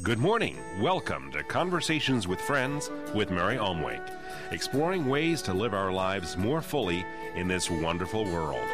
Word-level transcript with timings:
Good 0.00 0.18
morning. 0.18 0.56
Welcome 0.80 1.30
to 1.32 1.44
Conversations 1.44 2.26
with 2.26 2.40
Friends 2.40 2.90
with 3.14 3.30
Mary 3.30 3.56
Omwake, 3.56 4.10
exploring 4.50 5.06
ways 5.06 5.42
to 5.42 5.52
live 5.52 5.74
our 5.74 5.92
lives 5.92 6.36
more 6.36 6.62
fully 6.62 7.04
in 7.36 7.46
this 7.46 7.70
wonderful 7.70 8.24
world. 8.24 8.66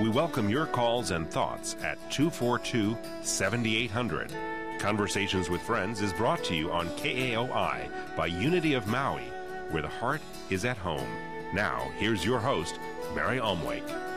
We 0.00 0.08
welcome 0.10 0.50
your 0.50 0.66
calls 0.66 1.12
and 1.12 1.30
thoughts 1.30 1.76
at 1.82 1.96
242 2.10 2.98
7800. 3.22 4.34
Conversations 4.78 5.48
with 5.48 5.62
Friends 5.62 6.02
is 6.02 6.12
brought 6.12 6.42
to 6.44 6.54
you 6.54 6.70
on 6.70 6.88
KAOI 6.96 7.88
by 8.16 8.26
Unity 8.26 8.74
of 8.74 8.88
Maui, 8.88 9.22
where 9.70 9.82
the 9.82 9.88
heart 9.88 10.20
is 10.50 10.64
at 10.64 10.76
home. 10.76 11.08
Now, 11.54 11.88
here's 11.98 12.24
your 12.24 12.40
host, 12.40 12.78
Mary 13.14 13.38
Omwake. 13.38 14.13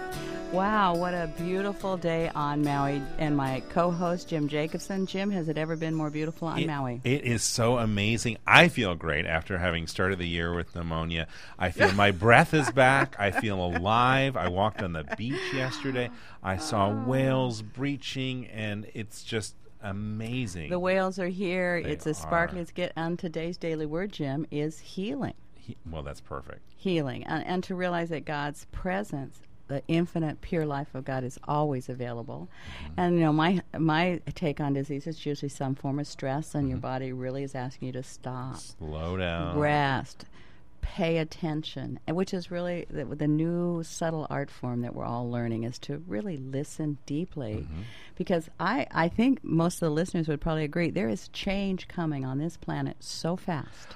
Wow, 0.54 0.96
what 0.96 1.14
a 1.14 1.30
beautiful 1.38 1.98
day 1.98 2.32
on 2.34 2.64
Maui. 2.64 3.02
And 3.18 3.36
my 3.36 3.62
co 3.70 3.92
host, 3.92 4.30
Jim 4.30 4.48
Jacobson. 4.48 5.06
Jim, 5.06 5.30
has 5.30 5.50
it 5.50 5.58
ever 5.58 5.76
been 5.76 5.94
more 5.94 6.10
beautiful 6.10 6.48
on 6.48 6.60
it, 6.60 6.68
Maui? 6.68 7.02
It 7.04 7.26
is 7.26 7.44
so 7.44 7.78
amazing. 7.78 8.38
I 8.48 8.70
feel 8.70 8.96
great 8.96 9.26
after 9.26 9.58
having 9.58 9.88
started 9.88 10.20
the 10.20 10.28
year 10.28 10.56
with 10.56 10.74
pneumonia. 10.74 11.28
I 11.60 11.72
feel 11.72 11.92
my 11.92 12.12
breath 12.26 12.54
is 12.54 12.72
back. 12.72 13.18
I 13.20 13.32
feel 13.32 13.64
alive. 13.64 14.38
I 14.38 14.48
walked 14.48 14.82
on 14.82 14.94
the 14.94 15.04
beach 15.18 15.54
yesterday. 15.54 16.10
I 16.42 16.58
saw 16.58 16.92
whales 16.92 17.62
ah. 17.62 17.70
breaching, 17.74 18.48
and 18.48 18.90
it's 18.94 19.24
just 19.24 19.54
amazing. 19.82 20.70
The 20.70 20.80
whales 20.80 21.20
are 21.20 21.28
here. 21.28 21.84
They 21.84 21.92
it's 21.92 22.08
as 22.08 22.18
sparkly 22.18 22.60
are. 22.60 22.62
as 22.62 22.72
get. 22.72 22.94
on 22.96 23.18
today's 23.18 23.58
daily 23.58 23.86
word, 23.86 24.14
Jim, 24.14 24.48
is 24.50 24.80
healing. 24.80 25.34
He- 25.56 25.76
well, 25.90 26.04
that's 26.04 26.22
perfect. 26.22 26.62
Healing. 26.78 27.26
And, 27.26 27.46
and 27.46 27.64
to 27.66 27.76
realize 27.76 28.10
that 28.10 28.24
God's 28.24 28.66
presence, 28.72 29.42
the 29.68 29.84
infinite, 29.88 30.42
pure 30.42 30.66
life 30.66 30.94
of 30.94 31.06
God, 31.06 31.24
is 31.24 31.38
always 31.48 31.90
available. 31.90 32.48
Mm-hmm. 32.84 32.94
And, 32.98 33.16
you 33.16 33.22
know, 33.22 33.34
my, 33.34 33.62
my 33.78 34.22
take 34.36 34.60
on 34.60 34.74
disease 34.74 35.08
is 35.08 35.26
usually 35.26 35.50
some 35.50 35.76
form 35.76 36.00
of 36.00 36.08
stress, 36.08 36.54
and 36.54 36.64
Mm-hmm. 36.64 36.70
your 36.72 36.80
body 36.80 37.14
really 37.14 37.44
is 37.44 37.56
asking 37.56 37.88
you 37.88 37.92
to 37.94 38.04
stop. 38.04 38.58
Slow 38.58 39.18
down. 39.18 39.58
rest, 39.58 40.26
pay 40.82 41.18
attention, 41.18 42.00
and 42.08 42.16
which 42.16 42.34
is 42.34 42.50
really 42.50 42.86
the, 42.90 43.04
the 43.04 43.28
new 43.28 43.84
subtle 43.84 44.26
art 44.30 44.50
form 44.50 44.82
that 44.82 44.96
we're 44.96 45.06
all 45.06 45.30
learning 45.30 45.64
is 45.64 45.78
to 45.80 46.02
really 46.08 46.38
listen 46.38 46.98
deeply. 47.06 47.68
Because 48.16 48.50
I, 48.60 48.88
I 48.92 49.10
think 49.10 49.44
most 49.44 49.76
of 49.76 49.80
the 49.82 49.90
listeners 49.90 50.28
would 50.28 50.40
probably 50.42 50.64
agree 50.64 50.90
there 50.90 51.10
is 51.10 51.28
change 51.30 51.88
coming 51.88 52.24
on 52.26 52.38
this 52.38 52.56
planet 52.58 52.98
so 53.00 53.36
fast. 53.36 53.96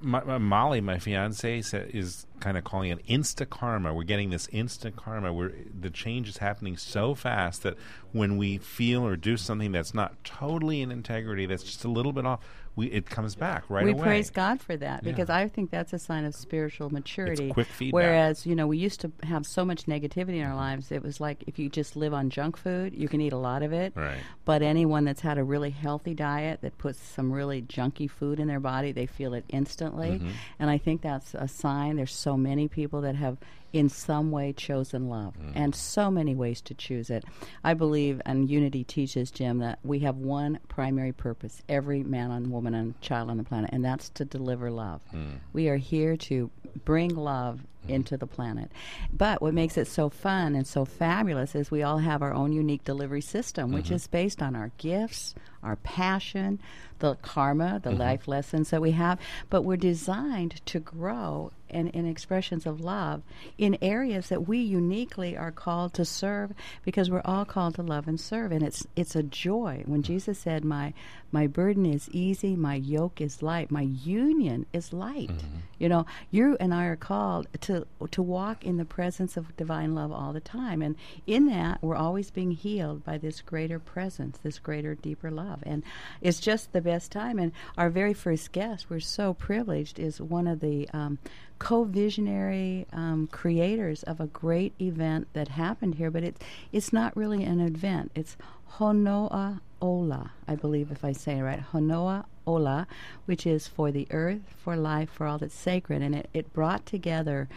My, 0.00 0.22
my 0.24 0.38
Molly, 0.38 0.80
my 0.80 0.98
fiance, 0.98 1.58
is 1.58 2.26
kind 2.40 2.56
of 2.56 2.64
calling 2.64 2.90
it 2.90 3.06
insta 3.06 3.48
karma. 3.48 3.94
We're 3.94 4.02
getting 4.02 4.30
this 4.30 4.48
instant 4.52 4.96
karma 4.96 5.32
where 5.32 5.52
the 5.78 5.90
change 5.90 6.28
is 6.28 6.38
happening 6.38 6.76
so 6.76 7.14
fast 7.14 7.62
that 7.62 7.76
when 8.12 8.36
we 8.36 8.58
feel 8.58 9.06
or 9.06 9.16
do 9.16 9.36
something 9.36 9.72
that's 9.72 9.94
not 9.94 10.22
totally 10.24 10.82
in 10.82 10.90
integrity, 10.90 11.46
that's 11.46 11.62
just 11.62 11.84
a 11.84 11.88
little 11.88 12.12
bit 12.12 12.26
off, 12.26 12.40
we 12.74 12.86
it 12.86 13.04
comes 13.08 13.34
back 13.34 13.64
right 13.68 13.84
we 13.84 13.92
away. 13.92 14.02
praise 14.02 14.30
God 14.30 14.60
for 14.60 14.76
that 14.78 15.04
because 15.04 15.28
Yeah. 15.28 15.36
I 15.36 15.48
think 15.48 15.70
that's 15.70 15.92
a 15.92 15.98
sign 15.98 16.24
of 16.24 16.34
spiritual 16.34 16.88
maturity. 16.90 17.50
quick 17.50 17.66
feedback. 17.66 17.94
Whereas, 17.94 18.46
you 18.46 18.54
know, 18.54 18.66
we 18.66 18.78
used 18.78 19.00
to 19.02 19.12
have 19.24 19.44
so 19.46 19.64
much 19.64 19.84
negativity 19.84 20.36
in 20.38 20.44
our 20.44 20.54
lives. 20.54 20.90
It 20.90 21.02
was 21.02 21.20
like 21.20 21.44
if 21.46 21.58
you 21.58 21.68
just 21.68 21.96
live 21.96 22.14
on 22.14 22.30
junk 22.30 22.56
food, 22.56 22.94
you 22.94 23.08
can 23.08 23.20
eat 23.20 23.32
a 23.34 23.38
lot 23.38 23.62
of 23.62 23.72
it. 23.74 23.92
Right. 23.94 24.18
But 24.46 24.62
anyone 24.62 25.04
that's 25.04 25.20
had 25.20 25.36
a 25.36 25.44
really 25.44 25.70
healthy 25.70 26.14
diet 26.14 26.60
that 26.62 26.78
puts 26.78 26.98
some 26.98 27.30
really 27.30 27.60
junky 27.60 28.10
food 28.10 28.40
in 28.40 28.48
their 28.48 28.60
body, 28.60 28.90
they 28.92 29.06
feel 29.06 29.34
it 29.34 29.44
instantly. 29.50 30.12
Mm-hmm. 30.12 30.30
And 30.58 30.70
I 30.70 30.78
think 30.78 31.02
that's 31.02 31.34
a 31.34 31.48
sign. 31.48 31.96
There's 31.96 32.14
so 32.14 32.36
many 32.38 32.68
people 32.68 33.02
that 33.02 33.16
have 33.16 33.36
in 33.72 33.88
some 33.88 34.30
way 34.30 34.52
chosen 34.52 35.08
love 35.08 35.34
Mm-hmm. 35.38 35.52
and 35.54 35.74
so 35.74 36.10
many 36.10 36.34
ways 36.34 36.60
to 36.62 36.74
choose 36.74 37.08
it. 37.10 37.24
I 37.64 37.74
believe 37.74 38.20
and 38.26 38.50
Unity 38.50 38.84
teaches 38.84 39.30
Jim 39.30 39.58
that 39.58 39.78
we 39.82 40.00
have 40.00 40.16
one 40.16 40.58
primary 40.68 41.12
purpose, 41.12 41.62
every 41.68 42.02
man 42.02 42.30
and 42.30 42.50
woman 42.50 42.74
and 42.74 43.00
child 43.00 43.30
on 43.30 43.36
the 43.38 43.44
planet, 43.44 43.70
and 43.72 43.84
that's 43.84 44.08
to 44.10 44.24
deliver 44.24 44.70
love. 44.70 45.00
Mm. 45.14 45.38
We 45.52 45.68
are 45.68 45.76
here 45.76 46.16
to 46.18 46.50
bring 46.84 47.14
love. 47.14 47.60
Into 47.88 48.16
the 48.16 48.26
planet. 48.26 48.70
But 49.12 49.42
what 49.42 49.54
makes 49.54 49.76
it 49.76 49.86
so 49.86 50.08
fun 50.08 50.54
and 50.54 50.66
so 50.66 50.84
fabulous 50.84 51.54
is 51.54 51.70
we 51.70 51.82
all 51.82 51.98
have 51.98 52.22
our 52.22 52.32
own 52.32 52.52
unique 52.52 52.84
delivery 52.84 53.20
system, 53.22 53.72
which 53.72 53.86
Mm-hmm. 53.86 53.94
is 53.94 54.06
based 54.06 54.42
on 54.42 54.54
our 54.56 54.70
gifts, 54.78 55.34
our 55.62 55.76
passion, 55.76 56.58
the 57.00 57.14
karma, 57.16 57.80
Mm-hmm. 57.82 57.88
the 57.90 57.96
life 57.96 58.28
lessons 58.28 58.70
that 58.70 58.80
we 58.82 58.92
have. 58.92 59.18
But 59.50 59.62
we're 59.62 59.76
designed 59.76 60.64
to 60.66 60.78
grow 60.80 61.50
in, 61.68 61.88
in 61.88 62.06
expressions 62.06 62.66
of 62.66 62.80
love 62.82 63.22
in 63.56 63.78
areas 63.80 64.28
that 64.28 64.46
we 64.46 64.58
uniquely 64.58 65.36
are 65.36 65.50
called 65.50 65.94
to 65.94 66.04
serve 66.04 66.52
because 66.84 67.10
we're 67.10 67.22
all 67.24 67.46
called 67.46 67.76
to 67.76 67.82
love 67.82 68.06
and 68.06 68.20
serve. 68.20 68.52
And 68.52 68.62
it's 68.62 68.86
it's 68.94 69.16
a 69.16 69.22
joy. 69.22 69.82
When 69.86 70.02
Jesus 70.02 70.38
said, 70.38 70.64
My 70.64 70.92
my 71.32 71.46
burden 71.46 71.86
is 71.86 72.10
easy, 72.10 72.56
my 72.56 72.74
yoke 72.74 73.22
is 73.22 73.42
light, 73.42 73.70
my 73.70 73.80
union 73.82 74.66
is 74.74 74.92
light. 74.92 75.30
You 75.78 75.88
know, 75.88 76.04
you 76.30 76.58
and 76.60 76.74
I 76.74 76.84
are 76.84 76.96
called 76.96 77.46
to 77.62 77.71
to 78.10 78.22
walk 78.22 78.64
in 78.64 78.76
the 78.76 78.84
presence 78.84 79.36
of 79.36 79.56
divine 79.56 79.94
love 79.94 80.12
all 80.12 80.32
the 80.32 80.40
time. 80.40 80.82
And 80.82 80.96
in 81.26 81.46
that 81.46 81.82
we're 81.82 81.96
always 81.96 82.30
being 82.30 82.52
healed 82.52 83.04
by 83.04 83.18
this 83.18 83.40
greater 83.40 83.78
presence, 83.78 84.38
this 84.38 84.58
greater, 84.58 84.94
deeper 84.94 85.30
love. 85.30 85.62
And 85.64 85.82
it's 86.20 86.40
just 86.40 86.72
the 86.72 86.80
best 86.80 87.12
time. 87.12 87.38
And 87.38 87.52
our 87.76 87.90
very 87.90 88.14
first 88.14 88.52
guest, 88.52 88.86
we're 88.88 89.00
so 89.00 89.34
privileged, 89.34 89.98
is 89.98 90.20
one 90.20 90.46
of 90.46 90.60
the 90.60 90.88
um, 90.92 91.18
co-visionary 91.58 92.86
um, 92.92 93.28
creators 93.30 94.02
of 94.02 94.20
a 94.20 94.26
great 94.26 94.72
event 94.80 95.28
that 95.32 95.48
happened 95.48 95.94
here. 95.94 96.10
But 96.10 96.24
it's 96.24 96.40
it's 96.72 96.92
not 96.92 97.16
really 97.16 97.44
an 97.44 97.60
event. 97.60 98.10
It's 98.14 98.36
Honua 98.78 99.60
Ola, 99.80 100.32
I 100.48 100.54
believe, 100.54 100.90
if 100.90 101.04
I 101.04 101.12
say 101.12 101.38
it 101.38 101.42
right. 101.42 101.62
Honua 101.72 102.24
Ola, 102.46 102.86
which 103.24 103.46
is 103.46 103.66
for 103.66 103.90
the 103.90 104.06
earth, 104.10 104.40
for 104.56 104.76
life, 104.76 105.10
for 105.10 105.26
all 105.26 105.38
that's 105.38 105.54
sacred. 105.54 106.02
And 106.02 106.14
it, 106.14 106.28
it 106.32 106.52
brought 106.52 106.86
together 106.86 107.48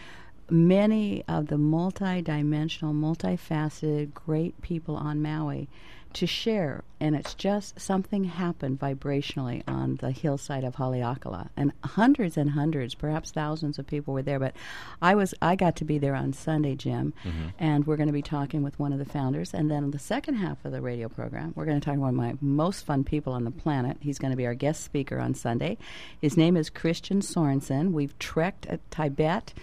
many 0.49 1.23
of 1.27 1.47
the 1.47 1.57
multi-dimensional, 1.57 2.93
multifaceted, 2.93 4.13
great 4.13 4.61
people 4.61 4.95
on 4.95 5.21
Maui 5.21 5.67
to 6.15 6.27
share. 6.27 6.83
And 6.99 7.15
it's 7.15 7.33
just 7.33 7.79
something 7.79 8.23
happened 8.23 8.79
vibrationally 8.79 9.63
on 9.67 9.97
the 9.97 10.11
hillside 10.11 10.63
of 10.63 10.75
Haleakala. 10.75 11.49
And 11.57 11.73
hundreds 11.83 12.37
and 12.37 12.51
hundreds, 12.51 12.95
perhaps 12.95 13.31
thousands 13.31 13.77
of 13.77 13.85
people 13.85 14.13
were 14.13 14.21
there. 14.21 14.39
But 14.39 14.55
I 15.01 15.15
was 15.15 15.33
I 15.41 15.55
got 15.55 15.75
to 15.77 15.85
be 15.85 15.97
there 15.97 16.15
on 16.15 16.33
Sunday, 16.33 16.75
Jim. 16.75 17.13
Mm-hmm. 17.23 17.47
And 17.59 17.85
we're 17.85 17.97
going 17.97 18.07
to 18.07 18.13
be 18.13 18.21
talking 18.21 18.63
with 18.63 18.79
one 18.79 18.93
of 18.93 18.99
the 18.99 19.05
founders. 19.05 19.53
And 19.53 19.69
then 19.69 19.91
the 19.91 19.99
second 19.99 20.35
half 20.35 20.63
of 20.63 20.71
the 20.71 20.81
radio 20.81 21.09
program, 21.09 21.53
we're 21.55 21.65
going 21.65 21.79
to 21.79 21.85
talk 21.85 21.95
to 21.95 21.99
one 21.99 22.09
of 22.09 22.15
my 22.15 22.35
most 22.41 22.85
fun 22.85 23.03
people 23.03 23.33
on 23.33 23.43
the 23.43 23.51
planet. 23.51 23.97
He's 23.99 24.17
going 24.17 24.31
to 24.31 24.37
be 24.37 24.45
our 24.45 24.55
guest 24.55 24.83
speaker 24.83 25.19
on 25.19 25.35
Sunday. 25.35 25.77
His 26.21 26.37
name 26.37 26.55
is 26.55 26.69
Christian 26.69 27.19
Sorensen. 27.19 27.91
We've 27.91 28.17
trekked 28.19 28.65
at 28.67 28.89
Tibet 28.89 29.53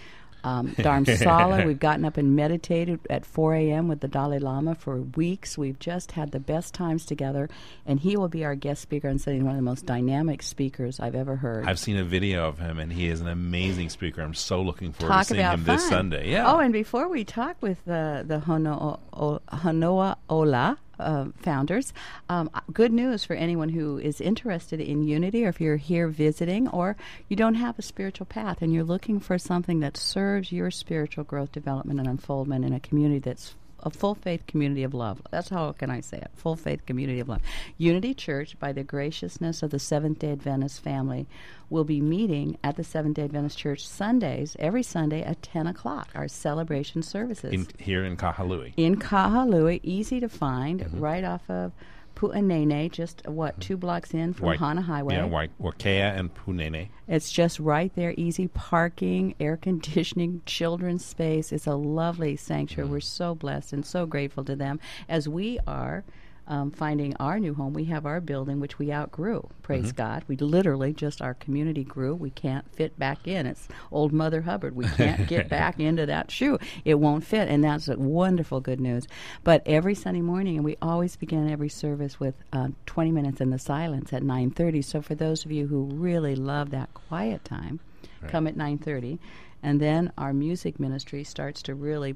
um, 0.43 0.69
Dharamsala. 0.75 1.65
We've 1.65 1.79
gotten 1.89 2.05
up 2.05 2.17
and 2.17 2.35
meditated 2.35 2.99
at 3.09 3.25
4 3.25 3.55
a.m. 3.55 3.87
with 3.87 4.01
the 4.01 4.07
Dalai 4.07 4.39
Lama 4.39 4.75
for 4.75 5.01
weeks. 5.01 5.57
We've 5.57 5.79
just 5.79 6.11
had 6.13 6.31
the 6.31 6.39
best 6.39 6.73
times 6.73 7.05
together, 7.05 7.49
and 7.85 7.99
he 7.99 8.17
will 8.17 8.29
be 8.29 8.43
our 8.45 8.55
guest 8.55 8.81
speaker 8.81 9.09
on 9.09 9.19
Sunday. 9.19 9.41
One 9.41 9.51
of 9.51 9.57
the 9.57 9.63
most 9.63 9.85
dynamic 9.85 10.41
speakers 10.41 10.99
I've 10.99 11.15
ever 11.15 11.35
heard. 11.35 11.65
I've 11.67 11.79
seen 11.79 11.97
a 11.97 12.03
video 12.03 12.47
of 12.47 12.59
him, 12.59 12.79
and 12.79 12.91
he 12.91 13.07
is 13.07 13.21
an 13.21 13.27
amazing 13.27 13.89
speaker. 13.89 14.21
I'm 14.21 14.33
so 14.33 14.61
looking 14.61 14.93
forward 14.93 15.13
talk 15.13 15.27
to 15.27 15.33
seeing 15.33 15.45
him 15.45 15.63
fun. 15.63 15.75
this 15.75 15.87
Sunday. 15.87 16.31
Yeah. 16.31 16.51
Oh, 16.51 16.59
and 16.59 16.73
before 16.73 17.07
we 17.07 17.23
talk 17.23 17.57
with 17.61 17.83
the 17.85 18.23
the 18.25 18.39
Hono, 18.39 18.99
o, 19.13 19.39
Honua 19.51 20.17
Ola 20.29 20.77
uh, 20.99 21.25
founders, 21.37 21.93
um, 22.29 22.49
good 22.71 22.91
news 22.91 23.23
for 23.23 23.33
anyone 23.33 23.69
who 23.69 23.97
is 23.97 24.21
interested 24.21 24.79
in 24.79 25.03
unity, 25.03 25.45
or 25.45 25.49
if 25.49 25.59
you're 25.59 25.77
here 25.77 26.07
visiting, 26.07 26.67
or 26.67 26.95
you 27.27 27.35
don't 27.35 27.55
have 27.55 27.77
a 27.77 27.81
spiritual 27.81 28.25
path 28.25 28.61
and 28.61 28.73
you're 28.73 28.83
looking 28.83 29.19
for 29.19 29.37
something 29.37 29.79
that 29.79 29.97
serves 29.97 30.51
your 30.51 30.71
spiritual 30.71 31.23
growth, 31.23 31.51
development, 31.51 31.99
and 31.99 32.07
unfoldment 32.07 32.65
in 32.65 32.73
a 32.73 32.79
community 32.79 33.19
that's 33.19 33.55
a 33.83 33.89
full 33.89 34.15
faith 34.15 34.47
community 34.47 34.83
of 34.83 34.93
love. 34.93 35.21
That's 35.29 35.49
how 35.49 35.71
can 35.73 35.89
I 35.91 35.99
say 36.01 36.17
it? 36.17 36.31
Full 36.35 36.55
faith 36.55 36.85
community 36.85 37.19
of 37.19 37.29
love. 37.29 37.41
Unity 37.77 38.13
Church, 38.13 38.57
by 38.59 38.71
the 38.71 38.83
graciousness 38.83 39.61
of 39.61 39.69
the 39.71 39.79
Seventh 39.79 40.19
day 40.19 40.31
Adventist 40.31 40.81
family, 40.81 41.27
will 41.69 41.83
be 41.83 41.99
meeting 42.01 42.57
at 42.63 42.75
the 42.77 42.83
Seventh 42.83 43.15
day 43.17 43.23
Adventist 43.23 43.57
Church 43.57 43.85
Sundays, 43.87 44.55
every 44.59 44.83
Sunday 44.83 45.21
at 45.21 45.41
10 45.41 45.67
o'clock, 45.67 46.09
our 46.15 46.27
celebration 46.27 47.03
services. 47.03 47.53
in, 47.53 47.67
here 47.77 48.03
in 48.05 48.15
Kahului. 48.17 48.73
in 48.77 48.95
Kahului, 48.97 49.79
easy 49.83 50.19
to 50.19 50.29
find, 50.29 50.79
Mm-hmm. 50.81 50.99
right 50.99 51.23
off 51.23 51.49
of 51.49 51.71
Pu'unene, 52.15 52.91
just 52.91 53.27
what, 53.27 53.59
two 53.59 53.77
blocks 53.77 54.13
in 54.13 54.33
from 54.33 54.47
Wai- 54.47 54.57
Hana 54.57 54.81
Highway. 54.81 55.15
Yeah, 55.15 55.25
Wai- 55.25 55.49
Wakea 55.61 56.17
and 56.17 56.33
Punene. 56.33 56.89
It's 57.07 57.31
just 57.31 57.59
right 57.59 57.93
there, 57.95 58.13
easy 58.17 58.47
parking, 58.47 59.35
air 59.39 59.57
conditioning, 59.57 60.41
children's 60.45 61.03
space. 61.05 61.51
It's 61.51 61.67
a 61.67 61.75
lovely 61.75 62.35
sanctuary. 62.35 62.87
Mm. 62.87 62.91
We're 62.91 62.99
so 63.01 63.35
blessed 63.35 63.73
and 63.73 63.85
so 63.85 64.05
grateful 64.05 64.43
to 64.45 64.55
them, 64.55 64.79
as 65.09 65.27
we 65.27 65.59
are 65.67 66.03
um, 66.47 66.71
finding 66.71 67.15
our 67.17 67.39
new 67.39 67.53
home. 67.53 67.73
We 67.73 67.85
have 67.85 68.05
our 68.05 68.19
building, 68.19 68.59
which 68.59 68.77
we 68.79 68.91
outgrew. 68.91 69.47
Praise 69.61 69.85
Mm-hmm. 69.87 69.95
God. 69.95 70.23
We 70.27 70.35
literally 70.37 70.93
just 70.93 71.21
our 71.21 71.33
community 71.33 71.83
grew. 71.83 72.15
We 72.15 72.29
can't 72.31 72.69
fit 72.75 72.97
back 72.99 73.27
in. 73.27 73.45
It's 73.45 73.67
old 73.91 74.11
Mother 74.13 74.41
Hubbard. 74.41 74.75
We 74.75 74.85
can't 74.85 75.27
get 75.27 75.47
back 75.49 75.79
into 75.79 76.05
that 76.05 76.31
shoe. 76.31 76.59
It 76.85 76.95
won't 76.95 77.23
fit, 77.23 77.47
and 77.49 77.63
that's 77.63 77.87
a 77.87 77.97
wonderful 77.97 78.59
good 78.59 78.79
news. 78.81 79.07
But 79.43 79.63
every 79.65 79.95
Sunday 79.95 80.21
morning, 80.21 80.55
and 80.57 80.65
we 80.65 80.77
always 80.81 81.15
begin 81.15 81.49
every 81.49 81.69
service 81.69 82.19
with 82.19 82.35
uh, 82.51 82.69
20 82.85 83.11
minutes 83.11 83.39
in 83.41 83.49
the 83.49 83.59
silence 83.59 84.11
at 84.13 84.21
9:30. 84.23 84.83
So 84.83 85.01
for 85.01 85.15
those 85.15 85.45
of 85.45 85.51
you 85.51 85.67
who 85.67 85.85
really 85.85 86.35
love 86.35 86.71
that 86.71 86.93
quiet 86.93 87.45
time, 87.45 87.79
come 88.27 88.47
at 88.47 88.55
9:30, 88.55 89.19
and 89.61 89.79
then 89.79 90.11
our 90.17 90.33
music 90.33 90.79
ministry 90.79 91.23
starts 91.23 91.61
to 91.63 91.75
really 91.75 92.15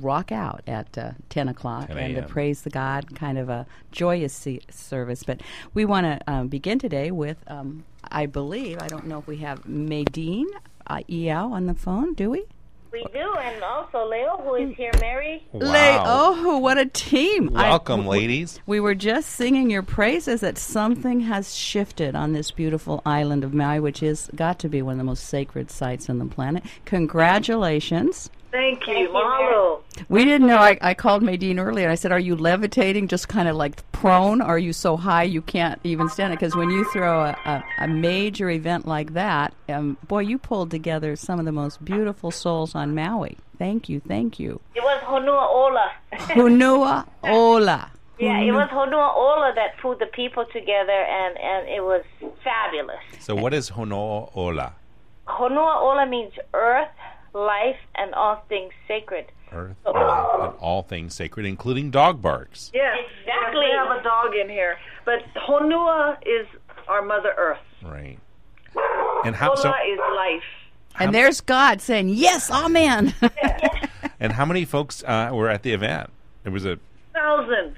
rock 0.00 0.30
out 0.32 0.62
at 0.66 0.96
uh, 0.98 1.12
10 1.30 1.48
o'clock 1.48 1.88
10 1.88 1.96
and 1.98 2.16
to 2.16 2.22
praise 2.22 2.62
the 2.62 2.70
God, 2.70 3.14
kind 3.14 3.38
of 3.38 3.48
a 3.48 3.66
joyous 3.92 4.32
se- 4.32 4.60
service. 4.70 5.22
But 5.22 5.40
we 5.74 5.84
want 5.84 6.04
to 6.06 6.30
um, 6.30 6.48
begin 6.48 6.78
today 6.78 7.10
with, 7.10 7.38
um, 7.46 7.84
I 8.10 8.26
believe, 8.26 8.78
I 8.80 8.86
don't 8.88 9.06
know 9.06 9.18
if 9.18 9.26
we 9.26 9.38
have 9.38 9.64
Maydeen 9.64 10.44
uh, 10.86 11.00
EL 11.10 11.52
on 11.52 11.66
the 11.66 11.74
phone, 11.74 12.14
do 12.14 12.30
we? 12.30 12.44
We 12.90 13.04
do, 13.12 13.34
and 13.34 13.62
also 13.62 14.08
Leo, 14.08 14.38
who 14.42 14.54
is 14.54 14.74
here, 14.74 14.90
Mary. 14.98 15.46
Lay, 15.52 15.94
oh, 16.00 16.56
what 16.56 16.78
a 16.78 16.86
team! 16.86 17.54
I- 17.54 17.68
Welcome, 17.68 18.04
w- 18.04 18.18
ladies. 18.22 18.60
We 18.64 18.80
were 18.80 18.94
just 18.94 19.28
singing 19.28 19.68
your 19.70 19.82
praises 19.82 20.40
that 20.40 20.56
something 20.56 21.20
has 21.20 21.54
shifted 21.54 22.14
on 22.16 22.32
this 22.32 22.50
beautiful 22.50 23.02
island 23.04 23.44
of 23.44 23.52
Maui, 23.52 23.78
which 23.80 24.02
is 24.02 24.30
got 24.34 24.58
to 24.60 24.70
be 24.70 24.80
one 24.80 24.92
of 24.94 24.98
the 24.98 25.04
most 25.04 25.26
sacred 25.26 25.70
sites 25.70 26.08
on 26.08 26.18
the 26.18 26.24
planet. 26.24 26.64
Congratulations. 26.86 28.30
Thank 28.50 28.86
you, 28.86 28.94
Thank 28.94 29.10
Mahalo. 29.10 29.82
We 30.08 30.24
didn't 30.24 30.46
know. 30.46 30.56
I, 30.56 30.78
I 30.80 30.94
called 30.94 31.22
Maydeen 31.22 31.58
earlier. 31.58 31.84
and 31.86 31.92
I 31.92 31.96
said, 31.96 32.12
"Are 32.12 32.18
you 32.18 32.34
levitating, 32.34 33.08
just 33.08 33.28
kind 33.28 33.48
of 33.48 33.56
like 33.56 33.90
prone? 33.92 34.40
Or 34.40 34.46
are 34.46 34.58
you 34.58 34.72
so 34.72 34.96
high 34.96 35.24
you 35.24 35.42
can't 35.42 35.78
even 35.84 36.08
stand 36.08 36.32
it?" 36.32 36.38
Because 36.38 36.56
when 36.56 36.70
you 36.70 36.84
throw 36.92 37.24
a, 37.24 37.36
a, 37.44 37.64
a 37.80 37.88
major 37.88 38.48
event 38.50 38.86
like 38.86 39.12
that, 39.12 39.52
um, 39.68 39.98
boy, 40.06 40.20
you 40.20 40.38
pulled 40.38 40.70
together 40.70 41.14
some 41.16 41.38
of 41.38 41.44
the 41.44 41.52
most 41.52 41.84
beautiful 41.84 42.30
souls 42.30 42.74
on 42.74 42.94
Maui. 42.94 43.36
Thank 43.58 43.88
you, 43.88 44.00
thank 44.00 44.38
you. 44.38 44.60
It 44.74 44.82
was 44.82 45.02
Honua 45.02 45.46
Ola. 45.48 45.92
Hunua 46.12 47.06
Ola. 47.24 47.90
yeah, 48.18 48.38
it 48.40 48.52
was 48.52 48.68
Honua 48.70 49.14
Ola 49.14 49.52
that 49.56 49.76
pulled 49.82 49.98
the 49.98 50.06
people 50.06 50.44
together, 50.52 50.92
and, 50.92 51.36
and 51.38 51.68
it 51.68 51.82
was 51.82 52.02
fabulous. 52.44 52.96
So, 53.20 53.34
what 53.34 53.52
is 53.52 53.70
Hono 53.70 54.30
Ola? 54.36 54.74
Honua 55.26 55.82
Ola 55.82 56.06
means 56.06 56.32
earth, 56.54 56.88
life, 57.32 57.76
and 57.94 58.14
all 58.14 58.42
things 58.48 58.72
sacred. 58.86 59.26
Earth, 59.52 59.76
life, 59.86 59.94
and 60.40 60.52
all 60.60 60.82
things 60.82 61.14
sacred, 61.14 61.46
including 61.46 61.90
dog 61.90 62.20
barks. 62.20 62.70
Yes, 62.74 62.98
Exactly. 63.20 63.64
We 63.66 63.70
have 63.72 63.90
a 63.98 64.02
dog 64.02 64.34
in 64.34 64.48
here, 64.50 64.76
but 65.06 65.20
Honua 65.34 66.18
is 66.26 66.46
our 66.86 67.00
Mother 67.02 67.32
Earth. 67.36 67.58
Right. 67.82 68.18
And 69.24 69.34
how 69.34 69.48
Ola 69.50 69.56
so? 69.56 69.68
is 69.70 69.98
life. 70.16 70.42
And 71.00 71.14
there's 71.14 71.40
God 71.40 71.80
saying, 71.80 72.10
"Yes, 72.10 72.50
Amen." 72.50 73.14
And 74.20 74.32
how 74.32 74.44
many 74.44 74.64
folks 74.64 75.04
uh, 75.04 75.30
were 75.32 75.48
at 75.48 75.62
the 75.62 75.72
event? 75.72 76.10
It 76.44 76.48
was 76.48 76.64
a 76.64 76.78
thousand. 77.14 77.76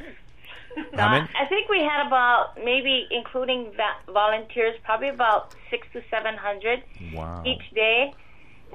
how 0.94 1.10
many? 1.10 1.28
I 1.38 1.44
think 1.46 1.68
we 1.68 1.80
had 1.80 2.06
about 2.06 2.56
maybe, 2.64 3.06
including 3.10 3.70
va- 3.76 4.10
volunteers, 4.12 4.74
probably 4.82 5.10
about 5.10 5.54
six 5.70 5.86
to 5.92 6.02
seven 6.10 6.36
hundred 6.36 6.82
Wow. 7.12 7.42
each 7.46 7.70
day. 7.74 8.14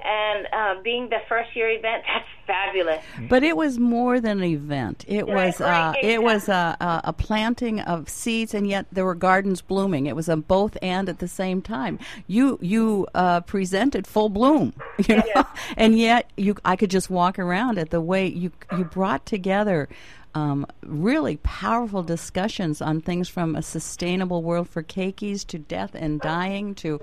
And 0.04 0.48
uh, 0.52 0.82
being 0.84 1.10
the 1.10 1.20
first 1.28 1.56
year 1.56 1.70
event, 1.70 2.04
that's 2.14 2.28
fabulous. 2.46 3.04
But 3.30 3.44
it 3.44 3.58
was 3.58 3.80
more 3.80 4.20
than 4.20 4.40
an 4.40 4.46
event. 4.46 5.06
It 5.08 5.28
was 5.28 5.60
uh, 5.60 5.64
right, 5.64 6.04
it 6.04 6.22
was 6.22 6.50
a, 6.50 6.78
a, 6.80 7.02
a 7.06 7.14
planting 7.14 7.80
of 7.82 8.10
seeds, 8.10 8.54
and 8.54 8.68
yet 8.68 8.86
there 8.92 9.06
were 9.06 9.16
gardens 9.16 9.62
blooming. 9.62 10.06
It 10.06 10.16
was 10.16 10.30
a 10.30 10.36
both 10.36 10.78
and 10.82 11.10
at 11.10 11.20
the 11.20 11.28
same 11.28 11.62
time. 11.62 12.00
You 12.28 12.60
you 12.62 13.08
uh, 13.16 13.42
presented 13.42 14.08
full 14.08 14.30
bloom, 14.30 14.74
you 15.08 15.18
know, 15.18 15.46
and 15.78 15.98
yet 15.98 16.30
you 16.38 16.56
I 16.64 16.76
could 16.76 16.92
just 16.92 17.10
walk 17.10 17.40
around 17.40 17.78
at 17.78 17.90
the 17.90 18.02
way 18.02 18.28
you 18.28 18.52
you 18.78 18.84
brought 18.84 19.26
together. 19.26 19.88
Um, 20.36 20.68
really 20.84 21.38
powerful 21.38 22.04
discussions 22.04 22.82
on 22.82 23.00
things 23.02 23.30
from 23.30 23.56
a 23.56 23.62
sustainable 23.62 24.44
world 24.44 24.70
for 24.70 24.84
keikis 24.84 25.48
to 25.48 25.58
death 25.58 25.92
and 25.96 26.20
dying 26.20 26.76
to 26.76 27.00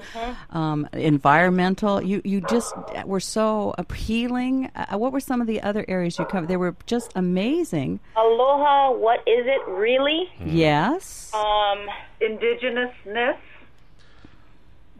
um, 0.50 0.86
environmental. 0.92 2.02
You 2.02 2.20
you 2.24 2.42
just 2.42 2.74
were 3.06 3.20
so 3.20 3.74
appealing. 3.78 4.70
Uh, 4.76 4.98
what 4.98 5.12
were 5.12 5.20
some 5.20 5.40
of 5.40 5.46
the 5.46 5.62
other 5.62 5.84
areas 5.88 6.18
you 6.18 6.26
covered? 6.26 6.48
They 6.48 6.58
were 6.58 6.76
just 6.86 7.10
amazing. 7.14 8.00
Aloha, 8.16 8.92
what 8.92 9.20
is 9.20 9.46
it 9.46 9.66
really? 9.66 10.28
Yes. 10.44 11.32
Um, 11.34 11.86
Indigenousness. 12.20 13.38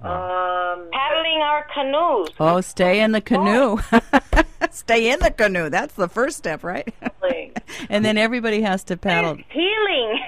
Um, 0.04 0.88
paddling 0.92 1.40
our 1.42 1.66
canoes. 1.74 2.28
Oh, 2.40 2.60
stay 2.60 3.00
in 3.00 3.12
the 3.12 3.20
canoe. 3.20 3.78
stay 4.70 5.10
in 5.10 5.20
the 5.20 5.30
canoe. 5.30 5.68
That's 5.68 5.94
the 5.94 6.08
first 6.08 6.38
step, 6.38 6.64
right? 6.64 6.92
and 7.88 8.04
then 8.04 8.18
everybody 8.18 8.62
has 8.62 8.84
to 8.84 8.96
paddle. 8.96 9.36
Healing. 9.50 10.18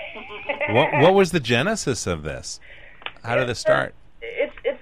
What, 0.70 0.92
what 0.94 1.14
was 1.14 1.32
the 1.32 1.40
genesis 1.40 2.06
of 2.06 2.22
this? 2.22 2.60
How 3.22 3.36
did 3.36 3.48
it 3.48 3.56
start? 3.56 3.94
it's 4.24 4.54
it's. 4.64 4.80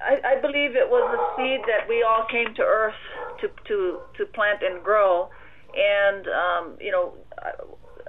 I, 0.00 0.36
I 0.36 0.40
believe 0.40 0.76
it 0.76 0.88
was 0.88 1.04
a 1.16 1.20
seed 1.36 1.60
that 1.66 1.88
we 1.88 2.02
all 2.02 2.26
came 2.30 2.54
to 2.54 2.62
Earth 2.62 2.94
to 3.40 3.48
to 3.68 4.00
to 4.18 4.26
plant 4.26 4.62
and 4.62 4.82
grow, 4.82 5.30
and 5.74 6.26
um, 6.28 6.76
you 6.80 6.90
know, 6.90 7.14
uh, 7.42 7.50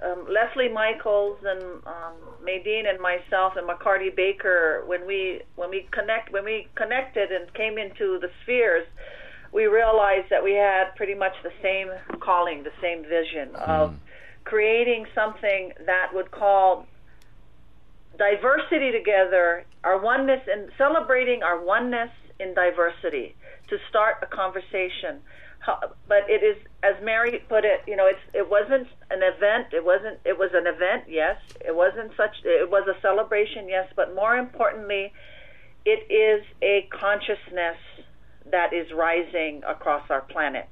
um, 0.03 0.27
Leslie 0.29 0.69
Michaels 0.69 1.37
and 1.43 1.61
um, 1.85 2.15
Maydeen 2.43 2.87
and 2.89 2.99
myself 2.99 3.53
and 3.55 3.67
McCarty 3.67 4.15
Baker 4.15 4.83
when 4.85 5.05
we 5.07 5.41
when 5.55 5.69
we 5.69 5.87
connect 5.91 6.31
when 6.31 6.43
we 6.43 6.67
connected 6.75 7.31
and 7.31 7.51
came 7.53 7.77
into 7.77 8.19
the 8.19 8.29
spheres, 8.43 8.85
we 9.53 9.65
realized 9.65 10.27
that 10.29 10.43
we 10.43 10.53
had 10.53 10.95
pretty 10.95 11.15
much 11.15 11.33
the 11.43 11.51
same 11.61 11.87
calling, 12.19 12.63
the 12.63 12.75
same 12.81 13.03
vision 13.03 13.55
of 13.55 13.95
creating 14.43 15.05
something 15.15 15.71
that 15.85 16.13
would 16.13 16.29
call 16.31 16.85
diversity 18.17 18.91
together, 18.91 19.65
our 19.83 19.99
oneness, 19.99 20.41
and 20.51 20.69
celebrating 20.77 21.43
our 21.43 21.63
oneness 21.63 22.09
in 22.39 22.53
diversity 22.53 23.35
to 23.69 23.77
start 23.89 24.15
a 24.21 24.27
conversation. 24.27 25.21
But 26.07 26.29
it 26.29 26.43
is, 26.43 26.57
as 26.83 26.95
Mary 27.03 27.43
put 27.49 27.65
it, 27.65 27.81
you 27.87 27.95
know, 27.95 28.05
it's 28.07 28.19
it 28.33 28.49
wasn't 28.49 28.87
an 29.09 29.21
event. 29.23 29.73
It 29.73 29.83
wasn't. 29.83 30.19
It 30.25 30.37
was 30.37 30.51
an 30.53 30.67
event, 30.67 31.05
yes. 31.07 31.37
It 31.65 31.75
wasn't 31.75 32.11
such. 32.15 32.35
It 32.43 32.69
was 32.69 32.87
a 32.87 32.99
celebration, 33.01 33.67
yes. 33.67 33.87
But 33.95 34.13
more 34.13 34.37
importantly, 34.37 35.11
it 35.85 36.11
is 36.11 36.45
a 36.61 36.87
consciousness 36.91 37.77
that 38.51 38.73
is 38.73 38.91
rising 38.93 39.63
across 39.67 40.03
our 40.09 40.21
planet, 40.21 40.69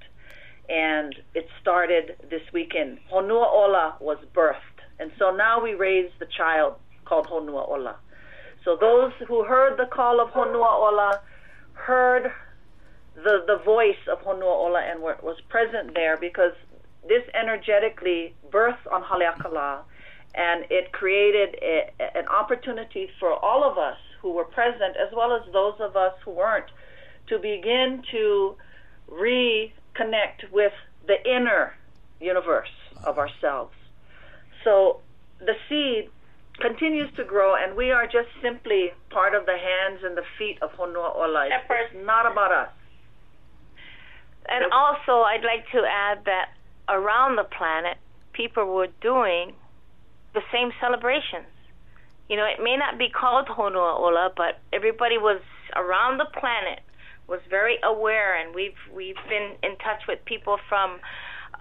and 0.70 1.16
it 1.34 1.48
started 1.62 2.16
this 2.30 2.44
weekend. 2.54 3.00
Honua 3.12 3.48
Ola 3.52 3.96
was 4.00 4.18
birthed, 4.34 4.82
and 5.00 5.12
so 5.18 5.36
now 5.36 5.62
we 5.62 5.74
raise 5.74 6.12
the 6.20 6.28
child 6.38 6.76
called 7.06 7.28
Honua 7.28 7.68
Ola. 7.68 7.96
So 8.64 8.78
those 8.80 9.12
who 9.28 9.44
heard 9.44 9.78
the 9.78 9.88
call 9.88 10.22
of 10.22 10.30
Honua 10.30 10.72
Ola 10.72 11.22
heard 11.74 12.32
the 13.16 13.44
the 13.46 13.58
voice 13.64 14.02
of 14.12 14.20
Honua 14.20 14.44
Ola 14.46 14.82
and 14.82 15.02
was 15.02 15.38
present 15.50 15.94
there 15.94 16.18
because 16.18 16.54
this 17.08 17.24
energetically 17.34 18.34
birthed 18.50 18.92
on 18.92 19.04
Haleakala, 19.04 19.82
and 20.36 20.66
it 20.70 20.92
created 20.92 21.56
a, 21.62 21.92
an 22.18 22.28
opportunity 22.28 23.10
for 23.20 23.34
all 23.34 23.64
of 23.64 23.78
us 23.78 23.98
who 24.22 24.32
were 24.32 24.46
present, 24.46 24.96
as 24.96 25.14
well 25.14 25.34
as 25.36 25.42
those 25.52 25.76
of 25.80 25.98
us 25.98 26.14
who 26.24 26.32
weren't, 26.32 26.72
to 27.28 27.38
begin 27.38 28.02
to 28.12 28.56
reconnect 29.12 30.50
with 30.52 30.72
the 31.08 31.18
inner 31.30 31.74
universe 32.22 32.72
of 33.04 33.18
ourselves. 33.18 33.74
So 34.64 35.02
the 35.40 35.56
seed 35.68 36.10
continues 36.60 37.14
to 37.18 37.26
grow, 37.26 37.56
and 37.56 37.76
we 37.76 37.92
are 37.92 38.06
just 38.06 38.30
simply 38.42 38.92
part 39.10 39.36
of 39.36 39.46
the 39.46 39.58
hands 39.58 40.04
and 40.04 40.16
the 40.16 40.24
feet 40.38 40.58
of 40.62 40.72
Honua 40.72 41.16
Ola. 41.16 41.48
It's, 41.48 41.66
it's 41.70 42.06
not 42.06 42.32
about 42.32 42.52
us. 42.52 42.70
And 44.50 44.72
also, 44.72 45.24
I'd 45.24 45.44
like 45.44 45.66
to 45.72 45.82
add 45.88 46.26
that 46.26 46.52
around 46.90 47.38
the 47.38 47.44
planet, 47.44 47.98
people 48.34 48.74
were 48.74 48.90
doing 49.02 49.54
the 50.34 50.42
same 50.52 50.72
celebrations. 50.82 51.48
You 52.30 52.38
know, 52.38 52.46
it 52.46 52.62
may 52.62 52.76
not 52.78 52.98
be 52.98 53.10
called 53.10 53.48
Honua 53.48 54.00
Ola, 54.00 54.32
but 54.36 54.60
everybody 54.72 55.18
was 55.18 55.42
around 55.76 56.18
the 56.18 56.28
planet 56.40 56.80
was 57.28 57.40
very 57.50 57.78
aware, 57.84 58.36
and 58.36 58.54
we've 58.54 58.80
we've 58.94 59.20
been 59.30 59.56
in 59.64 59.78
touch 59.78 60.04
with 60.08 60.20
people 60.26 60.58
from 60.68 61.00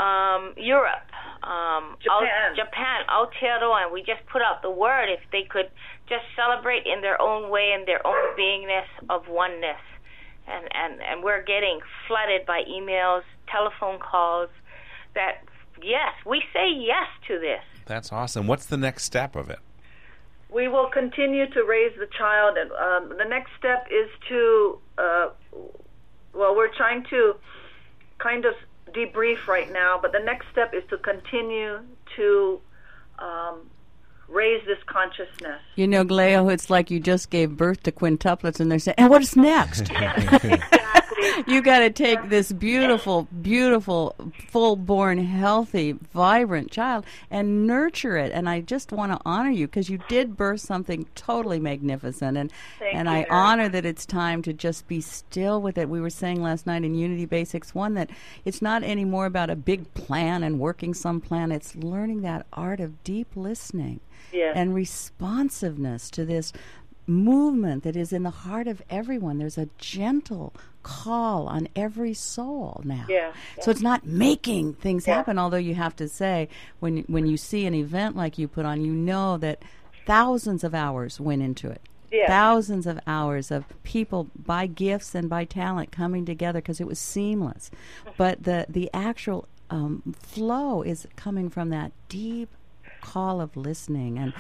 um, 0.01 0.55
Europe, 0.57 1.07
um, 1.45 1.97
Japan. 2.03 2.51
Out, 2.51 2.57
Japan, 2.57 2.99
Aotearoa, 3.07 3.85
and 3.85 3.93
we 3.93 4.01
just 4.01 4.25
put 4.33 4.43
out 4.43 4.63
the 4.63 4.71
word 4.71 5.07
if 5.07 5.21
they 5.31 5.45
could 5.49 5.71
just 6.09 6.25
celebrate 6.35 6.87
in 6.87 7.01
their 7.01 7.21
own 7.21 7.51
way 7.51 7.75
in 7.79 7.85
their 7.87 8.05
own 8.07 8.35
beingness 8.37 8.89
of 9.09 9.29
oneness 9.29 9.79
and 10.47 10.69
and 10.75 11.01
and 11.03 11.23
we're 11.23 11.43
getting 11.43 11.81
flooded 12.07 12.47
by 12.47 12.63
emails, 12.69 13.23
telephone 13.51 13.99
calls 13.99 14.51
that 15.15 15.45
yes, 15.83 16.13
we 16.27 16.43
say 16.53 16.71
yes 16.71 17.07
to 17.29 17.39
this. 17.39 17.63
That's 17.87 18.13
awesome. 18.13 18.47
What's 18.47 18.67
the 18.67 18.77
next 18.77 19.05
step 19.05 19.37
of 19.37 19.51
it? 19.51 19.59
We 20.51 20.69
will 20.69 20.89
continue 20.89 21.49
to 21.51 21.65
raise 21.65 21.93
the 21.99 22.09
child, 22.19 22.57
and 22.59 22.71
um, 22.73 23.17
the 23.17 23.25
next 23.25 23.51
step 23.59 23.87
is 23.91 24.09
to, 24.29 24.79
uh, 24.99 25.29
well, 26.35 26.55
we're 26.55 26.75
trying 26.75 27.05
to 27.11 27.37
kind 28.19 28.45
of 28.45 28.55
debrief 28.93 29.47
right 29.47 29.73
now, 29.73 29.99
but 30.01 30.13
the 30.13 30.21
next 30.21 30.47
step 30.53 30.75
is 30.75 30.83
to 30.91 30.99
continue 30.99 31.81
to 32.17 32.61
um, 33.19 33.61
raise 34.53 34.67
this 34.67 34.79
consciousness. 34.87 35.61
You 35.77 35.87
know, 35.87 36.05
Gleo, 36.05 36.53
it's 36.53 36.71
like 36.71 36.91
you 36.91 37.01
just 37.01 37.31
gave 37.31 37.57
birth 37.57 37.83
to 37.85 37.93
quintuplets, 37.93 38.61
and 38.61 38.71
they're 38.71 38.79
saying, 38.79 38.97
"And 38.99 39.11
what's 39.11 39.37
next?" 39.37 39.91
you 41.47 41.63
got 41.63 41.81
to 41.81 41.91
take 41.91 42.29
this 42.29 42.53
beautiful, 42.53 43.29
beautiful, 43.41 44.15
full-born, 44.49 45.19
healthy, 45.19 45.93
vibrant 46.13 46.71
child 46.71 47.05
and 47.31 47.67
nurture 47.67 48.17
it. 48.17 48.33
And 48.33 48.49
I 48.49 48.61
just 48.61 48.93
want 48.93 49.13
to 49.13 49.19
honor 49.25 49.51
you 49.51 49.67
because 49.67 49.89
you 49.89 49.99
did 50.09 50.37
birth 50.37 50.61
something 50.61 51.07
totally 51.15 51.59
magnificent, 51.59 52.37
and 52.37 52.53
Thank 52.79 52.95
and 52.95 53.09
you, 53.09 53.15
I 53.15 53.27
honor 53.31 53.69
that 53.69 53.85
it's 53.85 54.07
time 54.07 54.43
to 54.43 54.53
just 54.53 54.87
be 54.89 55.01
still 55.01 55.61
with 55.61 55.79
it. 55.79 55.89
We 55.89 56.01
were 56.01 56.11
saying 56.11 56.43
last 56.43 56.67
night 56.67 56.85
in 56.85 56.95
Unity 56.95 57.27
Basics 57.27 57.75
One 57.75 57.95
that 57.95 58.11
it's 58.45 58.63
not 58.63 58.83
anymore 58.83 59.27
about 59.27 59.51
a 59.51 59.57
big 59.57 59.93
plan 59.95 60.43
and 60.43 60.59
working 60.59 60.95
some 60.95 61.21
plan. 61.21 61.53
It's 61.53 61.75
learning 61.77 62.23
that 62.23 62.47
art 62.53 62.81
of 62.81 63.03
deep 63.05 63.29
listening 63.37 64.01
Yes. 64.33 64.55
and 64.57 64.75
responsiveness 64.75 66.09
to 66.11 66.25
this 66.25 66.53
movement 67.07 67.83
that 67.83 67.97
is 67.97 68.13
in 68.13 68.23
the 68.23 68.31
heart 68.31 68.67
of 68.67 68.81
everyone. 68.89 69.39
There's 69.39 69.59
a 69.59 69.69
gentle 69.79 70.55
call 70.83 71.47
on 71.47 71.69
every 71.77 72.15
soul 72.15 72.81
now. 72.85 73.07
Yeah, 73.09 73.33
So 73.61 73.71
it's 73.71 73.81
not 73.83 74.07
making 74.07 74.75
things 74.75 75.07
Yeah. 75.07 75.17
happen, 75.17 75.39
although 75.39 75.57
you 75.57 75.75
have 75.75 75.95
to 75.97 76.09
say 76.09 76.49
when 76.81 76.99
when 77.09 77.27
you 77.27 77.37
see 77.37 77.67
an 77.67 77.75
event 77.75 78.17
like 78.17 78.39
you 78.39 78.49
put 78.49 78.65
on, 78.65 78.85
you 78.85 78.93
know 78.93 79.37
that 79.39 79.63
thousands 80.07 80.65
of 80.65 80.75
hours 80.75 81.21
went 81.21 81.43
into 81.43 81.69
it. 81.71 81.81
Yeah. 82.11 82.27
Thousands 82.29 82.87
of 82.87 83.01
hours 83.07 83.51
of 83.51 83.65
people 83.85 84.29
by 84.37 84.67
gifts 84.67 85.15
and 85.15 85.31
by 85.31 85.45
talent 85.47 85.93
coming 85.93 86.27
together 86.27 86.61
because 86.61 86.81
it 86.81 86.87
was 86.87 86.99
seamless. 86.99 87.71
But 88.19 88.43
the 88.43 88.67
the 88.69 88.91
actual 88.93 89.49
um, 89.71 90.15
flow 90.21 90.83
is 90.83 91.07
coming 91.17 91.49
from 91.49 91.71
that 91.71 91.93
deep 92.11 92.51
call 93.01 93.41
of 93.41 93.57
listening 93.57 94.19
and 94.19 94.35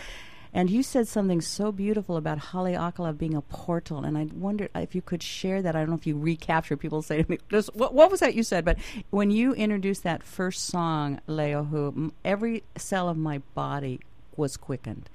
and 0.54 0.68
you 0.70 0.82
said 0.82 1.08
something 1.08 1.40
so 1.40 1.72
beautiful 1.72 2.16
about 2.16 2.38
Haleakala 2.38 3.16
being 3.16 3.34
a 3.34 3.40
portal, 3.42 4.04
and 4.04 4.16
I 4.18 4.24
wondered 4.34 4.70
if 4.74 4.94
you 4.94 5.02
could 5.02 5.22
share 5.22 5.62
that. 5.62 5.74
I 5.74 5.80
don't 5.80 5.90
know 5.90 5.96
if 5.96 6.06
you 6.06 6.18
recapture. 6.18 6.76
People 6.76 7.02
say 7.02 7.22
to 7.22 7.30
me, 7.30 7.38
"Just- 7.50 7.74
what, 7.74 7.94
"What 7.94 8.10
was 8.10 8.20
that 8.20 8.34
you 8.34 8.42
said?" 8.42 8.64
But 8.64 8.78
when 9.10 9.30
you 9.30 9.52
introduced 9.54 10.02
that 10.02 10.22
first 10.22 10.64
song, 10.66 11.20
Leiohu, 11.28 12.12
every 12.24 12.64
cell 12.76 13.08
of 13.08 13.16
my 13.16 13.38
body 13.54 14.00
was 14.36 14.56
quickened. 14.56 15.08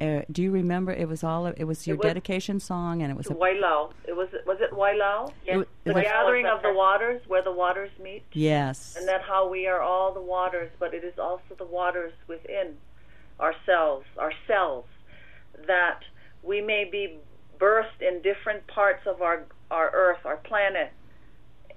Uh, 0.00 0.22
do 0.32 0.42
you 0.42 0.50
remember? 0.50 0.92
It 0.92 1.06
was 1.08 1.22
all. 1.22 1.44
It 1.46 1.64
was 1.64 1.86
your 1.86 1.98
was- 1.98 2.06
dedication 2.06 2.58
song, 2.58 3.02
and 3.02 3.10
it 3.10 3.16
was 3.18 3.26
a 3.28 3.34
Wailau. 3.34 3.92
It 4.08 4.16
was 4.16 4.30
was 4.46 4.58
it 4.62 4.70
Wailau? 4.72 5.30
It 5.44 5.58
wa- 5.58 5.64
The 5.84 5.92
was- 5.92 6.04
gathering 6.04 6.46
of 6.46 6.62
the 6.62 6.72
waters, 6.72 7.20
where 7.28 7.42
the 7.42 7.52
waters 7.52 7.90
meet, 8.02 8.22
yes. 8.32 8.96
and 8.98 9.06
that 9.08 9.20
how 9.20 9.46
we 9.50 9.66
are 9.66 9.82
all 9.82 10.12
the 10.14 10.22
waters, 10.22 10.70
but 10.78 10.94
it 10.94 11.04
is 11.04 11.18
also 11.18 11.54
the 11.58 11.66
waters 11.66 12.14
within 12.28 12.78
ourselves, 13.40 14.06
ourselves, 14.18 14.88
that 15.66 16.00
we 16.42 16.60
may 16.60 16.88
be 16.90 17.18
birthed 17.58 18.00
in 18.00 18.22
different 18.22 18.66
parts 18.66 19.02
of 19.06 19.22
our 19.22 19.44
our 19.70 19.90
earth, 19.94 20.18
our 20.24 20.38
planet, 20.38 20.92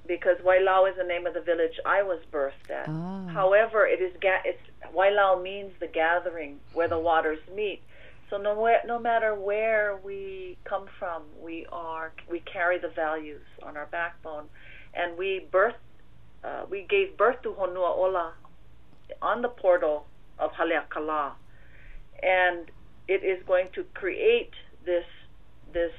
because 0.08 0.38
Wailau 0.44 0.90
is 0.90 0.98
the 0.98 1.04
name 1.04 1.28
of 1.28 1.34
the 1.34 1.42
village 1.42 1.80
I 1.86 2.02
was 2.02 2.20
birthed 2.32 2.70
at. 2.70 2.88
Ah. 2.88 3.28
However, 3.28 3.86
it 3.86 4.02
is 4.02 4.14
ga- 4.22 4.42
it's 4.46 4.62
Wailau 4.96 5.42
means 5.42 5.72
the 5.80 5.88
gathering 5.88 6.60
where 6.74 6.88
the 6.88 7.00
waters 7.00 7.40
meet. 7.56 7.82
So 8.30 8.38
no 8.38 8.54
no 8.86 9.00
matter 9.00 9.36
where 9.36 10.00
we 10.04 10.58
come 10.64 10.88
from, 10.98 11.24
we 11.42 11.68
are 11.72 12.14
we 12.30 12.40
carry 12.42 12.80
the 12.80 12.90
values 12.90 13.46
on 13.62 13.78
our 13.78 13.86
backbone, 13.88 14.46
and 14.94 15.18
we 15.18 15.48
birth 15.52 15.76
uh, 16.44 16.64
we 16.70 16.86
gave 16.90 17.16
birth 17.18 17.42
to 17.44 17.50
Honua 17.50 17.96
Ola 17.96 18.34
on 19.22 19.42
the 19.42 19.50
portal 19.50 20.06
of 20.40 20.52
Haleakala, 20.52 21.34
and 22.24 22.72
it 23.08 23.24
is 23.24 23.44
going 23.46 23.68
to 23.76 23.84
create 23.94 24.52
this 24.86 25.06
this 25.74 25.92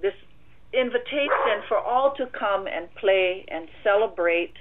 this 0.00 0.14
invitation 0.72 1.62
for 1.68 1.78
all 1.78 2.14
to 2.16 2.26
come 2.26 2.66
and 2.66 2.92
play 2.96 3.44
and 3.48 3.68
celebrate 3.82 4.54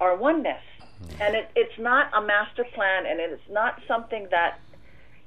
our 0.00 0.16
oneness. 0.16 0.62
And 1.20 1.36
it, 1.36 1.50
it's 1.54 1.78
not 1.78 2.10
a 2.14 2.20
master 2.20 2.64
plan, 2.74 3.06
and 3.06 3.20
it 3.20 3.30
is 3.32 3.40
not 3.50 3.80
something 3.86 4.28
that 4.30 4.58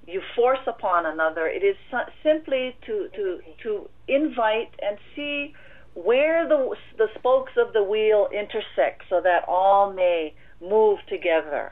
you 0.07 0.21
force 0.35 0.59
upon 0.67 1.05
another. 1.05 1.47
It 1.47 1.63
is 1.63 1.75
simply 2.23 2.75
to, 2.85 3.09
to, 3.15 3.39
to 3.63 3.89
invite 4.07 4.71
and 4.81 4.97
see 5.15 5.53
where 5.93 6.47
the, 6.47 6.75
the 6.97 7.07
spokes 7.17 7.53
of 7.57 7.73
the 7.73 7.83
wheel 7.83 8.27
intersect 8.33 9.03
so 9.09 9.21
that 9.21 9.43
all 9.47 9.93
may 9.93 10.33
move 10.61 10.99
together. 11.07 11.71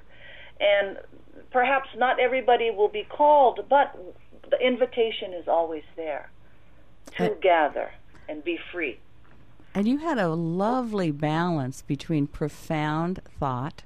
And 0.60 0.98
perhaps 1.52 1.90
not 1.98 2.20
everybody 2.20 2.72
will 2.72 2.90
be 2.90 3.06
called, 3.10 3.62
but 3.70 3.98
the 4.50 4.58
invitation 4.60 5.34
is 5.34 5.48
always 5.48 5.84
there 5.96 6.30
to 7.18 7.36
gather 7.42 7.92
and 8.30 8.44
be 8.44 8.60
free. 8.72 9.00
And 9.74 9.88
you 9.88 10.00
had 10.00 10.18
a 10.18 10.30
lovely 10.30 11.12
balance 11.12 11.82
between 11.82 12.28
profound 12.28 13.22
thought 13.40 13.84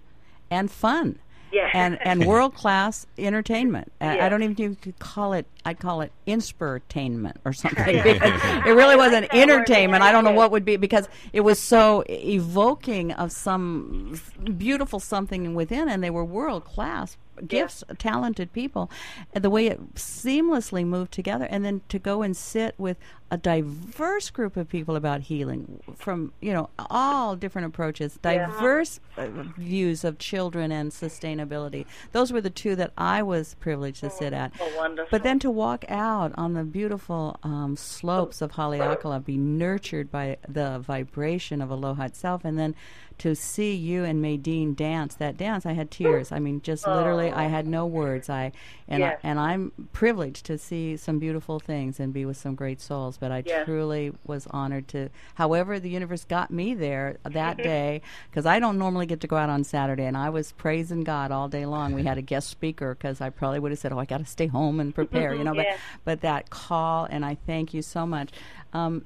and 0.50 0.72
fun. 0.72 1.20
Yeah. 1.52 1.70
And 1.74 2.00
and 2.02 2.26
world 2.28 2.54
class 2.56 3.06
entertainment. 3.18 3.92
Uh, 4.00 4.18
I 4.22 4.30
don't 4.30 4.42
even 4.42 4.56
think 4.56 4.70
you 4.70 4.76
could 4.94 5.00
call 5.00 5.34
it. 5.34 5.46
I'd 5.66 5.80
call 5.80 6.00
it 6.00 6.14
inspirtainment 6.26 7.42
or 7.44 7.52
something. 7.52 8.02
because 8.04 8.32
it 8.66 8.74
really 8.74 8.96
wasn't 8.96 9.32
word. 9.34 9.42
entertainment. 9.42 10.02
I 10.02 10.14
don't 10.14 10.24
know 10.24 10.32
what 10.32 10.52
would 10.52 10.64
be 10.64 10.78
because 10.78 11.10
it 11.34 11.42
was 11.42 11.60
so 11.60 12.06
evoking 12.10 13.12
of 13.12 13.34
some 13.34 14.20
beautiful 14.58 15.02
something 15.02 15.54
within, 15.56 15.90
and 15.90 16.02
they 16.02 16.10
were 16.10 16.24
world 16.24 16.64
class 16.64 17.18
gifts, 17.48 17.84
talented 17.98 18.54
people. 18.54 18.90
The 19.34 19.50
way 19.50 19.68
it 19.68 19.96
seamlessly 19.96 20.86
moved 20.86 21.12
together, 21.12 21.46
and 21.50 21.64
then 21.64 21.82
to 21.90 22.00
go 22.00 22.22
and 22.22 22.36
sit 22.36 22.76
with 22.78 22.98
a 23.32 23.38
diverse 23.38 24.30
group 24.30 24.58
of 24.58 24.68
people 24.68 24.98
about 24.98 25.22
healing 25.22 25.80
from 25.96 26.34
you 26.42 26.52
know 26.52 26.70
all 26.90 27.36
different 27.38 27.68
approaches, 27.68 28.20
diverse 28.22 29.00
uh, 29.18 29.28
views 29.58 30.04
of 30.04 30.18
children 30.18 30.72
and 30.72 30.92
sustainability. 30.92 31.86
Those 32.12 32.34
were 32.34 32.42
the 32.42 32.50
two 32.50 32.76
that 32.76 32.92
I 32.98 33.24
was 33.24 33.56
privileged 33.56 34.02
to 34.02 34.10
sit 34.10 34.34
at. 34.34 34.52
Oh. 34.60 35.06
But 35.10 35.24
then 35.24 35.40
to 35.40 35.50
walk 35.50 35.86
out 35.88 36.34
on 36.36 36.54
the 36.54 36.64
beautiful 36.64 37.38
um, 37.44 37.78
slopes 37.78 38.42
of 38.42 38.52
Haleakala, 38.52 39.24
be 39.24 39.38
nurtured 39.38 40.12
by 40.12 40.38
the 40.48 40.80
vibration 40.80 41.62
of 41.62 41.72
Aloha 41.72 42.04
itself, 42.04 42.44
and 42.44 42.60
then 42.60 42.76
to 43.22 43.36
see 43.36 43.76
you 43.76 44.04
and 44.04 44.24
Maydeen 44.24 44.76
dance 44.76 45.14
that 45.16 45.38
dance, 45.38 45.66
I 45.66 45.74
had 45.74 45.92
tears. 45.92 46.32
I 46.32 46.40
mean, 46.40 46.60
just 46.62 46.88
literally, 46.88 47.31
I 47.34 47.44
had 47.46 47.68
no 47.68 47.86
words. 47.86 48.30
I 48.30 48.52
and 48.88 49.00
Yes. 49.00 49.20
I, 49.24 49.28
and 49.28 49.40
I'm 49.40 49.72
privileged 49.94 50.46
to 50.48 50.58
see 50.58 50.98
some 50.98 51.18
beautiful 51.20 51.60
things 51.60 52.00
and 52.00 52.14
be 52.14 52.26
with 52.26 52.38
some 52.38 52.56
great 52.56 52.82
souls. 52.82 53.18
But 53.18 53.32
I 53.32 53.44
Yes. 53.46 53.66
truly 53.66 54.12
was 54.26 54.48
honored 54.52 54.88
to. 54.90 55.10
However, 55.36 55.80
the 55.80 55.90
universe 55.90 56.26
got 56.26 56.52
me 56.52 56.74
there 56.74 57.18
that 57.24 57.58
day 57.64 58.02
because 58.30 58.46
I 58.46 58.60
don't 58.60 58.78
normally 58.78 59.06
get 59.06 59.22
to 59.22 59.28
go 59.28 59.38
out 59.38 59.50
on 59.50 59.64
Saturday, 59.64 60.06
and 60.06 60.18
I 60.18 60.30
was 60.30 60.52
praising 60.52 61.02
God 61.04 61.32
all 61.32 61.48
day 61.48 61.66
long. 61.66 61.94
We 61.94 62.04
had 62.04 62.18
a 62.18 62.22
guest 62.22 62.50
speaker 62.50 62.96
because 62.96 63.22
I 63.22 63.30
probably 63.30 63.60
would 63.60 63.72
have 63.72 63.80
said, 63.80 63.94
"Oh, 63.94 64.00
I 64.00 64.06
got 64.06 64.20
to 64.20 64.26
stay 64.26 64.48
home 64.48 64.80
and 64.80 64.94
prepare," 64.94 65.34
you 65.34 65.44
know. 65.46 65.56
But 65.56 65.68
Yes. 65.68 65.80
but 66.04 66.22
that 66.22 66.50
call, 66.50 67.06
and 67.06 67.24
I 67.26 67.36
thank 67.46 67.74
you 67.74 67.82
so 67.82 68.06
much. 68.06 68.32
Um, 68.74 69.06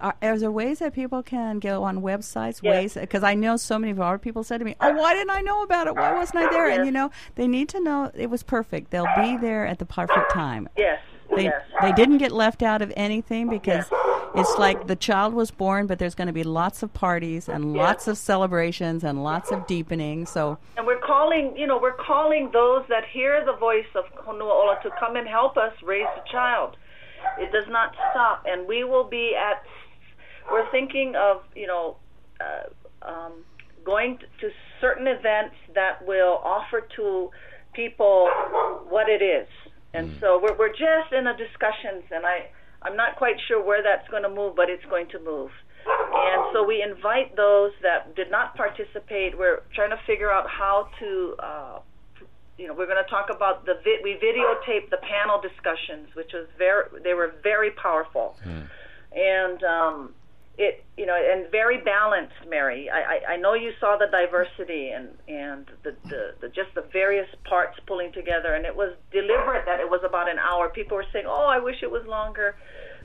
are, 0.00 0.14
are 0.22 0.38
there 0.38 0.52
ways 0.52 0.78
that 0.78 0.94
people 0.94 1.22
can 1.22 1.58
go 1.58 1.82
on 1.82 2.00
websites? 2.00 2.60
Yes. 2.62 2.72
Ways 2.72 2.94
because 2.94 3.22
I 3.24 3.34
know 3.34 3.56
so 3.56 3.78
many 3.78 3.90
of 3.90 4.00
our 4.00 4.18
people 4.18 4.44
said 4.44 4.58
to 4.58 4.64
me, 4.64 4.76
"Oh, 4.80 4.92
why 4.92 5.14
didn't 5.14 5.30
I 5.30 5.40
know 5.40 5.62
about 5.62 5.86
it? 5.88 5.96
Why 5.96 6.12
wasn't 6.12 6.44
I 6.44 6.50
there?" 6.50 6.68
And 6.68 6.86
you 6.86 6.92
know, 6.92 7.10
they 7.34 7.48
need 7.48 7.68
to 7.70 7.80
know 7.80 8.10
it 8.14 8.30
was 8.30 8.42
perfect. 8.42 8.90
They'll 8.90 9.08
be 9.16 9.36
there 9.36 9.66
at 9.66 9.78
the 9.78 9.86
perfect 9.86 10.30
time. 10.32 10.68
yes, 10.76 11.00
They 11.34 11.44
yes. 11.44 11.62
they 11.80 11.92
didn't 11.92 12.18
get 12.18 12.30
left 12.32 12.62
out 12.62 12.82
of 12.82 12.92
anything 12.96 13.48
because 13.48 13.86
it's 14.36 14.58
like 14.58 14.86
the 14.86 14.94
child 14.94 15.34
was 15.34 15.50
born, 15.50 15.88
but 15.88 15.98
there's 15.98 16.14
going 16.14 16.28
to 16.28 16.32
be 16.32 16.44
lots 16.44 16.84
of 16.84 16.92
parties 16.94 17.48
and 17.48 17.74
lots 17.74 18.06
of 18.06 18.16
celebrations 18.16 19.02
and 19.02 19.24
lots 19.24 19.50
of 19.50 19.66
deepening. 19.66 20.24
So 20.24 20.58
And 20.76 20.86
we're 20.86 21.00
calling, 21.00 21.56
you 21.56 21.66
know, 21.66 21.78
we're 21.78 21.96
calling 21.96 22.50
those 22.52 22.84
that 22.88 23.04
hear 23.12 23.44
the 23.44 23.54
voice 23.54 23.90
of 23.96 24.04
Honua 24.24 24.42
Ola 24.42 24.78
to 24.84 24.90
come 25.00 25.16
and 25.16 25.26
help 25.26 25.56
us 25.56 25.72
raise 25.82 26.06
the 26.14 26.22
child. 26.30 26.76
It 27.38 27.52
does 27.52 27.68
not 27.68 27.94
stop, 28.10 28.44
and 28.46 28.66
we 28.66 28.84
will 28.84 29.08
be 29.08 29.34
at. 29.36 29.62
We're 30.50 30.70
thinking 30.70 31.14
of, 31.16 31.42
you 31.54 31.66
know, 31.66 31.96
uh, 32.40 33.08
um, 33.08 33.44
going 33.84 34.18
to 34.40 34.48
certain 34.80 35.06
events 35.06 35.54
that 35.74 36.04
will 36.06 36.40
offer 36.44 36.86
to 36.96 37.30
people 37.72 38.28
what 38.88 39.08
it 39.08 39.22
is, 39.22 39.48
and 39.94 40.16
so 40.20 40.40
we're 40.42 40.56
we're 40.58 40.72
just 40.72 41.12
in 41.12 41.24
the 41.24 41.34
discussions, 41.38 42.04
and 42.10 42.26
I 42.26 42.50
I'm 42.82 42.96
not 42.96 43.16
quite 43.16 43.36
sure 43.48 43.64
where 43.64 43.82
that's 43.82 44.08
going 44.08 44.22
to 44.22 44.30
move, 44.30 44.56
but 44.56 44.70
it's 44.70 44.84
going 44.86 45.08
to 45.10 45.20
move. 45.20 45.50
And 45.86 46.44
so 46.52 46.64
we 46.64 46.82
invite 46.82 47.36
those 47.36 47.72
that 47.82 48.14
did 48.14 48.30
not 48.30 48.54
participate. 48.54 49.36
We're 49.38 49.62
trying 49.74 49.90
to 49.90 50.00
figure 50.06 50.30
out 50.30 50.46
how 50.48 50.88
to 51.00 51.34
uh, 51.42 51.78
you 52.60 52.68
know, 52.68 52.74
we're 52.74 52.86
going 52.86 53.02
to 53.02 53.10
talk 53.10 53.28
about 53.34 53.64
the 53.64 53.74
vi- 53.82 54.02
we 54.04 54.12
videotaped 54.20 54.90
the 54.90 54.98
panel 54.98 55.40
discussions, 55.40 56.14
which 56.14 56.32
was 56.34 56.46
very 56.58 56.84
they 57.02 57.14
were 57.14 57.32
very 57.42 57.70
powerful, 57.70 58.36
and 59.16 59.64
um, 59.64 60.14
it 60.58 60.84
you 60.98 61.06
know 61.06 61.16
and 61.16 61.50
very 61.50 61.78
balanced, 61.78 62.40
Mary. 62.48 62.90
I, 62.90 63.00
I, 63.00 63.32
I 63.32 63.36
know 63.38 63.54
you 63.54 63.72
saw 63.80 63.96
the 63.96 64.08
diversity 64.12 64.90
and 64.90 65.08
and 65.26 65.66
the, 65.84 65.96
the 66.10 66.34
the 66.42 66.48
just 66.48 66.74
the 66.74 66.84
various 66.92 67.28
parts 67.48 67.78
pulling 67.86 68.12
together, 68.12 68.54
and 68.54 68.66
it 68.66 68.76
was 68.76 68.94
deliberate 69.10 69.64
that 69.64 69.80
it 69.80 69.88
was 69.88 70.02
about 70.04 70.28
an 70.28 70.38
hour. 70.38 70.68
People 70.68 70.96
were 70.98 71.10
saying, 71.12 71.24
"Oh, 71.26 71.46
I 71.46 71.58
wish 71.58 71.82
it 71.82 71.90
was 71.90 72.06
longer," 72.06 72.56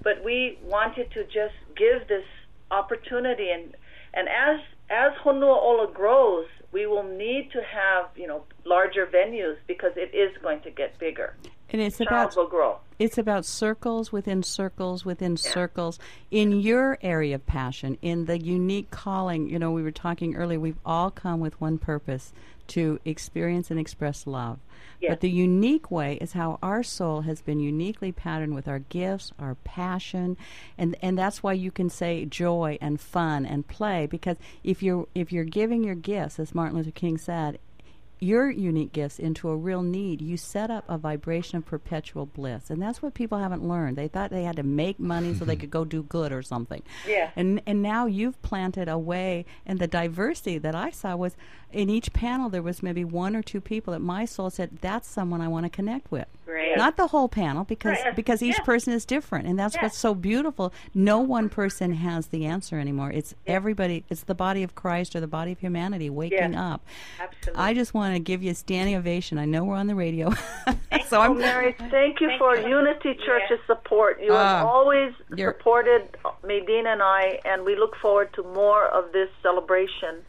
but 0.03 0.24
we 0.24 0.59
wanted 0.63 1.12
to 1.12 1.24
just 1.25 1.55
give 1.77 2.07
this 2.09 2.25
opportunity 2.71 3.51
and 3.51 3.75
and 4.13 4.27
as 4.27 4.59
as 4.89 5.12
Honua 5.24 5.57
Ola 5.57 5.91
grows, 5.93 6.45
we 6.75 6.86
will 6.86 7.03
need 7.03 7.50
to 7.53 7.62
have 7.63 8.10
you 8.17 8.27
know 8.27 8.44
larger 8.65 9.05
venues 9.05 9.55
because 9.65 9.94
it 9.96 10.13
is 10.13 10.36
going 10.44 10.60
to 10.60 10.70
get 10.70 11.00
bigger. 11.00 11.34
And 11.70 11.82
it's 11.82 11.98
Child 11.98 12.08
about 12.10 12.36
will 12.36 12.48
grow. 12.48 12.79
it's 13.00 13.17
about 13.17 13.46
circles 13.46 14.12
within 14.12 14.44
circles 14.44 15.05
within 15.05 15.38
circles 15.38 16.00
in 16.32 16.60
your 16.60 16.98
area 17.01 17.36
of 17.36 17.46
passion, 17.46 17.98
in 18.01 18.25
the 18.25 18.38
unique 18.38 18.91
calling. 18.91 19.50
You 19.50 19.58
know, 19.58 19.72
we 19.72 19.84
were 19.84 19.91
talking 19.91 20.36
earlier, 20.36 20.60
we've 20.60 20.84
all 20.86 21.12
come 21.12 21.39
with 21.39 21.60
one 21.62 21.77
purpose 21.77 22.34
to 22.69 23.00
experience 23.05 23.72
and 23.72 23.79
express 23.79 24.25
love. 24.27 24.60
Yes. 25.00 25.12
But 25.12 25.19
the 25.22 25.29
unique 25.29 25.91
way 25.91 26.17
is 26.22 26.34
how 26.34 26.57
our 26.63 26.84
soul 26.84 27.22
has 27.22 27.41
been 27.41 27.60
uniquely 27.60 28.12
patterned 28.12 28.55
with 28.55 28.67
our 28.67 28.79
gifts, 28.79 29.31
our 29.39 29.55
passion, 29.63 30.38
and 30.77 30.95
and 31.01 31.17
that's 31.17 31.43
why 31.43 31.53
you 31.53 31.72
can 31.72 31.89
say 31.89 32.25
joy 32.25 32.77
and 32.81 33.00
fun 33.00 33.45
and 33.45 33.67
play 33.67 34.07
because 34.07 34.38
if 34.63 34.81
you're 34.81 35.07
if 35.13 35.31
you're 35.31 35.43
giving 35.43 35.84
your 35.84 35.95
gifts, 35.95 36.39
as 36.39 36.55
Martin 36.55 36.77
Luther 36.77 36.91
King 36.91 37.17
said, 37.17 37.60
your 38.19 38.50
unique 38.50 38.93
gifts 38.93 39.19
into 39.19 39.50
a 39.50 39.55
real 39.55 39.81
need, 39.81 40.22
you 40.22 40.38
set 40.38 40.72
up 40.72 40.84
a 40.88 40.98
vibration 40.98 41.57
of 41.57 41.65
perpetual 41.65 42.25
bliss. 42.25 42.69
And 42.69 42.81
that's 42.81 43.01
what 43.01 43.13
people 43.13 43.38
haven't 43.39 43.67
learned. 43.67 43.98
They 43.98 44.07
thought 44.07 44.29
they 44.31 44.43
had 44.43 44.55
to 44.55 44.63
make 44.63 45.00
money 45.00 45.34
so 45.34 45.45
they 45.45 45.55
could 45.62 45.72
go 45.72 45.86
do 45.86 46.03
good 46.03 46.31
or 46.31 46.41
something. 46.41 46.81
Yeah. 47.07 47.31
And 47.36 47.62
and 47.65 47.81
now 47.81 48.05
you've 48.05 48.41
planted 48.41 48.88
a 48.88 48.98
way 48.98 49.45
and 49.65 49.79
the 49.79 49.88
diversity 49.88 50.57
that 50.60 50.75
I 50.75 50.91
saw 50.91 51.15
was 51.15 51.36
in 51.74 51.89
each 51.89 52.13
panel 52.13 52.50
there 52.50 52.62
was 52.62 52.81
maybe 52.81 53.03
one 53.03 53.36
or 53.36 53.41
two 53.41 53.60
people 53.60 53.91
that 53.93 54.00
my 54.00 54.24
soul 54.24 54.50
said 54.50 54.77
that's 54.81 55.07
someone 55.10 55.41
I 55.41 55.48
want 55.50 55.65
to 55.65 55.69
connect 55.69 56.10
with. 56.12 56.27
Right. 56.48 56.77
Not 56.77 56.95
the 56.95 57.07
whole 57.07 57.27
panel 57.27 57.63
because 57.65 57.98
Right. 58.05 58.15
because 58.15 58.41
each 58.41 58.57
Yeah. 58.60 58.63
person 58.63 58.93
is 58.93 59.05
different 59.05 59.48
and 59.48 59.57
that's 59.60 59.75
Yeah. 59.75 59.84
what's 59.84 59.98
so 59.98 60.13
beautiful. 60.15 60.72
No 60.93 61.19
one 61.19 61.50
person 61.50 61.93
has 61.93 62.27
the 62.27 62.45
answer 62.45 62.79
anymore. 62.79 63.12
It's 63.12 63.34
everybody 63.45 64.05
it's 64.10 64.24
the 64.24 64.36
body 64.36 64.63
of 64.63 64.75
Christ 64.75 65.15
or 65.15 65.19
the 65.19 65.27
body 65.27 65.51
of 65.51 65.60
humanity 65.60 66.10
waking 66.10 66.53
Yeah. 66.53 66.74
up. 66.75 66.86
Absolutely. 67.19 67.62
I 67.63 67.74
just 67.74 67.93
want 67.93 68.04
to 68.13 68.19
give 68.19 68.43
you 68.43 68.51
a 68.51 68.55
standing 68.55 68.95
ovation. 68.95 69.38
I 69.39 69.45
know 69.45 69.63
we're 69.63 69.75
on 69.75 69.88
the 69.88 69.95
radio, 69.95 70.29
so 71.07 71.17
Oh, 71.17 71.21
I'm. 71.21 71.38
Mary, 71.39 71.74
thank 71.89 72.21
you 72.21 72.27
Thank 72.27 72.39
for 72.39 72.55
you. 72.57 72.67
Unity 72.67 73.15
Church's 73.25 73.59
support. 73.65 74.21
You 74.21 74.33
Ah, 74.33 74.57
have 74.59 74.65
always 74.67 75.13
you're- 75.35 75.53
supported 75.57 76.15
Medina 76.45 76.91
and 76.91 77.01
I, 77.01 77.39
and 77.45 77.65
we 77.65 77.75
look 77.75 77.95
forward 77.97 78.31
to 78.33 78.43
more 78.43 78.85
of 78.85 79.12
this 79.12 79.29
celebration. 79.41 80.24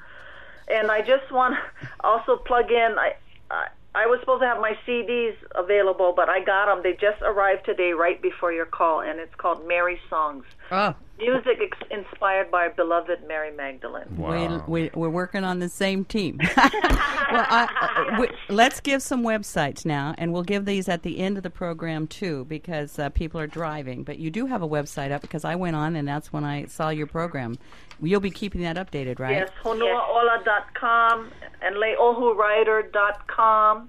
And 0.68 0.90
I 0.90 1.00
just 1.02 1.30
want 1.30 1.54
to 1.54 1.88
also 2.02 2.36
plug 2.36 2.70
in. 2.70 2.94
I, 2.98 3.12
I 3.50 3.68
I 3.94 4.06
was 4.06 4.20
supposed 4.20 4.42
to 4.42 4.46
have 4.46 4.60
my 4.60 4.76
CDs 4.86 5.34
available, 5.54 6.12
but 6.14 6.28
I 6.28 6.40
got 6.44 6.66
them. 6.66 6.82
They 6.82 6.92
just 6.92 7.22
arrived 7.22 7.64
today, 7.64 7.92
right 7.92 8.20
before 8.20 8.52
your 8.52 8.66
call, 8.66 9.00
and 9.00 9.18
it's 9.20 9.34
called 9.36 9.66
Mary 9.66 9.98
Songs. 10.10 10.44
Oh, 10.70 10.94
Music 11.18 11.58
ex- 11.62 11.78
inspired 11.90 12.50
by 12.50 12.64
our 12.64 12.70
beloved 12.70 13.26
Mary 13.26 13.50
Magdalene. 13.50 14.04
Wow. 14.18 14.62
we, 14.66 14.82
we, 14.82 14.90
we're 14.94 15.08
working 15.08 15.44
on 15.44 15.60
the 15.60 15.68
same 15.68 16.04
team. 16.04 16.38
well, 16.56 16.58
I, 16.58 18.14
uh, 18.16 18.20
we, 18.20 18.28
let's 18.54 18.80
give 18.80 19.02
some 19.02 19.22
websites 19.22 19.86
now, 19.86 20.14
and 20.18 20.32
we'll 20.32 20.42
give 20.42 20.66
these 20.66 20.90
at 20.90 21.02
the 21.02 21.18
end 21.18 21.38
of 21.38 21.42
the 21.42 21.48
program 21.48 22.06
too, 22.06 22.44
because 22.44 22.98
uh, 22.98 23.08
people 23.10 23.40
are 23.40 23.46
driving. 23.46 24.02
But 24.02 24.18
you 24.18 24.30
do 24.30 24.44
have 24.46 24.60
a 24.60 24.68
website 24.68 25.10
up 25.10 25.22
because 25.22 25.44
I 25.44 25.54
went 25.54 25.74
on, 25.74 25.96
and 25.96 26.06
that's 26.06 26.34
when 26.34 26.44
I 26.44 26.66
saw 26.66 26.90
your 26.90 27.06
program. 27.06 27.56
You'll 28.02 28.20
be 28.20 28.30
keeping 28.30 28.60
that 28.62 28.76
updated, 28.76 29.18
right? 29.18 29.36
Yes, 29.36 29.48
honuaola.com 29.62 31.30
and 31.62 31.76
leiohuryder.com. 31.76 33.88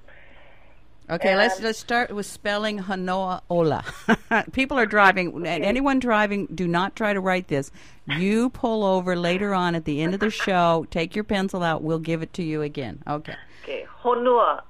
Okay, 1.09 1.35
let's 1.37 1.55
And- 1.55 1.63
let's 1.65 1.79
start 1.79 2.11
with 2.11 2.25
spelling 2.25 2.79
Honua 2.79 3.41
Ola. 3.49 3.83
People 4.51 4.77
are 4.77 4.85
driving. 4.85 5.47
and 5.47 5.63
Anyone 5.63 5.99
driving, 5.99 6.47
do 6.47 6.67
not 6.67 6.95
try 6.97 7.13
to 7.13 7.21
write 7.21 7.47
this. 7.47 7.71
You 8.07 8.49
pull 8.49 8.83
over 8.83 9.15
later 9.15 9.53
on 9.53 9.73
at 9.75 9.85
the 9.85 10.01
end 10.01 10.13
of 10.13 10.19
the 10.19 10.29
show. 10.45 10.85
Take 10.91 11.15
your 11.15 11.23
pencil 11.23 11.63
out. 11.63 11.81
We'll 11.81 11.99
give 11.99 12.21
it 12.21 12.33
to 12.33 12.43
you 12.43 12.61
again. 12.61 13.01
Okay. 13.07 13.35
Okay, 13.63 13.85
Honua 14.03 14.63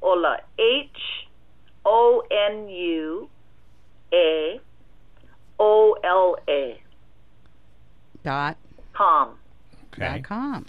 Ola. 0.00 0.38
H 0.58 0.88
O 1.84 2.22
N 2.30 2.68
U 2.68 3.28
A 4.14 4.60
O 5.60 5.96
L 6.04 6.36
A. 6.48 6.80
Dot 8.24 8.56
Com. 8.94 9.36
Okay. 9.92 10.04
dot 10.06 10.22
com. 10.22 10.66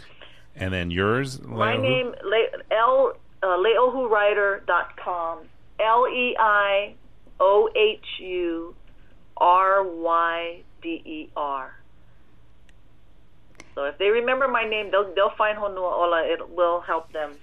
And 0.55 0.73
then 0.73 0.91
yours, 0.91 1.41
My 1.41 1.73
Leo, 1.73 1.81
name 1.81 2.15
Le- 2.23 2.75
L 2.75 3.13
uh, 3.43 3.57
leiohuryder.com. 3.57 5.39
L 5.79 6.07
E 6.07 6.35
I 6.39 6.95
O 7.39 7.69
H 7.75 8.05
U 8.19 8.75
R 9.37 9.83
Y 9.83 10.63
D 10.81 10.89
E 11.05 11.29
R. 11.35 11.75
So 13.75 13.85
if 13.85 13.97
they 13.97 14.09
remember 14.09 14.47
my 14.47 14.63
name, 14.63 14.91
they'll 14.91 15.13
they'll 15.15 15.35
find 15.37 15.57
Honua 15.57 15.91
Ola. 15.91 16.23
It 16.25 16.49
will 16.49 16.81
help 16.81 17.11
them. 17.11 17.33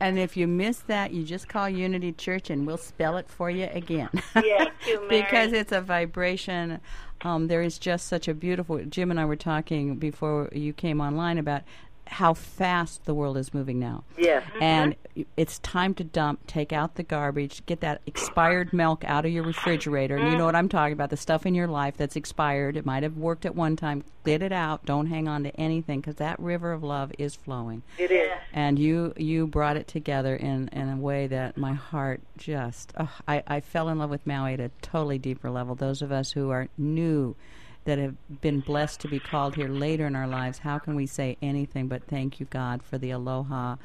And 0.00 0.18
if 0.18 0.36
you 0.36 0.46
miss 0.46 0.78
that, 0.80 1.12
you 1.12 1.24
just 1.24 1.48
call 1.48 1.68
Unity 1.68 2.12
Church, 2.12 2.48
and 2.48 2.66
we'll 2.66 2.78
spell 2.78 3.18
it 3.18 3.28
for 3.28 3.50
you 3.50 3.68
again. 3.72 4.08
Yes, 4.34 4.68
you, 4.86 5.04
because 5.08 5.52
it's 5.52 5.72
a 5.72 5.80
vibration. 5.80 6.80
Um, 7.20 7.48
there 7.48 7.62
is 7.62 7.78
just 7.78 8.08
such 8.08 8.26
a 8.26 8.34
beautiful. 8.34 8.82
Jim 8.84 9.10
and 9.10 9.20
I 9.20 9.24
were 9.26 9.36
talking 9.36 9.96
before 9.96 10.48
you 10.52 10.72
came 10.72 11.00
online 11.00 11.38
about 11.38 11.62
how 12.06 12.34
fast 12.34 13.04
the 13.04 13.14
world 13.14 13.36
is 13.36 13.54
moving 13.54 13.78
now. 13.78 14.04
Yes. 14.16 14.44
And 14.60 14.94
mm-hmm. 15.16 15.22
it's 15.36 15.58
time 15.60 15.94
to 15.94 16.04
dump, 16.04 16.46
take 16.46 16.72
out 16.72 16.96
the 16.96 17.02
garbage, 17.02 17.64
get 17.66 17.80
that 17.80 18.02
expired 18.06 18.72
milk 18.72 19.04
out 19.04 19.24
of 19.24 19.32
your 19.32 19.44
refrigerator. 19.44 20.16
And 20.16 20.28
you 20.28 20.34
mm. 20.34 20.38
know 20.38 20.44
what 20.44 20.56
I'm 20.56 20.68
talking 20.68 20.92
about 20.92 21.10
the 21.10 21.16
stuff 21.16 21.46
in 21.46 21.54
your 21.54 21.66
life 21.66 21.96
that's 21.96 22.16
expired. 22.16 22.76
It 22.76 22.84
might 22.86 23.02
have 23.02 23.16
worked 23.16 23.46
at 23.46 23.54
one 23.54 23.76
time. 23.76 24.04
Get 24.24 24.42
it 24.42 24.52
out. 24.52 24.84
Don't 24.86 25.06
hang 25.06 25.28
on 25.28 25.44
to 25.44 25.60
anything 25.60 26.00
because 26.00 26.16
that 26.16 26.38
river 26.40 26.72
of 26.72 26.82
love 26.82 27.12
is 27.18 27.34
flowing. 27.34 27.82
It 27.98 28.10
is. 28.10 28.30
And 28.52 28.78
you 28.78 29.12
you 29.16 29.46
brought 29.46 29.76
it 29.76 29.86
together 29.86 30.36
in, 30.36 30.68
in 30.68 30.88
a 30.88 30.96
way 30.96 31.26
that 31.26 31.56
my 31.56 31.74
heart 31.74 32.22
just. 32.38 32.92
Oh, 32.98 33.10
I, 33.28 33.42
I 33.46 33.60
fell 33.60 33.88
in 33.88 33.98
love 33.98 34.10
with 34.10 34.26
Maui 34.26 34.54
at 34.54 34.60
a 34.60 34.70
totally 34.80 35.18
deeper 35.18 35.50
level. 35.50 35.74
Those 35.74 36.00
of 36.00 36.10
us 36.10 36.32
who 36.32 36.50
are 36.50 36.68
new 36.78 37.36
that 37.84 37.98
have 37.98 38.14
been 38.40 38.60
blessed 38.60 39.00
to 39.00 39.08
be 39.08 39.18
called 39.18 39.56
here 39.56 39.68
later 39.68 40.06
in 40.06 40.16
our 40.16 40.26
lives, 40.26 40.58
how 40.58 40.78
can 40.78 40.94
we 40.94 41.06
say 41.06 41.36
anything 41.42 41.86
but 41.88 42.06
thank 42.08 42.40
you, 42.40 42.46
God, 42.46 42.82
for 42.82 42.98
the 42.98 43.10
aloha 43.10 43.76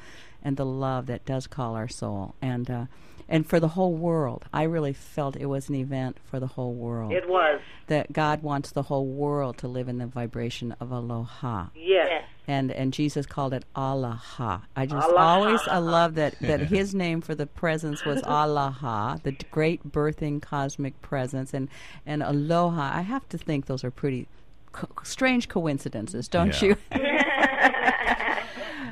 and 0.42 0.56
the 0.56 0.64
love 0.66 1.06
that 1.06 1.24
does 1.26 1.46
call 1.46 1.74
our 1.74 1.88
soul, 1.88 2.34
and 2.40 2.70
uh, 2.70 2.84
and 3.28 3.46
for 3.46 3.60
the 3.60 3.68
whole 3.68 3.94
world. 3.94 4.44
I 4.52 4.62
really 4.64 4.92
felt 4.94 5.36
it 5.36 5.46
was 5.46 5.68
an 5.68 5.74
event 5.76 6.16
for 6.24 6.40
the 6.40 6.46
whole 6.48 6.72
world. 6.74 7.12
It 7.12 7.28
was. 7.28 7.60
that 7.88 8.12
God 8.12 8.42
wants 8.42 8.70
the 8.70 8.84
whole 8.84 9.06
world 9.06 9.58
to 9.58 9.68
live 9.68 9.88
in 9.88 9.98
the 9.98 10.06
vibration 10.06 10.74
of 10.80 10.90
aloha 10.90 11.66
Yes. 11.74 12.24
And 12.48 12.70
and 12.72 12.92
Jesus 12.92 13.26
called 13.26 13.52
it 13.54 13.64
Allah. 13.74 14.22
I 14.76 14.86
just 14.86 15.08
Aloha. 15.08 15.22
always 15.22 15.60
I 15.68 15.78
love 15.78 16.14
that 16.14 16.38
that 16.40 16.60
His 16.60 16.94
name 17.04 17.20
for 17.20 17.34
the 17.34 17.46
presence 17.46 18.04
was 18.04 18.22
Allah, 18.22 19.18
the 19.22 19.32
great 19.50 19.90
birthing 19.92 20.40
cosmic 20.42 21.00
presence, 21.02 21.52
and 21.54 21.68
and 22.06 22.22
Aloha. 22.22 22.90
I 22.94 23.02
have 23.02 23.28
to 23.30 23.38
think 23.38 23.66
those 23.66 23.84
are 23.84 23.90
pretty 23.90 24.26
co- 24.72 24.88
strange 25.02 25.48
coincidences, 25.48 26.28
don't 26.28 26.60
Yeah. 26.62 26.68
you? 26.68 26.76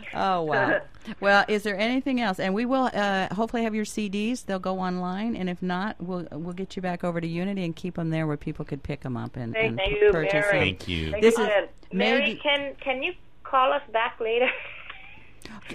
oh 0.14 0.42
wow. 0.42 0.80
Well, 1.20 1.44
is 1.48 1.62
there 1.62 1.76
anything 1.78 2.20
else? 2.20 2.38
And 2.38 2.52
we 2.52 2.66
will 2.66 2.90
uh, 2.92 3.34
hopefully 3.34 3.62
have 3.64 3.74
your 3.74 3.86
CDs. 3.86 4.44
They'll 4.44 4.58
go 4.58 4.78
online, 4.78 5.36
and 5.36 5.48
if 5.48 5.62
not, 5.62 5.96
we'll 5.98 6.26
we'll 6.32 6.52
get 6.52 6.76
you 6.76 6.82
back 6.82 7.02
over 7.02 7.18
to 7.20 7.26
Unity 7.26 7.64
and 7.64 7.74
keep 7.74 7.94
them 7.94 8.10
there 8.10 8.26
where 8.26 8.36
people 8.36 8.64
could 8.64 8.82
pick 8.82 9.00
them 9.00 9.16
up 9.16 9.36
and, 9.36 9.54
Thank 9.54 9.80
and 9.80 9.90
you, 9.96 10.10
purchase 10.12 10.32
Mary. 10.34 10.50
them. 10.52 10.60
Thank 10.60 10.88
you. 10.88 11.10
Thank 11.12 11.22
This 11.22 11.38
you, 11.38 11.44
is 11.44 11.50
Ed. 11.50 11.68
Mary, 11.92 12.20
maybe. 12.20 12.36
can 12.36 12.74
can 12.80 13.02
you 13.02 13.14
call 13.50 13.72
us 13.72 13.82
back 13.92 14.18
later? 14.20 14.48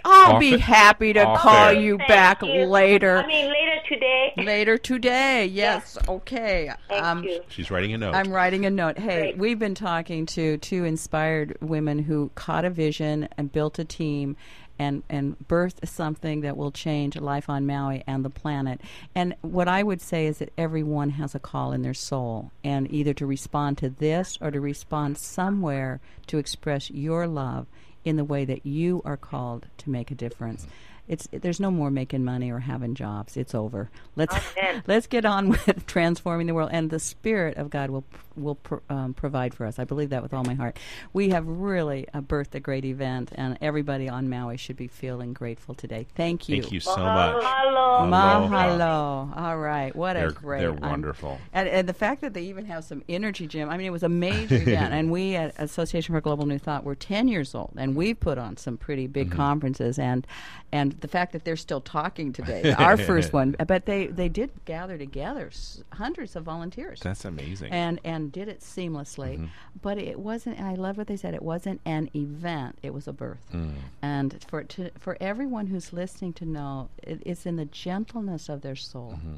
I'll 0.05 0.33
Off 0.33 0.39
be 0.39 0.57
happy 0.57 1.13
to 1.13 1.25
off 1.25 1.39
call 1.39 1.71
you 1.73 1.97
Thank 1.97 2.07
back 2.07 2.41
you. 2.41 2.65
later. 2.65 3.17
I 3.17 3.27
mean, 3.27 3.47
later 3.47 3.79
today. 3.87 4.33
later 4.37 4.77
today. 4.77 5.45
Yes. 5.45 5.97
Okay. 6.07 6.71
Thank 6.89 7.03
um, 7.03 7.23
you. 7.23 7.41
She's 7.47 7.69
writing 7.69 7.93
a 7.93 7.97
note. 7.97 8.15
I'm 8.15 8.31
writing 8.31 8.65
a 8.65 8.69
note. 8.69 8.97
Hey, 8.97 9.19
Great. 9.19 9.37
we've 9.37 9.59
been 9.59 9.75
talking 9.75 10.25
to 10.27 10.57
two 10.57 10.83
inspired 10.83 11.57
women 11.61 11.99
who 11.99 12.31
caught 12.35 12.65
a 12.65 12.69
vision 12.69 13.29
and 13.37 13.51
built 13.51 13.79
a 13.79 13.85
team 13.85 14.35
and 14.83 15.03
and 15.09 15.37
birthed 15.47 15.87
something 15.87 16.41
that 16.41 16.57
will 16.57 16.71
change 16.71 17.15
life 17.17 17.49
on 17.49 17.65
Maui 17.65 18.03
and 18.05 18.23
the 18.23 18.29
planet. 18.29 18.81
And 19.15 19.35
what 19.41 19.67
I 19.67 19.81
would 19.81 20.01
say 20.01 20.27
is 20.27 20.39
that 20.39 20.53
everyone 20.57 21.11
has 21.11 21.33
a 21.33 21.39
call 21.39 21.71
in 21.71 21.81
their 21.81 21.93
soul 21.93 22.51
and 22.63 22.91
either 22.93 23.13
to 23.15 23.25
respond 23.25 23.77
to 23.79 23.89
this 23.89 24.37
or 24.41 24.51
to 24.51 24.59
respond 24.59 25.17
somewhere 25.17 26.01
to 26.27 26.37
express 26.37 26.89
your 26.91 27.27
love 27.27 27.67
in 28.03 28.17
the 28.17 28.25
way 28.25 28.43
that 28.45 28.65
you 28.65 29.01
are 29.05 29.17
called 29.17 29.67
to 29.77 29.89
make 29.89 30.11
a 30.11 30.15
difference. 30.15 30.67
It's 31.07 31.27
there's 31.31 31.59
no 31.59 31.69
more 31.69 31.91
making 31.91 32.23
money 32.23 32.49
or 32.51 32.59
having 32.59 32.95
jobs. 32.95 33.35
It's 33.37 33.53
over. 33.53 33.89
Let's 34.15 34.35
Amen. 34.57 34.83
let's 34.87 35.07
get 35.07 35.25
on 35.25 35.49
with 35.49 35.85
transforming 35.85 36.47
the 36.47 36.53
world, 36.53 36.69
and 36.71 36.89
the 36.89 36.99
Spirit 36.99 37.57
of 37.57 37.69
God 37.69 37.89
will 37.89 38.05
will 38.35 38.55
pro, 38.55 38.79
um, 38.89 39.13
provide 39.13 39.53
for 39.53 39.65
us. 39.65 39.77
I 39.79 39.83
believe 39.83 40.09
that 40.09 40.23
with 40.23 40.33
all 40.33 40.43
my 40.43 40.53
heart. 40.55 40.77
We 41.11 41.29
have 41.29 41.45
really 41.47 42.07
uh, 42.13 42.21
birthed 42.21 42.55
a 42.55 42.59
great 42.59 42.85
event, 42.85 43.31
and 43.35 43.57
everybody 43.61 44.07
on 44.09 44.29
Maui 44.29 44.57
should 44.57 44.77
be 44.77 44.87
feeling 44.87 45.33
grateful 45.33 45.75
today. 45.75 46.07
Thank 46.15 46.47
you. 46.49 46.61
Thank 46.61 46.71
you 46.73 46.79
so 46.79 46.95
much. 46.97 47.35
Mahalo. 47.43 48.09
Mahalo. 48.09 49.37
All 49.37 49.57
right. 49.57 49.95
What 49.95 50.13
They're- 50.13 50.29
a 50.29 50.33
great. 50.33 50.59
they're 50.61 50.73
wonderful. 50.73 51.39
and, 51.53 51.67
and 51.67 51.87
the 51.89 51.93
fact 51.93 52.21
that 52.21 52.33
they 52.33 52.43
even 52.43 52.65
have 52.65 52.83
some 52.83 53.03
energy, 53.09 53.47
Jim. 53.47 53.69
I 53.69 53.77
mean, 53.77 53.87
it 53.87 53.91
was 53.91 54.03
a 54.03 54.09
major 54.09 54.55
event. 54.61 54.93
And 54.93 55.11
we 55.11 55.35
at 55.35 55.53
Association 55.59 56.13
for 56.15 56.21
Global 56.21 56.45
New 56.45 56.57
Thought 56.59 56.83
were 56.83 56.95
10 56.95 57.27
years 57.27 57.53
old. 57.53 57.73
And 57.77 57.95
we've 57.95 58.19
put 58.19 58.37
on 58.37 58.57
some 58.57 58.77
pretty 58.77 59.07
big 59.07 59.23
Mm-hmm. 59.23 59.37
conferences. 59.37 59.97
And 59.99 60.25
and 60.71 60.92
the 60.99 61.07
fact 61.07 61.33
that 61.33 61.43
they're 61.43 61.55
still 61.55 61.81
talking 61.81 62.33
today, 62.33 62.73
our 62.77 62.97
first 62.97 63.33
one, 63.41 63.55
but 63.67 63.85
they, 63.85 64.07
they 64.07 64.29
did 64.29 64.51
gather 64.65 64.97
together 64.97 65.47
s- 65.47 65.83
hundreds 65.93 66.35
of 66.35 66.43
volunteers. 66.43 66.99
That's 67.01 67.25
amazing. 67.25 67.71
and 67.71 67.99
and 68.03 68.31
did 68.31 68.47
it 68.47 68.61
seamlessly. 68.61 69.35
Mm-hmm. 69.35 69.45
But 69.81 69.97
it 69.97 70.19
wasn't. 70.19 70.59
I 70.59 70.75
love 70.75 70.97
what 70.97 71.07
they 71.07 71.17
said. 71.17 71.33
It 71.33 71.43
wasn't 71.43 71.81
an 71.85 72.09
event. 72.15 72.77
It 72.83 72.93
was 72.93 73.07
a 73.07 73.13
birth. 73.13 73.45
Mm. 73.53 73.73
And 74.01 74.45
for 74.47 74.63
to, 74.63 74.91
for 74.99 75.17
everyone 75.19 75.67
who's 75.67 75.93
listening 75.93 76.33
to 76.33 76.45
know, 76.45 76.89
it, 77.01 77.21
it's 77.25 77.45
in 77.45 77.55
the 77.55 77.65
gentleness 77.65 78.49
of 78.49 78.61
their 78.61 78.75
soul. 78.75 79.15
Mm-hmm. 79.17 79.35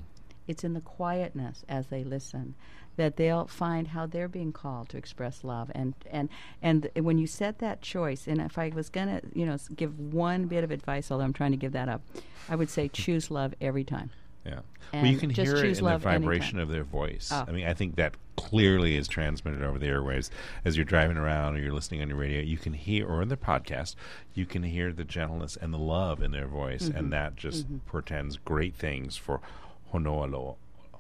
It's 0.48 0.64
in 0.64 0.74
the 0.74 0.82
quietness 0.82 1.64
as 1.68 1.88
they 1.88 2.04
listen 2.04 2.54
that 2.98 3.18
they'll 3.18 3.48
find 3.48 3.90
how 3.90 4.06
they're 4.06 4.28
being 4.28 4.52
called 4.52 4.90
to 4.90 4.98
express 4.98 5.44
love. 5.44 5.72
And 5.76 5.94
and 6.10 6.30
and 6.62 6.84
th- 6.84 6.96
when 7.04 7.18
you 7.18 7.28
set 7.28 7.60
that 7.60 7.82
choice, 7.82 8.28
and 8.28 8.40
if 8.42 8.58
I 8.58 8.70
was 8.70 8.90
gonna, 8.90 9.22
you 9.34 9.46
know, 9.46 9.58
give 9.76 9.98
one 10.00 10.46
bit 10.46 10.64
of 10.64 10.72
advice, 10.72 11.12
although 11.12 11.24
I'm 11.26 11.34
trying 11.34 11.52
to 11.52 11.58
give 11.58 11.72
that 11.74 11.90
up, 11.90 12.02
I 12.50 12.56
would 12.56 12.70
say 12.70 12.88
choose 12.94 13.30
love 13.32 13.54
every 13.62 13.84
time. 13.84 14.12
Yeah. 14.46 14.60
Well, 14.94 15.08
you 15.08 15.18
can 15.18 15.32
hear 15.32 15.56
it 15.56 15.66
in 15.66 15.74
the 15.74 15.84
love 15.84 16.06
anytime. 16.06 16.22
vibration 16.22 16.60
of 16.60 16.70
their 16.70 16.84
voice. 16.84 17.30
Oh. 17.34 17.46
I 17.48 17.52
mean, 17.52 17.66
I 17.66 17.74
think 17.74 17.96
that 17.96 18.14
clearly 18.38 18.96
is 18.96 19.08
transmitted 19.08 19.64
over 19.64 19.80
the 19.80 19.88
airwaves 19.88 20.30
as 20.64 20.78
you're 20.78 20.86
driving 20.86 21.18
around 21.18 21.56
or 21.56 21.60
you're 21.60 21.74
listening 21.74 22.04
on 22.04 22.10
your 22.10 22.18
radio. 22.20 22.42
You 22.42 22.58
can 22.58 22.74
hear, 22.74 23.08
or 23.08 23.24
in 23.24 23.30
the 23.30 23.38
podcast, 23.38 23.96
you 24.36 24.46
can 24.46 24.62
hear 24.62 24.94
the 24.94 25.04
gentleness 25.04 25.58
and 25.60 25.74
the 25.74 25.80
love 25.80 26.22
in 26.22 26.30
their 26.30 26.46
voice, 26.46 26.84
Mm-hmm. 26.90 26.98
and 26.98 27.12
that 27.14 27.36
just 27.36 27.66
portends 27.88 28.38
great 28.38 28.76
things 28.76 29.18
for 29.18 29.42
Honoa 29.92 30.28
Lo- 30.32 30.58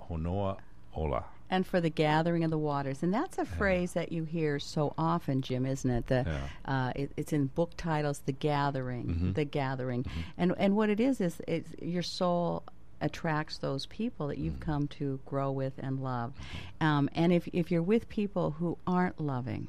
Honua 0.09 0.57
Ola. 0.95 1.25
And 1.49 1.65
for 1.65 1.79
the 1.79 1.89
gathering 1.89 2.43
of 2.43 2.49
the 2.51 2.57
waters. 2.57 3.03
And 3.03 3.13
that's 3.13 3.37
a 3.37 3.45
phrase 3.45 3.93
that 3.93 4.11
you 4.11 4.23
hear 4.23 4.57
so 4.59 4.93
often, 4.97 5.41
Jim, 5.41 5.65
isn't 5.65 5.89
it? 5.89 6.07
The 6.07 6.25
uh, 6.65 6.91
it, 6.95 7.11
it's 7.17 7.33
in 7.33 7.47
book 7.47 7.71
titles, 7.77 8.19
"The 8.25 8.31
Gathering," 8.31 9.05
Mm-hmm. 9.05 9.31
"The 9.33 9.45
Gathering," 9.45 10.05
and 10.37 10.53
and 10.57 10.75
what 10.75 10.89
it 10.89 10.99
is 10.99 11.21
is 11.21 11.41
it's 11.47 11.69
your 11.81 12.03
soul 12.03 12.63
attracts 13.01 13.57
those 13.57 13.85
people 13.87 14.27
that 14.27 14.37
Mm. 14.39 14.43
you've 14.43 14.59
come 14.61 14.87
to 14.87 15.19
grow 15.25 15.51
with 15.51 15.73
and 15.77 16.01
love. 16.01 16.33
Um, 16.81 17.09
and 17.13 17.31
if 17.33 17.47
if 17.53 17.69
you're 17.69 17.83
with 17.83 18.07
people 18.09 18.51
who 18.51 18.77
aren't 18.87 19.19
loving. 19.19 19.67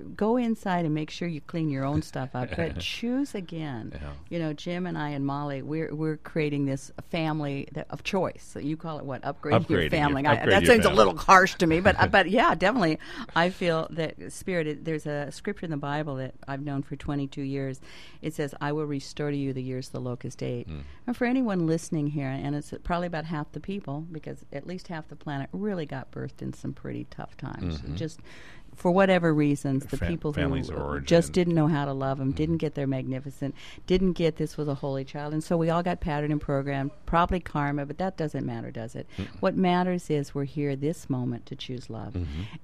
Mm. 0.00 0.16
Go 0.16 0.36
inside 0.36 0.84
and 0.84 0.94
make 0.94 1.10
sure 1.10 1.28
you 1.28 1.40
clean 1.40 1.70
your 1.70 1.84
own 1.84 2.02
stuff 2.02 2.30
up, 2.34 2.50
but 2.56 2.78
choose 2.80 3.34
again. 3.34 3.92
Yeah. 3.94 4.10
You 4.28 4.38
know, 4.38 4.52
Jim 4.52 4.86
and 4.86 4.96
I 4.98 5.10
and 5.10 5.24
Molly, 5.24 5.62
we're 5.62 5.94
we're 5.94 6.16
creating 6.16 6.66
this 6.66 6.90
family 7.10 7.68
that, 7.72 7.86
of 7.90 8.02
choice. 8.02 8.48
So 8.52 8.58
you 8.58 8.76
call 8.76 8.98
it 8.98 9.04
what? 9.04 9.24
Upgrade 9.24 9.52
your 9.68 9.80
Upgrading 9.80 9.82
your- 9.82 9.90
family. 9.90 10.26
I, 10.26 10.32
upgrade 10.34 10.52
that 10.52 10.62
your 10.64 10.74
seems 10.74 10.84
a 10.86 10.90
little 10.90 11.16
harsh 11.16 11.54
to 11.56 11.66
me, 11.66 11.80
but 11.80 11.98
uh, 12.00 12.06
but 12.16 12.30
yeah, 12.30 12.54
definitely. 12.54 12.98
I 13.34 13.50
feel 13.50 13.86
that 13.90 14.32
spirit. 14.32 14.66
it- 14.66 14.84
There's 14.84 15.06
a 15.06 15.30
scripture 15.30 15.66
in 15.66 15.70
the 15.70 15.76
Bible 15.76 16.16
that 16.16 16.34
I've 16.48 16.62
known 16.62 16.82
for 16.82 16.96
22 16.96 17.42
years. 17.42 17.80
It 18.22 18.34
says, 18.34 18.54
"I 18.60 18.72
will 18.72 18.86
restore 18.86 19.30
to 19.30 19.36
you 19.36 19.52
the 19.52 19.62
years 19.62 19.88
the 19.90 20.00
locust 20.00 20.42
ate." 20.42 20.66
Hmm. 20.68 20.80
And 21.06 21.16
for 21.16 21.24
anyone 21.24 21.66
listening 21.66 22.08
here, 22.08 22.28
and 22.28 22.54
it's 22.54 22.72
probably 22.84 23.06
about 23.06 23.24
half 23.24 23.50
the 23.52 23.60
people, 23.60 24.06
because 24.12 24.44
at 24.52 24.66
least 24.66 24.88
half 24.88 25.08
the 25.08 25.16
planet 25.16 25.48
really 25.52 25.86
got 25.86 26.10
birthed 26.12 26.40
in 26.42 26.52
some 26.52 26.72
pretty 26.72 27.06
tough 27.10 27.36
times. 27.36 27.80
Just 27.94 28.20
for 28.74 28.90
whatever 28.90 29.34
reasons, 29.34 29.84
the 29.86 29.98
people 29.98 30.32
who 30.32 30.40
families 30.40 30.70
of 30.70 30.78
origin. 30.78 31.06
just 31.06 31.32
didn't 31.32 31.54
know 31.54 31.66
how 31.66 31.84
to 31.84 31.92
love 31.92 32.18
them, 32.18 32.32
didn't 32.32 32.56
get 32.58 32.74
their 32.74 32.86
magnificent, 32.86 33.54
didn't 33.86 34.12
get 34.12 34.36
this 34.36 34.56
was 34.56 34.68
a 34.68 34.74
holy 34.74 35.04
child, 35.04 35.32
and 35.32 35.44
so 35.44 35.56
we 35.56 35.68
all 35.70 35.82
got 35.82 36.00
patterned 36.00 36.32
and 36.32 36.40
programmed. 36.40 36.90
Probably 37.06 37.40
karma, 37.40 37.84
but 37.86 37.98
that 37.98 38.16
doesn't 38.16 38.46
matter, 38.46 38.70
does 38.70 38.94
it? 38.94 39.06
What 39.40 39.56
matters 39.56 40.08
is 40.10 40.34
we're 40.34 40.44
here 40.44 40.76
this 40.76 41.10
moment 41.10 41.46
to 41.46 41.56
choose 41.56 41.90
love, 41.90 42.16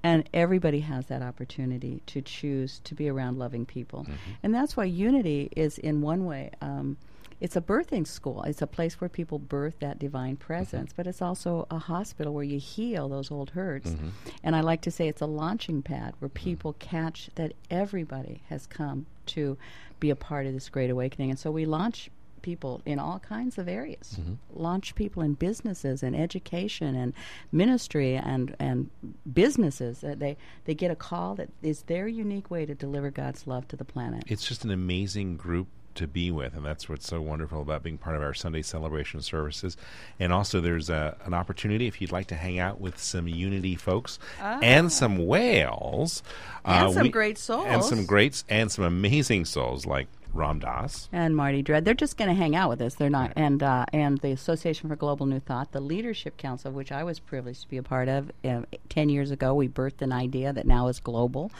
and 0.03 0.27
everybody 0.33 0.79
has 0.79 1.05
that 1.07 1.21
opportunity 1.21 2.01
to 2.07 2.21
choose 2.21 2.79
to 2.85 2.95
be 2.95 3.09
around 3.09 3.37
loving 3.37 3.65
people, 3.65 4.07
and 4.43 4.53
that's 4.53 4.75
why 4.75 4.85
unity 4.85 5.49
is 5.55 5.77
in 5.77 6.01
one 6.01 6.25
way. 6.25 6.51
Um, 6.61 6.97
it's 7.39 7.55
a 7.55 7.61
birthing 7.61 8.07
school. 8.07 8.43
It's 8.43 8.61
a 8.61 8.67
place 8.67 8.99
where 8.99 9.09
people 9.09 9.39
birth 9.39 9.75
that 9.79 9.99
divine 9.99 10.35
mm-hmm. 10.35 10.45
presence, 10.45 10.93
but 10.95 11.07
it's 11.07 11.21
also 11.21 11.67
a 11.69 11.77
hospital 11.77 12.33
where 12.33 12.43
you 12.43 12.59
heal 12.59 13.09
those 13.09 13.31
old 13.31 13.51
hurts. 13.51 13.91
Mm-hmm. 13.91 14.09
And 14.43 14.55
I 14.55 14.61
like 14.61 14.81
to 14.81 14.91
say 14.91 15.07
it's 15.07 15.21
a 15.21 15.27
launching 15.27 15.81
pad 15.81 16.15
where 16.19 16.29
mm-hmm. 16.29 16.43
people 16.43 16.73
catch 16.79 17.29
that 17.35 17.53
everybody 17.69 18.41
has 18.49 18.65
come 18.65 19.05
to 19.27 19.57
be 19.99 20.09
a 20.09 20.15
part 20.15 20.45
of 20.45 20.53
this 20.53 20.69
great 20.69 20.89
awakening. 20.89 21.29
And 21.29 21.39
so 21.39 21.51
we 21.51 21.65
launch 21.65 22.09
people 22.41 22.81
in 22.85 22.97
all 22.97 23.19
kinds 23.19 23.57
of 23.57 23.67
areas. 23.67 24.17
Launch 24.53 24.95
people 24.95 25.21
in 25.21 25.33
businesses 25.33 26.01
and 26.01 26.15
education 26.15 26.95
and 26.95 27.13
ministry 27.51 28.15
and 28.15 28.55
and 28.57 28.89
businesses. 29.33 30.01
Uh, 30.01 30.15
they 30.17 30.37
they 30.63 30.73
get 30.73 30.89
a 30.89 30.95
call 30.95 31.35
that 31.35 31.49
is 31.61 31.81
their 31.83 32.07
unique 32.07 32.49
way 32.49 32.65
to 32.65 32.73
deliver 32.73 33.11
God's 33.11 33.47
love 33.47 33.67
to 33.67 33.75
the 33.75 33.83
planet. 33.83 34.23
It's 34.27 34.47
just 34.47 34.63
an 34.63 34.71
amazing 34.71 35.35
group 35.35 35.67
to 35.97 36.07
be 36.07 36.31
with, 36.31 36.55
and 36.55 36.65
that's 36.65 36.87
what's 36.89 37.07
so 37.07 37.21
wonderful 37.21 37.61
about 37.61 37.83
being 37.83 37.97
part 37.97 38.15
of 38.15 38.21
our 38.21 38.33
Sunday 38.33 38.61
celebration 38.61 39.21
services. 39.21 39.77
And 40.19 40.31
also, 40.33 40.61
there's 40.61 40.89
a, 40.89 41.15
an 41.25 41.33
opportunity 41.33 41.87
if 41.87 42.01
you'd 42.01 42.11
like 42.11 42.27
to 42.27 42.35
hang 42.35 42.57
out 42.59 42.79
with 42.81 42.97
some 42.99 43.27
Unity 43.27 43.75
folks 43.75 44.17
and 44.41 44.91
some 44.91 45.25
whales, 45.27 46.23
Ah. 46.65 46.81
uh, 46.81 46.85
And 46.85 46.93
some 46.93 47.09
great 47.11 47.37
souls, 47.37 47.65
and 47.67 47.83
some 47.83 48.05
greats, 48.05 48.43
and 48.49 48.71
some 48.71 48.83
amazing 48.85 49.45
souls 49.45 49.85
like 49.85 50.07
Ram 50.33 50.59
Dass. 50.59 51.09
and 51.11 51.35
Marty 51.35 51.63
Dredd. 51.63 51.83
They're 51.83 51.93
just 51.93 52.17
going 52.17 52.29
to 52.29 52.35
hang 52.35 52.55
out 52.55 52.69
with 52.69 52.81
us. 52.81 52.95
They're 52.95 53.09
not, 53.09 53.33
and 53.35 53.63
uh, 53.63 53.85
and 53.93 54.17
the 54.19 54.31
Association 54.31 54.89
for 54.89 54.95
Global 54.95 55.25
New 55.25 55.39
Thought, 55.39 55.71
the 55.71 55.79
Leadership 55.79 56.37
Council, 56.37 56.71
which 56.71 56.91
I 56.91 57.03
was 57.03 57.19
privileged 57.19 57.61
to 57.63 57.69
be 57.69 57.77
a 57.77 57.83
part 57.83 58.07
of. 58.07 58.31
Uh, 58.43 58.61
Ten 58.89 59.09
years 59.09 59.31
ago, 59.31 59.53
we 59.53 59.67
birthed 59.67 60.01
an 60.01 60.11
idea 60.11 60.51
that 60.53 60.65
now 60.65 60.87
is 60.87 60.99
global. 60.99 61.51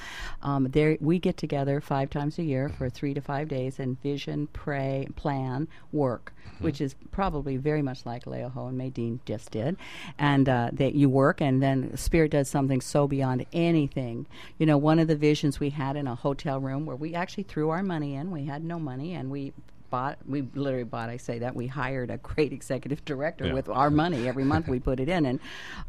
Um, 0.42 0.70
there, 0.72 0.98
we 1.00 1.20
get 1.20 1.38
together 1.38 1.80
five 1.82 2.10
times 2.10 2.40
a 2.40 2.44
year 2.44 2.70
for 2.70 2.90
three 2.90 3.14
to 3.14 3.22
five 3.22 3.48
days 3.48 3.80
and 3.80 4.02
vision, 4.02 4.48
pray, 4.48 5.08
plan, 5.16 5.68
work, 5.92 6.34
which 6.60 6.82
is 6.82 6.96
probably 7.12 7.58
very 7.58 7.82
much 7.84 8.06
like 8.06 8.26
Leiohu 8.26 8.70
and 8.70 8.80
Maydeen 8.80 9.20
just 9.26 9.52
did, 9.52 9.78
and 10.18 10.50
uh, 10.50 10.70
that 10.74 10.96
you 10.96 11.10
work, 11.10 11.42
and 11.42 11.62
then 11.62 11.96
Spirit 11.96 12.32
does 12.32 12.50
something 12.50 12.82
so 12.82 13.08
beyond 13.08 13.46
anything. 13.54 14.26
You 14.58 14.66
know, 14.66 14.78
one 14.78 14.98
of 15.00 15.08
the 15.08 15.16
visions 15.16 15.60
we 15.60 15.70
had 15.70 15.96
in 15.96 16.08
a 16.08 16.16
hotel 16.16 16.60
room 16.60 16.86
where 16.86 16.96
we 16.96 17.14
actually 17.14 17.44
threw 17.44 17.70
our 17.70 17.84
money 17.84 18.16
in. 18.16 18.32
We 18.32 18.46
had 18.46 18.57
no 18.62 18.80
money, 18.80 19.14
and 19.14 19.30
we 19.32 19.54
bought 19.90 20.18
we 20.28 20.42
literally 20.56 20.84
bought 20.84 21.10
i 21.10 21.18
say 21.18 21.40
that 21.40 21.56
we 21.56 21.68
hired 21.68 22.10
a 22.10 22.18
great 22.18 22.52
executive 22.54 23.04
director 23.06 23.46
Yeah. 23.48 23.54
with 23.54 23.70
our 23.70 23.90
money 23.90 24.28
every 24.28 24.44
month 24.44 24.68
we 24.68 24.80
put 24.80 25.00
it 25.00 25.10
in 25.10 25.26
and 25.26 25.40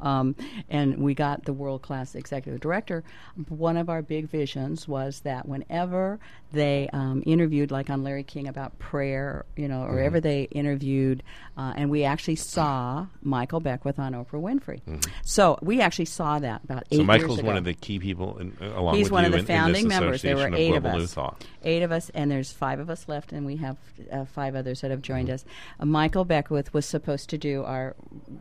um, 0.01 0.35
and 0.69 0.99
we 0.99 1.15
got 1.15 1.45
the 1.45 1.53
world 1.53 1.83
class 1.83 2.15
executive 2.15 2.61
director 2.61 3.05
one 3.49 3.77
of 3.77 3.89
our 3.89 4.03
big 4.03 4.29
visions 4.29 4.87
was 4.89 5.21
that 5.21 5.49
whenever 5.49 6.19
they 6.53 6.89
um, 6.93 7.23
interviewed 7.27 7.71
like 7.71 7.91
on 7.91 8.03
larry 8.05 8.23
king 8.25 8.49
about 8.49 8.79
prayer 8.79 9.45
you 9.57 9.69
know 9.69 9.83
or 9.83 9.99
ever 10.01 10.21
they 10.21 10.43
interviewed 10.45 11.23
uh, 11.57 11.73
and 11.77 11.91
we 11.91 12.05
actually 12.05 12.37
saw 12.37 13.07
michael 13.23 13.61
beckwith 13.61 13.99
on 13.99 14.13
oprah 14.13 14.41
winfrey 14.41 14.81
so 15.23 15.59
we 15.63 15.81
actually 15.81 16.05
saw 16.05 16.39
that 16.39 16.63
about 16.65 16.85
eight 16.91 16.97
So 16.99 17.05
Michael's 17.05 17.43
one 17.43 17.57
of 17.57 17.65
the 17.65 17.75
key 17.75 17.99
people, 17.99 18.39
in, 18.39 18.57
uh, 18.61 18.79
along 18.79 18.97
He's 18.97 19.05
with 19.07 19.13
one 19.13 19.25
you 19.25 19.27
of 19.29 19.33
the 19.33 19.39
in, 19.39 19.47
founding 19.47 19.83
in 19.83 19.89
members. 19.89 20.23
There 20.23 20.37
were 20.37 20.55
eight 20.55 20.75
of 20.75 20.85
of 20.85 20.95
us. 20.95 21.15
Thought. 21.15 21.45
Eight 21.63 21.83
of 21.83 21.93
us, 21.93 22.11
and 22.11 22.31
there's 22.31 22.53
five 22.53 22.79
of 22.81 22.91
us 22.91 23.09
left, 23.09 23.33
and 23.33 23.45
we 23.47 23.57
have 23.57 23.77
uh, 24.11 24.25
five 24.25 24.55
others 24.55 24.81
that 24.81 24.91
have 24.91 25.03
joined 25.03 25.31
us. 25.31 25.45
Uh, 25.81 25.87
Michael 25.87 26.25
Beckwith 26.25 26.73
was 26.75 26.87
supposed 26.87 27.31
to 27.31 27.39
do 27.39 27.65
our 27.65 27.97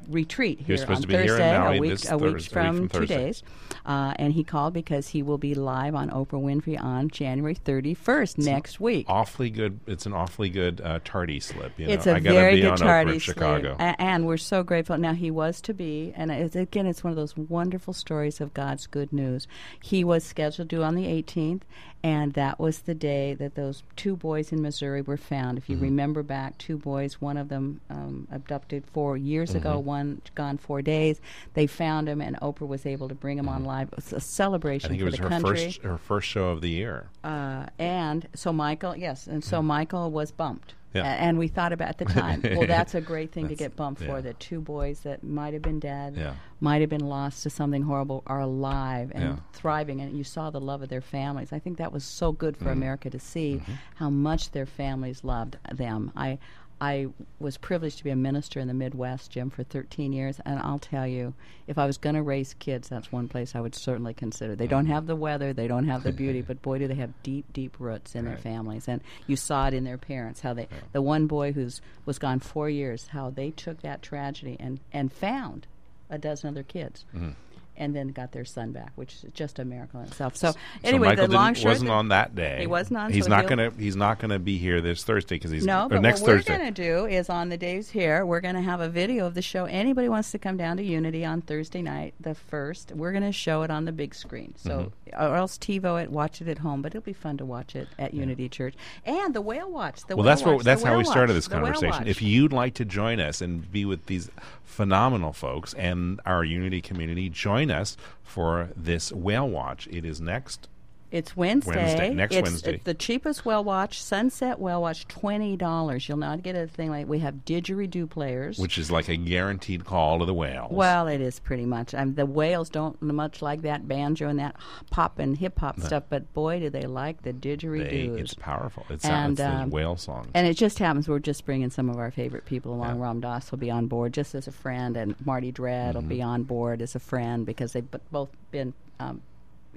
retreat 0.07 0.59
here 0.59 0.77
on 0.87 1.01
be 1.01 1.13
here 1.13 1.27
Thursday, 1.27 1.55
a 1.55 1.79
week, 1.79 1.79
a 1.79 1.81
week 1.81 2.05
a 2.09 2.17
week 2.17 2.41
from, 2.43 2.89
from 2.89 3.01
two 3.01 3.05
days, 3.05 3.43
uh, 3.85 4.13
and 4.17 4.33
he 4.33 4.43
called 4.43 4.73
because 4.73 5.09
he 5.09 5.21
will 5.21 5.37
be 5.37 5.55
live 5.55 5.95
on 5.95 6.09
Oprah 6.09 6.41
Winfrey 6.41 6.79
on 6.81 7.09
January 7.09 7.55
31st 7.55 8.37
next 8.39 8.79
week. 8.79 9.05
Awfully 9.09 9.49
good. 9.49 9.79
It's 9.87 10.05
an 10.05 10.13
awfully 10.13 10.49
good 10.49 10.81
uh, 10.81 10.99
tardy 11.03 11.39
slip. 11.39 11.77
You 11.77 11.87
know? 11.87 11.93
It's 11.93 12.07
a 12.07 12.15
I 12.15 12.19
very 12.19 12.55
be 12.55 12.61
good 12.61 12.77
tardy 12.77 13.19
Chicago. 13.19 13.75
A- 13.79 13.99
and 14.01 14.25
we're 14.25 14.37
so 14.37 14.63
grateful. 14.63 14.97
Now 14.97 15.13
he 15.13 15.31
was 15.31 15.61
to 15.61 15.73
be, 15.73 16.13
and 16.15 16.31
it's, 16.31 16.55
again, 16.55 16.85
it's 16.85 17.03
one 17.03 17.11
of 17.11 17.17
those 17.17 17.35
wonderful 17.35 17.93
stories 17.93 18.41
of 18.41 18.53
God's 18.53 18.87
good 18.87 19.11
news. 19.13 19.47
He 19.81 20.03
was 20.03 20.23
scheduled 20.23 20.69
to 20.69 20.83
on 20.83 20.95
the 20.95 21.05
18th, 21.05 21.61
and 22.07 22.31
that 22.35 22.57
was 22.57 22.79
the 22.79 22.95
day 22.95 23.33
that 23.33 23.55
those 23.55 23.83
two 23.97 24.15
boys 24.15 24.53
in 24.53 24.61
Missouri 24.61 25.01
were 25.01 25.17
found. 25.17 25.57
If 25.57 25.69
you 25.69 25.75
remember 25.75 26.23
back, 26.23 26.57
two 26.57 26.77
boys, 26.77 27.19
one 27.19 27.35
of 27.35 27.49
them 27.49 27.81
um, 27.89 28.29
abducted 28.31 28.85
four 28.85 29.17
years 29.17 29.53
ago, 29.53 29.77
one 29.77 30.21
gone 30.33 30.57
four 30.57 30.81
days. 30.81 31.19
They 31.53 31.67
found 31.67 32.07
him, 32.07 32.21
and 32.21 32.37
Oprah 32.37 32.65
was 32.65 32.85
able 32.85 33.09
to 33.09 33.15
bring 33.15 33.37
him 33.37 33.49
on 33.49 33.65
live. 33.65 33.89
It 33.89 33.97
was 33.97 34.13
a 34.13 34.21
celebration 34.21 34.87
I 34.87 34.89
think 34.91 35.01
it 35.01 35.03
was 35.03 35.17
her 35.17 35.27
country. 35.27 35.65
first 35.65 35.81
her 35.81 35.97
first 35.97 36.29
show 36.29 36.45
of 36.47 36.61
the 36.61 36.69
year. 36.69 37.09
Uh, 37.25 37.65
and 37.77 38.25
so 38.33 38.53
Michael, 38.53 38.95
yes, 38.95 39.27
and 39.27 39.43
so 39.43 39.61
Michael 39.61 40.09
was 40.09 40.31
bumped. 40.31 40.75
Yeah. 40.93 41.03
A- 41.03 41.17
And 41.17 41.37
we 41.37 41.47
thought 41.47 41.73
about 41.73 41.89
at 41.89 41.97
the 41.97 42.05
time, 42.05 42.41
well, 42.43 42.65
that's 42.75 42.95
a 42.95 43.01
great 43.01 43.31
thing 43.31 43.47
to 43.49 43.55
get 43.55 43.75
bumped 43.75 44.01
yeah. 44.01 44.07
for. 44.07 44.21
That 44.21 44.39
two 44.39 44.61
boys 44.61 45.01
that 45.01 45.23
might 45.23 45.53
have 45.53 45.61
been 45.61 45.79
dead, 45.79 46.15
Yeah. 46.15 46.33
might 46.61 46.81
have 46.81 46.89
been 46.89 47.05
lost 47.07 47.43
to 47.43 47.49
something 47.49 47.83
horrible, 47.83 48.23
are 48.25 48.39
alive 48.39 49.11
and 49.13 49.23
Yeah. 49.23 49.35
thriving, 49.53 50.01
and 50.01 50.17
you 50.17 50.23
saw 50.23 50.49
the 50.49 50.61
love 50.61 50.81
of 50.81 50.89
their 50.89 51.01
families. 51.01 51.51
I 51.53 51.59
think 51.59 51.77
that 51.77 51.91
was 51.91 52.03
so 52.03 52.31
good 52.31 52.55
Mm-hmm. 52.55 52.65
for 52.65 52.71
America 52.71 53.09
to 53.09 53.19
see 53.19 53.61
how 53.95 54.09
much 54.09 54.51
their 54.51 54.65
families 54.65 55.23
loved 55.23 55.57
them. 55.71 56.11
I. 56.15 56.39
I 56.79 57.07
was 57.39 57.57
privileged 57.57 57.97
to 57.99 58.03
be 58.03 58.11
a 58.11 58.15
minister 58.15 58.59
in 58.59 58.67
the 58.67 58.73
Midwest, 58.73 59.31
Jim, 59.31 59.49
for 59.49 59.63
13 59.63 60.13
years, 60.13 60.39
and 60.45 60.59
I'll 60.59 60.77
tell 60.77 61.07
you, 61.07 61.33
if 61.65 61.77
I 61.77 61.87
was 61.87 61.97
going 61.97 62.15
to 62.15 62.21
raise 62.21 62.53
kids, 62.53 62.87
that's 62.87 63.11
one 63.11 63.27
place 63.27 63.55
I 63.55 63.61
would 63.61 63.73
certainly 63.73 64.13
consider. 64.13 64.55
They 64.55 64.67
don't 64.67 64.85
have 64.85 65.07
the 65.07 65.15
weather, 65.15 65.53
they 65.53 65.67
don't 65.67 65.87
have 65.87 66.03
the 66.03 66.11
beauty, 66.11 66.41
but 66.47 66.61
boy, 66.61 66.77
do 66.77 66.87
they 66.87 66.95
have 66.95 67.23
deep, 67.23 67.51
deep 67.51 67.77
roots 67.79 68.13
in 68.13 68.25
their 68.25 68.37
families, 68.37 68.87
and 68.87 69.01
you 69.25 69.35
saw 69.35 69.67
it 69.67 69.73
in 69.73 69.85
their 69.85 69.97
parents. 69.97 70.41
How 70.41 70.53
they, 70.53 70.67
the 70.91 71.01
one 71.01 71.25
boy 71.25 71.51
who's 71.51 71.81
was 72.05 72.19
gone 72.19 72.39
four 72.39 72.69
years, 72.69 73.07
how 73.07 73.31
they 73.31 73.49
took 73.51 73.81
that 73.81 74.01
tragedy 74.01 74.57
and 74.59 74.79
and 74.93 75.11
found 75.11 75.65
a 76.09 76.17
dozen 76.17 76.49
other 76.49 76.63
kids. 76.63 77.05
Mm-hmm. 77.15 77.31
And 77.77 77.95
then 77.95 78.09
got 78.09 78.31
their 78.31 78.45
son 78.45 78.71
back, 78.71 78.91
which 78.95 79.13
is 79.23 79.25
just 79.33 79.59
a 79.59 79.65
miracle 79.65 79.99
in 80.01 80.07
itself. 80.07 80.35
So, 80.35 80.51
So 80.51 80.57
anyway, 80.83 81.09
Michael 81.09 81.27
the 81.27 81.33
long 81.33 81.53
short 81.53 81.73
wasn't 81.73 81.91
on 81.91 82.09
that 82.09 82.35
day. 82.35 82.57
He 82.59 82.67
wasn't 82.67 83.11
He's 83.11 83.25
so 83.25 83.29
not 83.29 83.47
gonna. 83.47 83.71
He's 83.77 83.95
not 83.95 84.19
gonna 84.19 84.39
be 84.39 84.57
here 84.57 84.81
this 84.81 85.03
Thursday 85.03 85.35
because 85.35 85.51
he's 85.51 85.65
No, 85.65 85.87
but 85.89 86.01
next 86.01 86.21
what 86.21 86.29
we're 86.29 86.41
going 86.41 86.73
to 86.73 86.83
do 86.83 87.05
is 87.05 87.29
on 87.29 87.49
the 87.49 87.57
days 87.57 87.89
here, 87.89 88.25
we're 88.25 88.41
going 88.41 88.55
to 88.55 88.61
have 88.61 88.81
a 88.81 88.89
video 88.89 89.25
of 89.25 89.33
the 89.33 89.41
show. 89.41 89.65
Anybody 89.65 90.09
wants 90.09 90.31
to 90.31 90.39
come 90.39 90.57
down 90.57 90.77
to 90.77 90.83
Unity 90.83 91.23
on 91.25 91.41
Thursday 91.41 91.81
night, 91.81 92.13
the 92.19 92.35
first, 92.35 92.91
we're 92.91 93.11
going 93.11 93.23
to 93.23 93.31
show 93.31 93.63
it 93.63 93.71
on 93.71 93.85
the 93.85 93.91
big 93.91 94.15
screen. 94.15 94.53
So, 94.57 94.91
Mm-hmm. 95.07 95.23
or 95.23 95.35
else 95.35 95.57
TiVo 95.57 96.03
it, 96.03 96.11
watch 96.11 96.41
it 96.41 96.47
at 96.47 96.59
home. 96.59 96.81
But 96.81 96.93
it'll 96.93 97.05
be 97.05 97.13
fun 97.13 97.37
to 97.37 97.45
watch 97.45 97.75
it 97.75 97.87
at 97.97 98.13
Unity 98.13 98.49
Church 98.49 98.75
and 99.05 99.33
the 99.33 99.41
Whale 99.41 99.69
Watch. 99.71 100.05
The 100.05 100.15
well, 100.15 100.23
Whale 100.23 100.25
that's 100.25 100.41
Watch, 100.43 100.55
what. 100.57 100.65
That's 100.65 100.83
how 100.83 100.97
we 100.97 101.03
started 101.03 101.33
Watch, 101.33 101.37
this 101.37 101.47
conversation. 101.47 102.07
If 102.07 102.21
you'd 102.21 102.53
like 102.53 102.75
to 102.75 102.85
join 102.85 103.19
us 103.19 103.41
and 103.41 103.69
be 103.71 103.85
with 103.85 104.05
these 104.07 104.29
phenomenal 104.63 105.33
folks 105.33 105.73
and 105.73 106.19
our 106.25 106.43
Unity 106.43 106.81
community, 106.81 107.29
join 107.29 107.66
us 107.71 107.97
for 108.23 108.69
this 108.75 109.11
whale 109.11 109.47
watch. 109.47 109.87
It 109.91 110.05
is 110.05 110.21
next. 110.21 110.67
It's 111.09 111.37
Wednesday. 111.37 111.73
Wednesday, 111.75 112.13
next 112.13 112.35
it's, 112.35 112.49
Wednesday. 112.49 112.73
It's 112.75 112.83
the 112.83 112.93
cheapest 112.93 113.45
whale 113.45 113.63
watch, 113.63 114.01
Sunset 114.03 114.59
Whale 114.59 114.81
Watch, 114.81 115.07
twenty 115.07 115.55
dollars. 115.55 116.09
You'll 116.09 116.17
not 116.17 116.43
get 116.43 116.55
a 116.57 116.67
thing 116.67 116.89
like 116.89 117.07
we 117.07 117.19
have 117.19 117.45
didgeridoo 117.45 118.09
players. 118.09 118.59
Which 118.59 118.77
is 118.77 118.91
like 118.91 119.07
a 119.07 119.15
guaranteed 119.15 119.85
call 119.85 120.19
to 120.19 120.25
the 120.25 120.33
whales. 120.33 120.69
Well, 120.69 121.07
it 121.07 121.21
is 121.21 121.39
pretty 121.39 121.65
much. 121.65 121.93
Um, 121.93 122.15
the 122.15 122.25
whales 122.25 122.69
don't 122.69 123.01
much 123.01 123.41
like 123.41 123.61
that 123.61 123.87
banjo 123.87 124.27
and 124.27 124.37
that 124.39 124.57
pop 124.91 125.17
and 125.17 125.37
hip 125.37 125.57
hop 125.59 125.79
stuff, 125.79 126.03
but 126.09 126.33
boy, 126.33 126.59
do 126.59 126.69
they 126.69 126.81
like 126.83 127.21
the 127.21 127.31
didgeridoo. 127.31 128.19
it's 128.19 128.33
powerful. 128.33 128.85
It's, 128.89 129.05
And, 129.05 129.37
the 129.37 129.49
um, 129.49 129.69
whale 129.69 129.95
song. 129.95 130.27
and 130.33 130.45
it 130.45 130.55
just 130.55 130.77
happens 130.79 131.07
we're 131.07 131.19
just 131.19 131.45
bringing 131.45 131.69
some 131.69 131.89
of 131.89 131.95
our 131.97 132.11
favorite 132.11 132.43
people 132.45 132.73
along. 132.73 132.97
Yeah. 132.97 133.03
Ram 133.05 133.21
Dass 133.21 133.49
will 133.51 133.59
be 133.59 133.71
on 133.71 133.87
board 133.87 134.13
just 134.13 134.35
as 134.35 134.47
a 134.47 134.51
friend, 134.51 134.97
and 134.97 135.15
Marty 135.25 135.53
Dredd 135.53 135.93
will 135.93 136.01
Mm-hmm. 136.01 136.09
be 136.09 136.21
on 136.21 136.43
board 136.43 136.81
as 136.81 136.95
a 136.95 136.99
friend 136.99 137.45
because 137.45 137.71
they've 137.71 137.89
b- 137.89 137.97
both 138.11 138.29
been 138.51 138.73
um, 138.99 139.21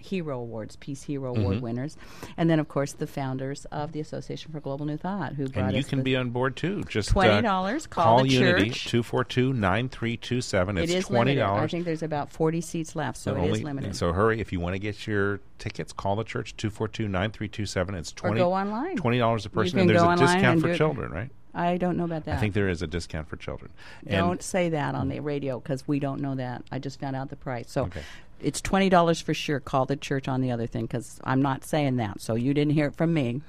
Hero 0.01 0.39
Awards, 0.41 0.77
Peace 0.77 1.03
Hero 1.03 1.31
Award 1.35 1.57
Mm-hmm. 1.57 1.65
winners, 1.65 1.97
and 2.37 2.49
then 2.51 2.59
of 2.61 2.69
course 2.69 2.93
the 2.93 3.07
founders 3.07 3.65
of 3.67 3.93
the 3.93 4.01
Association 4.01 4.51
for 4.53 4.61
Global 4.61 4.87
New 4.87 4.97
Thought, 4.97 5.35
who 5.35 5.49
brought 5.49 5.67
and 5.69 5.77
you 5.77 5.85
can 5.85 6.03
be 6.03 6.17
on 6.17 6.31
board 6.31 6.57
too. 6.57 6.83
Just 6.85 7.17
uh, 7.17 7.21
$20, 7.21 7.89
call 7.91 8.23
the 8.23 8.29
Unity 8.31 8.71
church. 8.71 8.93
242-9327. 8.93 10.83
It 10.83 10.91
It's 10.91 11.09
twenty 11.09 11.35
dollars. 11.35 11.63
I 11.63 11.67
think 11.69 11.85
there's 11.85 12.03
about 12.03 12.31
40 12.31 12.61
seats 12.61 12.97
left, 12.97 13.19
so 13.19 13.37
it 13.37 13.51
is 13.51 13.63
limited. 13.63 13.95
So 13.97 14.13
hurry 14.13 14.41
if 14.41 14.53
you 14.53 14.61
want 14.61 14.75
to 14.75 14.79
get 14.79 15.07
your 15.07 15.41
tickets. 15.59 15.93
Call 15.93 16.17
the 16.17 16.25
church 16.25 16.57
242-9327. 16.57 17.95
It's 17.97 18.15
Or 18.23 18.35
go 18.35 18.53
online. 18.53 18.97
Twenty 18.97 19.19
dollars 19.19 19.47
a 19.47 19.51
person, 19.51 19.79
and 19.81 19.89
there's 19.89 20.03
a 20.03 20.17
discount 20.17 20.61
for 20.61 20.75
children, 20.75 21.13
right? 21.13 21.31
I 21.53 21.79
don't 21.79 21.97
know 21.97 22.05
about 22.05 22.27
that. 22.27 22.37
I 22.37 22.41
think 22.41 22.55
there 22.55 22.69
is 22.69 22.81
a 22.81 22.87
discount 22.87 23.29
for 23.29 23.37
children. 23.37 23.73
And 24.07 24.19
Don't 24.19 24.41
say 24.43 24.69
that 24.69 24.95
on 24.95 25.09
the 25.09 25.19
radio 25.19 25.59
because 25.59 25.87
we 25.89 25.99
don't 25.99 26.21
know 26.21 26.37
that. 26.37 26.63
I 26.71 26.79
just 26.79 27.01
found 27.01 27.17
out 27.17 27.29
the 27.29 27.35
price. 27.35 27.69
So 27.71 27.83
Okay. 27.87 28.03
It's 28.43 28.61
twenty 28.61 28.89
dollars 28.89 29.21
for 29.21 29.35
sure. 29.35 29.61
Call 29.61 29.87
the 29.87 29.97
church 29.97 30.29
on 30.29 30.41
the 30.41 30.51
other 30.51 30.67
thing 30.67 30.87
because 30.87 31.21
I'm 31.25 31.43
not 31.43 31.65
saying 31.65 31.97
that. 31.97 32.21
So 32.21 32.35
you 32.35 32.55
didn't 32.55 32.73
hear 32.75 32.87
it 32.87 32.95
from 32.97 33.13
me. 33.15 33.41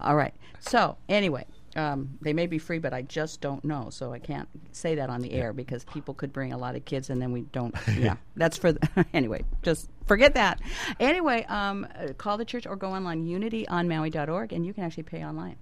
All 0.00 0.16
right. 0.16 0.34
So 0.60 0.96
anyway, 1.08 1.46
um, 1.76 2.18
they 2.20 2.32
may 2.32 2.46
be 2.46 2.58
free, 2.58 2.78
but 2.78 2.92
I 2.92 3.02
just 3.02 3.40
don't 3.40 3.64
know. 3.64 3.88
So 3.90 4.12
I 4.12 4.18
can't 4.18 4.48
say 4.72 4.94
that 4.96 5.10
on 5.10 5.20
the 5.22 5.32
air 5.32 5.52
because 5.52 5.84
people 5.84 6.14
could 6.14 6.32
bring 6.32 6.52
a 6.52 6.58
lot 6.58 6.76
of 6.76 6.84
kids 6.84 7.10
and 7.10 7.20
then 7.20 7.32
we 7.32 7.42
don't. 7.52 7.74
Yeah, 7.96 8.16
that's 8.36 8.56
for 8.58 8.72
the, 8.72 9.06
anyway. 9.14 9.44
Just 9.62 9.88
forget 10.06 10.34
that. 10.34 10.60
Anyway, 11.00 11.44
um, 11.48 11.86
call 12.18 12.36
the 12.38 12.44
church 12.44 12.66
or 12.66 12.76
go 12.76 12.90
online 12.92 13.26
unityonmaui.org 13.26 14.52
and 14.52 14.66
you 14.66 14.72
can 14.72 14.84
actually 14.84 15.04
pay 15.04 15.24
online. 15.24 15.56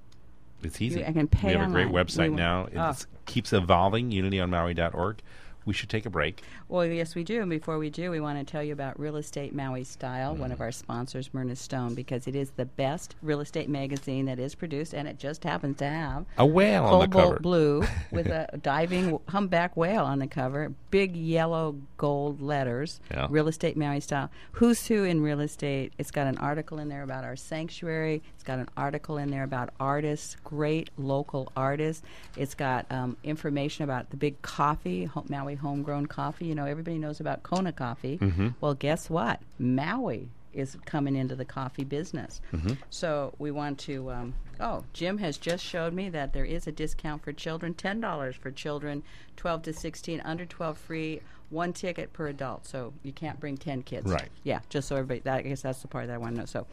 It's 0.62 0.80
easy. 0.82 1.04
I 1.04 1.12
can 1.12 1.26
pay 1.26 1.48
we 1.48 1.54
have 1.60 1.70
a 1.70 1.72
great 1.72 1.88
website 1.88 2.30
We- 2.30 2.36
now. 2.36 2.66
It 2.66 2.76
Oh. 2.76 2.94
keeps 3.26 3.52
evolving. 3.52 4.10
UnityOnMaui.org. 4.10 5.22
We 5.64 5.72
should 5.74 5.88
take 5.88 6.04
a 6.06 6.10
break. 6.10 6.42
Well, 6.70 6.86
yes, 6.86 7.16
we 7.16 7.24
do. 7.24 7.40
And 7.40 7.50
before 7.50 7.78
we 7.78 7.90
do, 7.90 8.12
we 8.12 8.20
want 8.20 8.38
to 8.38 8.44
tell 8.48 8.62
you 8.62 8.72
about 8.72 8.98
Real 9.00 9.16
Estate 9.16 9.52
Maui 9.52 9.82
Style, 9.82 10.36
one 10.36 10.52
of 10.52 10.60
our 10.60 10.70
sponsors, 10.70 11.28
Myrna 11.34 11.56
Stone, 11.56 11.94
because 11.94 12.28
it 12.28 12.36
is 12.36 12.52
the 12.52 12.64
best 12.64 13.16
real 13.22 13.40
estate 13.40 13.68
magazine 13.68 14.26
that 14.26 14.38
is 14.38 14.54
produced, 14.54 14.94
and 14.94 15.08
it 15.08 15.18
just 15.18 15.42
happens 15.42 15.78
to 15.78 15.86
have 15.86 16.26
A 16.38 16.46
whale 16.46 16.84
on 16.84 17.00
the 17.10 17.18
cover. 17.18 17.40
blue 17.40 17.82
with 18.12 18.28
a 18.28 18.56
diving 18.62 19.18
humpback 19.26 19.76
whale 19.76 20.04
on 20.04 20.20
the 20.20 20.28
cover, 20.28 20.72
big 20.92 21.16
yellow 21.16 21.74
gold 21.96 22.40
letters, 22.40 23.00
Yeah. 23.10 23.26
Real 23.28 23.48
Estate 23.48 23.76
Maui 23.76 23.98
Style. 23.98 24.30
Who's 24.52 24.86
who 24.86 25.02
in 25.02 25.22
real 25.22 25.40
estate? 25.40 25.92
It's 25.98 26.12
got 26.12 26.28
an 26.28 26.38
article 26.38 26.78
in 26.78 26.88
there 26.88 27.02
about 27.02 27.24
our 27.24 27.34
sanctuary. 27.34 28.22
It's 28.36 28.44
got 28.44 28.60
an 28.60 28.68
article 28.76 29.18
in 29.18 29.30
there 29.32 29.42
about 29.42 29.70
artists, 29.80 30.36
great 30.44 30.90
local 30.96 31.50
artists. 31.56 32.04
It's 32.36 32.54
got 32.54 32.86
um, 32.92 33.16
information 33.24 33.82
about 33.82 34.10
the 34.10 34.16
big 34.16 34.40
coffee, 34.42 35.10
Maui 35.28 35.56
homegrown 35.56 36.06
coffee. 36.06 36.46
You 36.46 36.54
know, 36.54 36.59
everybody 36.64 36.98
knows 36.98 37.20
about 37.20 37.42
Kona 37.42 37.72
coffee. 37.72 38.18
Mm-hmm. 38.18 38.48
Well, 38.60 38.74
guess 38.74 39.10
what? 39.10 39.40
Maui 39.58 40.28
is 40.52 40.76
coming 40.84 41.14
into 41.14 41.36
the 41.36 41.44
coffee 41.44 41.84
business. 41.84 42.40
Mm-hmm. 42.52 42.72
So 42.90 43.34
we 43.38 43.50
want 43.50 43.78
to. 43.80 44.10
Um, 44.10 44.34
oh, 44.58 44.84
Jim 44.92 45.18
has 45.18 45.38
just 45.38 45.64
showed 45.64 45.92
me 45.92 46.10
that 46.10 46.32
there 46.32 46.44
is 46.44 46.66
a 46.66 46.72
discount 46.72 47.22
for 47.22 47.32
children 47.32 47.74
ten 47.74 48.00
dollars 48.00 48.36
for 48.36 48.50
children 48.50 49.02
12 49.40 49.62
to 49.62 49.72
16, 49.72 50.20
under 50.22 50.44
12 50.44 50.76
free, 50.76 51.20
one 51.48 51.72
ticket 51.72 52.12
per 52.12 52.28
adult. 52.28 52.66
So 52.66 52.92
you 53.02 53.12
can't 53.12 53.40
bring 53.40 53.56
10 53.56 53.82
kids. 53.84 54.06
Right. 54.10 54.28
Yeah, 54.44 54.60
just 54.68 54.86
so 54.86 54.96
everybody, 54.96 55.20
that, 55.20 55.38
I 55.38 55.42
guess 55.42 55.62
that's 55.62 55.80
the 55.80 55.88
part 55.88 56.08
that 56.08 56.12
I 56.14 56.18
want 56.18 56.34
to 56.34 56.40
know. 56.40 56.44
So, 56.44 56.66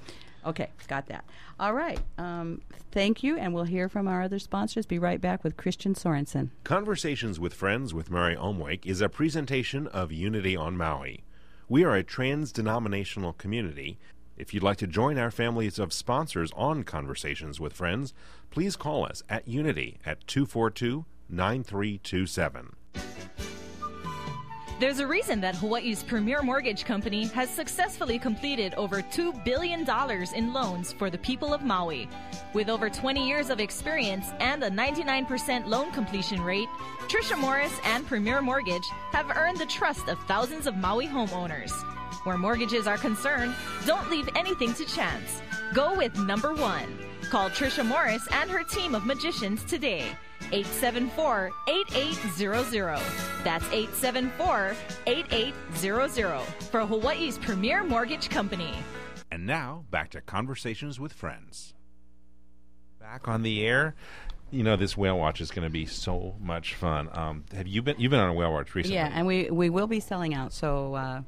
okay, 0.47 0.69
got 0.87 1.07
that. 1.07 1.25
All 1.59 1.73
right. 1.73 1.99
Um, 2.17 2.61
thank 2.91 3.23
you, 3.23 3.37
and 3.37 3.53
we'll 3.53 3.65
hear 3.65 3.89
from 3.89 4.07
our 4.07 4.23
other 4.23 4.39
sponsors. 4.39 4.85
Be 4.85 4.99
right 4.99 5.21
back 5.21 5.43
with 5.43 5.57
Christian 5.57 5.93
Sorensen. 5.93 6.49
Conversations 6.63 7.39
with 7.39 7.53
Friends 7.53 7.93
with 7.93 8.09
Mary 8.09 8.35
Omwake 8.35 8.85
is 8.85 9.01
a 9.01 9.09
presentation 9.09 9.87
of 9.87 10.11
Unity 10.11 10.55
on 10.55 10.77
Maui. 10.77 11.23
We 11.69 11.83
are 11.83 11.95
a 11.95 12.03
trans 12.03 12.51
denominational 12.51 13.33
community. 13.33 13.99
If 14.37 14.53
you'd 14.53 14.63
like 14.63 14.77
to 14.77 14.87
join 14.87 15.17
our 15.17 15.31
families 15.31 15.79
of 15.79 15.91
sponsors 15.91 16.51
on 16.55 16.83
Conversations 16.83 17.59
with 17.59 17.73
Friends, 17.73 18.13
please 18.51 18.75
call 18.75 19.05
us 19.05 19.23
at 19.27 19.47
Unity 19.47 19.99
at 20.05 20.25
242 20.27 21.05
9327. 21.29 23.56
There's 24.79 24.99
a 24.99 25.07
reason 25.07 25.41
that 25.41 25.55
Hawaii's 25.55 26.03
premier 26.03 26.43
mortgage 26.43 26.85
company 26.85 27.25
has 27.29 27.49
successfully 27.49 28.19
completed 28.19 28.75
over 28.75 29.01
$2 29.01 29.43
billion 29.43 29.83
in 30.35 30.53
loans 30.53 30.93
for 30.93 31.09
the 31.09 31.17
people 31.17 31.51
of 31.51 31.63
Maui. 31.63 32.07
With 32.53 32.69
over 32.69 32.87
20 32.87 33.27
years 33.27 33.49
of 33.49 33.59
experience 33.59 34.27
and 34.39 34.63
a 34.63 34.69
99% 34.69 35.65
loan 35.65 35.91
completion 35.93 36.41
rate, 36.41 36.67
Trisha 37.07 37.35
Morris 37.39 37.73
and 37.85 38.05
Premier 38.05 38.39
Mortgage 38.39 38.87
have 39.13 39.35
earned 39.35 39.57
the 39.57 39.65
trust 39.65 40.09
of 40.09 40.19
thousands 40.27 40.67
of 40.67 40.77
Maui 40.77 41.07
homeowners. 41.07 41.71
Where 42.23 42.37
mortgages 42.37 42.85
are 42.85 42.99
concerned, 42.99 43.55
don't 43.87 44.11
leave 44.11 44.29
anything 44.35 44.75
to 44.75 44.85
chance. 44.85 45.41
Go 45.73 45.97
with 45.97 46.15
number 46.19 46.53
one. 46.53 46.99
Call 47.31 47.49
Trisha 47.49 47.83
Morris 47.83 48.27
and 48.31 48.47
her 48.51 48.63
team 48.63 48.93
of 48.93 49.07
magicians 49.07 49.63
today. 49.63 50.05
874 50.51 51.51
8800. 51.67 52.99
That's 53.43 53.65
874 53.65 54.75
8800 55.05 56.39
for 56.71 56.85
Hawaii's 56.85 57.37
premier 57.37 57.83
mortgage 57.83 58.29
company. 58.29 58.73
And 59.31 59.45
now, 59.45 59.83
back 59.91 60.11
to 60.11 60.21
Conversations 60.21 60.99
with 60.99 61.11
Friends. 61.11 61.73
Back 62.99 63.27
on 63.27 63.43
the 63.43 63.65
air. 63.65 63.95
You 64.51 64.63
know, 64.63 64.77
this 64.77 64.95
whale 64.95 65.17
watch 65.17 65.41
is 65.41 65.51
going 65.51 65.65
to 65.65 65.69
be 65.69 65.85
so 65.85 66.35
much 66.39 66.75
fun. 66.75 67.09
Um, 67.11 67.43
have 67.53 67.67
you 67.67 67.81
been? 67.81 67.95
You've 67.99 68.11
been 68.11 68.21
on 68.21 68.29
a 68.29 68.33
whale 68.33 68.53
watch 68.53 68.73
recently. 68.73 68.95
Yeah, 68.95 69.11
and 69.13 69.27
we, 69.27 69.49
we 69.49 69.69
will 69.69 69.87
be 69.87 69.99
selling 69.99 70.33
out. 70.33 70.53
So, 70.53 70.93
uh, 70.95 71.21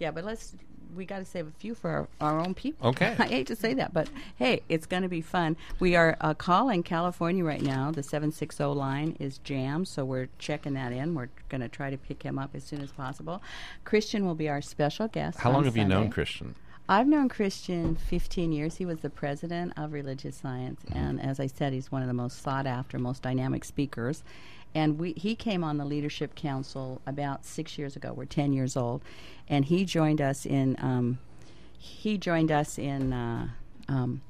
yeah, 0.00 0.10
but 0.10 0.24
let's. 0.24 0.56
We 0.94 1.04
got 1.04 1.18
to 1.18 1.24
save 1.24 1.46
a 1.46 1.50
few 1.50 1.74
for 1.74 1.90
our, 1.90 2.08
our 2.20 2.40
own 2.40 2.54
people. 2.54 2.88
Okay. 2.90 3.14
I 3.18 3.26
hate 3.26 3.46
to 3.48 3.56
say 3.56 3.74
that, 3.74 3.92
but 3.92 4.08
hey, 4.36 4.62
it's 4.68 4.86
going 4.86 5.02
to 5.02 5.08
be 5.08 5.20
fun. 5.20 5.56
We 5.80 5.96
are 5.96 6.16
uh, 6.20 6.34
calling 6.34 6.82
California 6.82 7.44
right 7.44 7.62
now. 7.62 7.90
The 7.90 8.02
760 8.02 8.64
line 8.64 9.16
is 9.18 9.38
jammed, 9.38 9.88
so 9.88 10.04
we're 10.04 10.28
checking 10.38 10.74
that 10.74 10.92
in. 10.92 11.14
We're 11.14 11.28
going 11.48 11.60
to 11.62 11.68
try 11.68 11.90
to 11.90 11.96
pick 11.98 12.22
him 12.22 12.38
up 12.38 12.50
as 12.54 12.64
soon 12.64 12.80
as 12.82 12.92
possible. 12.92 13.42
Christian 13.84 14.24
will 14.26 14.34
be 14.34 14.48
our 14.48 14.62
special 14.62 15.08
guest. 15.08 15.38
How 15.40 15.50
long 15.52 15.64
have 15.64 15.76
you 15.76 15.84
known 15.84 16.10
Christian? 16.10 16.54
I've 16.88 17.08
known 17.08 17.28
Christian 17.28 17.96
15 17.96 18.52
years. 18.52 18.76
He 18.76 18.86
was 18.86 19.00
the 19.00 19.10
president 19.10 19.72
of 19.76 19.92
Religious 19.92 20.36
Science, 20.36 20.80
Mm-hmm. 20.86 20.96
and 20.96 21.20
as 21.20 21.40
I 21.40 21.48
said, 21.48 21.72
he's 21.72 21.90
one 21.90 22.02
of 22.02 22.06
the 22.08 22.14
most 22.14 22.40
sought 22.42 22.64
after, 22.66 22.96
most 22.98 23.22
dynamic 23.22 23.64
speakers. 23.64 24.22
And 24.76 24.98
we, 24.98 25.12
he 25.14 25.34
came 25.34 25.64
on 25.64 25.78
the 25.78 25.86
Leadership 25.86 26.34
Council 26.34 27.00
about 27.06 27.46
six 27.46 27.78
years 27.78 27.96
ago. 27.96 28.12
We're 28.12 28.26
10 28.26 28.52
years 28.52 28.76
old, 28.76 29.02
and 29.48 29.64
he 29.64 29.86
joined 29.86 30.20
us 30.20 30.44
in. 30.44 30.76
Um, 30.80 31.18
he 31.78 32.18
joined 32.18 32.52
us 32.52 32.78
in. 32.78 33.12
Uh, 33.12 33.48
um, 33.88 34.20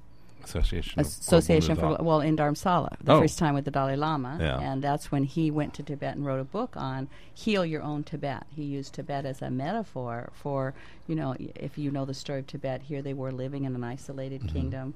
Association. 0.44 1.00
Association 1.00 1.74
for 1.74 1.96
well 2.00 2.20
in 2.20 2.36
Dharamsala 2.36 2.96
the 3.02 3.14
Oh. 3.14 3.20
first 3.20 3.36
time 3.36 3.52
with 3.54 3.64
the 3.64 3.72
Dalai 3.72 3.96
Lama, 3.96 4.38
Yeah. 4.40 4.60
and 4.60 4.80
that's 4.80 5.10
when 5.10 5.24
he 5.24 5.50
went 5.50 5.74
to 5.74 5.82
Tibet 5.82 6.14
and 6.14 6.24
wrote 6.24 6.38
a 6.38 6.44
book 6.44 6.76
on 6.76 7.08
heal 7.34 7.66
your 7.66 7.82
own 7.82 8.04
Tibet. 8.04 8.44
He 8.54 8.62
used 8.62 8.94
Tibet 8.94 9.26
as 9.26 9.42
a 9.42 9.50
metaphor 9.50 10.30
for 10.32 10.72
you 11.08 11.16
know 11.16 11.34
if 11.56 11.76
you 11.76 11.90
know 11.90 12.04
the 12.04 12.14
story 12.14 12.38
of 12.40 12.46
Tibet, 12.46 12.82
here 12.82 13.02
they 13.02 13.12
were 13.12 13.32
living 13.32 13.64
in 13.64 13.74
an 13.74 13.82
isolated 13.82 14.42
Mm-hmm. 14.42 14.56
kingdom, 14.56 14.94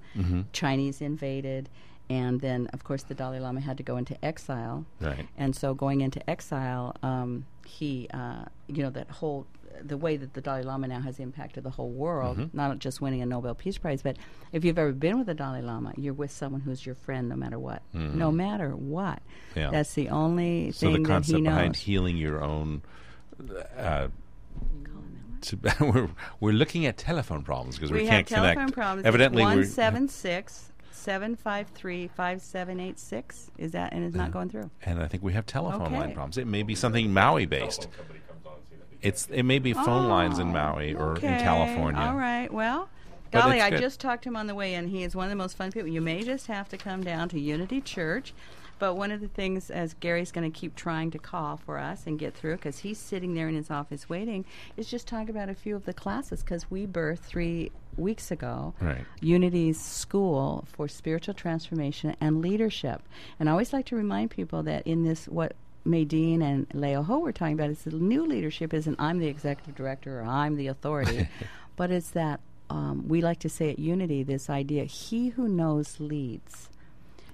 Chinese 0.53 1.01
invaded, 1.01 1.69
and 2.11 2.41
then 2.43 2.67
of 2.75 2.85
course 2.85 3.05
the 3.05 3.15
Dalai 3.15 3.39
Lama 3.41 3.61
had 3.61 3.77
to 3.79 3.83
go 3.83 3.97
into 3.97 4.23
exile, 4.23 4.85
Right. 5.01 5.27
and 5.39 5.57
so 5.57 5.73
going 5.73 6.03
into 6.03 6.21
exile, 6.29 6.95
um, 7.03 7.47
he 7.65 8.09
uh, 8.13 8.45
you 8.67 8.83
know 8.83 8.91
that 8.91 9.09
whole 9.09 9.47
the 9.83 9.97
way 9.97 10.17
that 10.19 10.35
the 10.35 10.43
Dalai 10.43 10.63
Lama 10.63 10.89
now 10.89 11.01
has 11.01 11.19
impacted 11.21 11.63
the 11.65 11.71
whole 11.71 11.89
world, 11.91 12.37
Mm-hmm. 12.37 12.55
not 12.57 12.79
just 12.81 13.01
winning 13.01 13.23
a 13.23 13.27
Nobel 13.27 13.55
Peace 13.55 13.79
Prize, 13.79 14.03
but 14.03 14.17
if 14.53 14.63
you've 14.65 14.79
ever 14.79 14.93
been 14.93 15.17
with 15.17 15.27
the 15.29 15.33
Dalai 15.35 15.63
Lama, 15.63 15.95
you're 15.97 16.13
with 16.13 16.31
someone 16.33 16.61
who's 16.61 16.85
your 16.85 16.97
friend 16.97 17.29
no 17.31 17.37
matter 17.37 17.59
what. 17.59 17.81
No 17.95 18.31
matter 18.31 18.71
what. 18.77 19.21
Mm-hmm. 19.53 19.59
Yeah. 19.61 19.71
That's 19.71 19.95
the 19.95 20.11
only 20.11 20.65
thing. 20.65 20.73
So 20.73 20.87
the 20.89 20.93
thing 20.95 21.03
that 21.05 21.09
he 21.09 21.13
concept 21.15 21.39
knows. 21.45 21.55
behind 21.55 21.77
healing 21.77 22.17
your 22.19 22.43
own. 22.43 22.83
Uh, 23.79 24.09
to, 25.43 25.59
we're, 25.81 26.09
we're 26.41 26.53
looking 26.53 26.85
at 26.85 26.99
telephone 26.99 27.43
problems 27.43 27.77
because 27.77 27.91
we, 27.91 28.01
we 28.03 28.07
can't 28.07 28.29
have 28.29 28.39
telephone 28.39 28.55
connect. 28.57 28.75
problems. 28.75 29.07
Evidently, 29.07 29.43
176 29.43 30.70
753 31.01 32.09
5786. 32.09 33.51
Is 33.59 33.73
that, 33.73 33.93
and 33.93 34.05
it's 34.05 34.15
not 34.17 34.31
going 34.31 34.49
through. 34.49 34.71
and 34.83 35.03
I 35.03 35.07
think 35.07 35.23
we 35.23 35.33
have 35.33 35.47
telephone 35.47 35.93
line 35.93 36.13
problems. 36.13 36.39
It 36.39 36.47
may 36.47 36.63
be 36.63 36.75
something 36.75 37.13
Maui 37.13 37.47
based. 37.47 37.89
It's 39.03 39.27
it 39.31 39.45
may 39.45 39.59
be 39.59 39.73
phone 39.73 40.07
oh, 40.07 40.09
lines 40.09 40.39
in 40.39 40.49
Maui 40.53 40.95
or 40.95 41.17
in 41.17 41.25
Oh, 41.25 41.29
Okay, 41.29 41.39
California. 41.43 42.01
All 42.03 42.17
right. 42.17 42.53
Well, 42.53 42.91
But 43.31 43.43
golly, 43.43 43.57
it's 43.57 43.65
I 43.65 43.71
good. 43.71 43.81
just 43.81 43.99
talked 43.99 44.25
to 44.25 44.29
him 44.29 44.37
on 44.37 44.47
the 44.47 44.55
way 44.55 44.75
in. 44.75 44.89
He 44.89 45.03
is 45.03 45.17
one 45.17 45.25
of 45.25 45.31
the 45.31 45.37
most 45.37 45.57
fun 45.57 45.73
people. 45.73 45.89
You 45.89 46.03
may 46.03 46.23
just 46.23 46.49
have 46.49 46.69
to 46.69 46.77
come 46.77 47.03
down 47.03 47.29
to 47.31 47.41
Unity 47.41 47.81
Church. 47.81 48.35
But 48.79 48.95
one 48.95 49.11
of 49.11 49.21
the 49.21 49.29
things, 49.29 49.71
as 49.71 49.93
Gary's 49.93 50.33
going 50.33 50.51
to 50.51 50.59
keep 50.59 50.75
trying 50.75 51.11
to 51.11 51.19
call 51.19 51.59
for 51.59 51.79
us 51.79 52.07
and 52.07 52.19
get 52.19 52.35
through, 52.35 52.57
because 52.57 52.79
he's 52.79 52.97
sitting 52.99 53.35
there 53.35 53.47
in 53.47 53.55
his 53.55 53.71
office 53.71 54.09
waiting, 54.09 54.47
is 54.75 54.89
just 54.89 55.07
talk 55.07 55.29
about 55.29 55.51
a 55.51 55.55
few 55.55 55.77
of 55.77 55.85
the 55.85 55.93
classes. 55.93 56.43
Because 56.43 56.71
we 56.71 56.87
birth 56.87 57.21
three 57.23 57.73
weeks 58.01 58.31
ago 58.31 58.75
Right. 58.81 59.05
Unity's 59.21 59.81
School 59.81 60.65
for 60.73 60.89
Spiritual 60.89 61.35
Transformation 61.35 62.17
and 62.21 62.41
Leadership. 62.41 63.03
And 63.39 63.49
I 63.49 63.53
always 63.53 63.73
like 63.73 63.87
to 63.87 63.97
remind 63.97 64.31
people 64.31 64.63
that 64.65 64.87
in 64.87 65.05
this, 65.05 65.27
what 65.27 65.55
Maydeen 65.87 66.43
and 66.43 66.69
Leiohu 66.71 67.21
were 67.21 67.33
talking 67.33 67.55
about 67.55 67.71
is 67.71 67.83
the 67.83 67.91
new 67.91 68.25
leadership 68.27 68.75
isn't 68.75 68.97
I'm 68.99 69.19
the 69.19 69.29
executive 69.29 69.75
director 69.75 70.21
or 70.21 70.25
I'm 70.25 70.57
the 70.57 70.67
authority, 70.69 71.29
but 71.77 71.91
it's 71.91 72.11
that 72.11 72.41
um, 72.71 73.09
we 73.09 73.21
like 73.21 73.41
to 73.41 73.49
say 73.49 73.71
at 73.71 73.79
Unity 73.79 74.23
this 74.23 74.49
idea 74.49 74.85
he 74.85 75.31
who 75.31 75.49
knows 75.49 76.01
leads. 76.01 76.70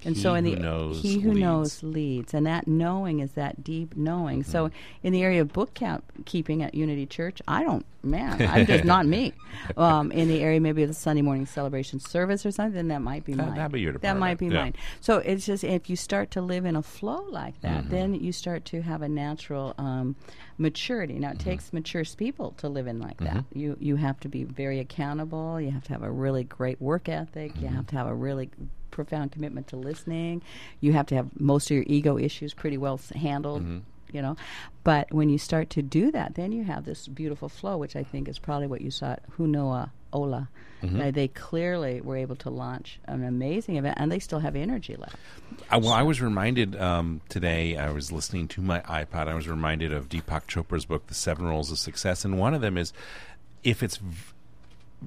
And 0.05 0.17
so 0.17 0.33
He 0.35 0.39
in 0.39 0.45
who 0.45 0.55
the 0.57 0.61
knows 0.61 1.03
he 1.03 1.19
who 1.21 1.31
leads. 1.33 1.41
knows 1.41 1.83
leads, 1.83 2.35
and 2.35 2.47
that 2.47 2.67
knowing 2.69 3.21
is 3.21 3.33
that 3.33 3.65
deep 3.65 3.97
knowing. 3.97 4.43
So 4.45 4.71
in 5.03 5.13
the 5.13 5.23
area 5.23 5.41
of 5.41 5.53
book 5.53 5.75
count 5.75 6.05
keeping 6.25 6.63
at 6.63 6.75
Unity 6.75 7.07
Church, 7.07 7.41
I 7.49 7.63
don't 7.63 7.85
man, 8.03 8.41
I'm 8.41 8.67
just 8.67 8.85
not 8.85 9.05
me. 9.07 9.33
Um, 9.77 10.13
in 10.13 10.29
the 10.29 10.43
area 10.43 10.61
maybe 10.61 10.83
of 10.83 10.89
the 10.89 10.95
Sunday 10.95 11.23
morning 11.23 11.45
celebration 11.47 11.99
service 11.99 12.45
or 12.47 12.51
something, 12.53 12.75
then 12.75 12.89
that 12.89 13.01
might 13.01 13.25
be 13.25 13.33
That- 13.35 13.47
mine. 13.49 13.57
that'd 13.57 13.73
be 13.73 13.81
your 13.81 13.95
That 13.95 14.17
might 14.19 14.39
be 14.39 14.47
yeah. 14.47 14.53
mine. 14.65 14.75
So 15.01 15.17
it's 15.19 15.45
just 15.47 15.65
if 15.65 15.89
you 15.91 15.97
start 15.97 16.31
to 16.33 16.41
live 16.43 16.65
in 16.67 16.77
a 16.77 16.83
flow 16.83 17.25
like 17.31 17.61
that, 17.63 17.85
Mm-hmm. 17.85 17.91
then 17.91 18.15
you 18.15 18.33
start 18.33 18.65
to 18.67 18.83
have 18.83 19.01
a 19.03 19.09
natural 19.09 19.75
um, 19.79 20.15
maturity. 20.59 21.15
Now 21.15 21.31
it 21.31 21.39
Mm-hmm. 21.39 21.51
takes 21.51 21.73
mature 21.73 22.05
people 22.17 22.53
to 22.59 22.69
live 22.69 22.87
in 22.87 23.01
like 23.01 23.17
that. 23.19 23.45
You 23.53 23.77
you 23.81 23.97
have 23.97 24.21
to 24.21 24.29
be 24.29 24.45
very 24.45 24.79
accountable. 24.79 25.61
You 25.61 25.71
have 25.73 25.85
to 25.85 25.93
have 25.95 26.03
a 26.03 26.11
really 26.11 26.45
great 26.45 26.81
work 26.81 27.09
ethic. 27.09 27.57
You 27.57 27.63
Mm-hmm. 27.67 27.77
have 27.77 27.87
to 27.89 27.97
have 27.97 28.07
a 28.07 28.15
really 28.15 28.51
profound 28.91 29.33
commitment 29.33 29.69
to 29.69 29.77
listening. 29.77 30.43
You 30.81 30.93
have 30.93 31.07
to 31.07 31.15
have 31.15 31.29
most 31.41 31.71
of 31.71 31.77
your 31.77 31.85
ego 31.87 32.19
issues 32.19 32.55
pretty 32.55 32.79
well 32.79 33.01
handled. 33.15 33.63
Mm-hmm. 33.63 33.79
You 34.13 34.23
know, 34.23 34.37
but 34.85 35.13
when 35.13 35.29
you 35.29 35.37
start 35.37 35.69
to 35.71 35.83
do 35.83 36.13
that, 36.13 36.37
then 36.37 36.53
you 36.53 36.63
have 36.63 36.85
this 36.85 37.09
beautiful 37.09 37.49
flow, 37.49 37.77
which 37.77 37.97
I 37.97 38.05
think 38.05 38.29
is 38.29 38.39
probably 38.39 38.69
what 38.69 38.81
you 38.81 38.91
saw 38.91 39.13
at 39.13 39.31
Honua 39.33 39.91
Ola. 40.13 40.49
Mm-hmm. 40.83 41.01
Uh, 41.01 41.11
they 41.11 41.29
clearly 41.29 42.01
were 42.01 42.17
able 42.17 42.37
to 42.37 42.51
launch 42.51 43.01
an 43.07 43.25
amazing 43.25 43.77
event, 43.77 43.97
and 43.99 44.13
they 44.13 44.19
still 44.19 44.39
have 44.39 44.55
energy 44.55 44.95
left. 44.97 45.17
I, 45.71 45.79
well, 45.79 45.93
I 45.93 46.03
was 46.03 46.21
reminded 46.21 46.77
um, 46.77 47.21
today. 47.29 47.77
I 47.77 47.91
was 47.91 48.13
listening 48.13 48.47
to 48.49 48.61
my 48.61 48.81
iPod. 48.81 49.27
I 49.29 49.35
was 49.35 49.49
reminded 49.49 49.93
of 49.93 50.09
Deepak 50.09 50.47
Chopra's 50.47 50.85
book, 50.85 51.09
The 51.09 51.15
Seven 51.15 51.47
Rules 51.47 51.73
of 51.73 51.79
Success, 51.79 52.25
and 52.25 52.39
one 52.39 52.55
of 52.55 52.61
them 52.61 52.79
is 52.79 52.93
if 53.65 53.83
it's 53.83 53.97
v- 53.97 54.33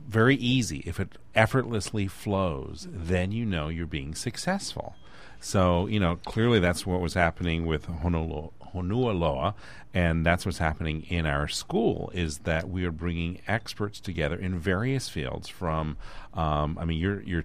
very 0.07 0.35
easy, 0.35 0.83
if 0.85 0.99
it 0.99 1.17
effortlessly 1.35 2.07
flows, 2.07 2.87
then 2.91 3.31
you 3.31 3.45
know 3.45 3.67
you're 3.67 3.87
being 3.87 4.15
successful. 4.15 4.95
So 5.39 5.87
you 5.87 5.99
know 5.99 6.17
clearly 6.25 6.59
that's 6.59 6.85
what 6.85 7.01
was 7.01 7.13
happening 7.13 7.65
with 7.65 7.87
Honolo- 7.87 8.51
Honua 8.73 9.13
Ola, 9.13 9.55
and 9.93 10.25
that's 10.25 10.45
what's 10.45 10.59
happening 10.59 11.03
in 11.09 11.25
our 11.25 11.47
school. 11.47 12.11
Is 12.13 12.39
that 12.39 12.69
we 12.69 12.85
are 12.85 12.91
bringing 12.91 13.41
experts 13.47 13.99
together 13.99 14.35
in 14.35 14.59
various 14.59 15.09
fields. 15.09 15.49
From, 15.49 15.97
um, 16.33 16.77
I 16.79 16.85
mean, 16.85 16.99
your 16.99 17.21
your 17.23 17.41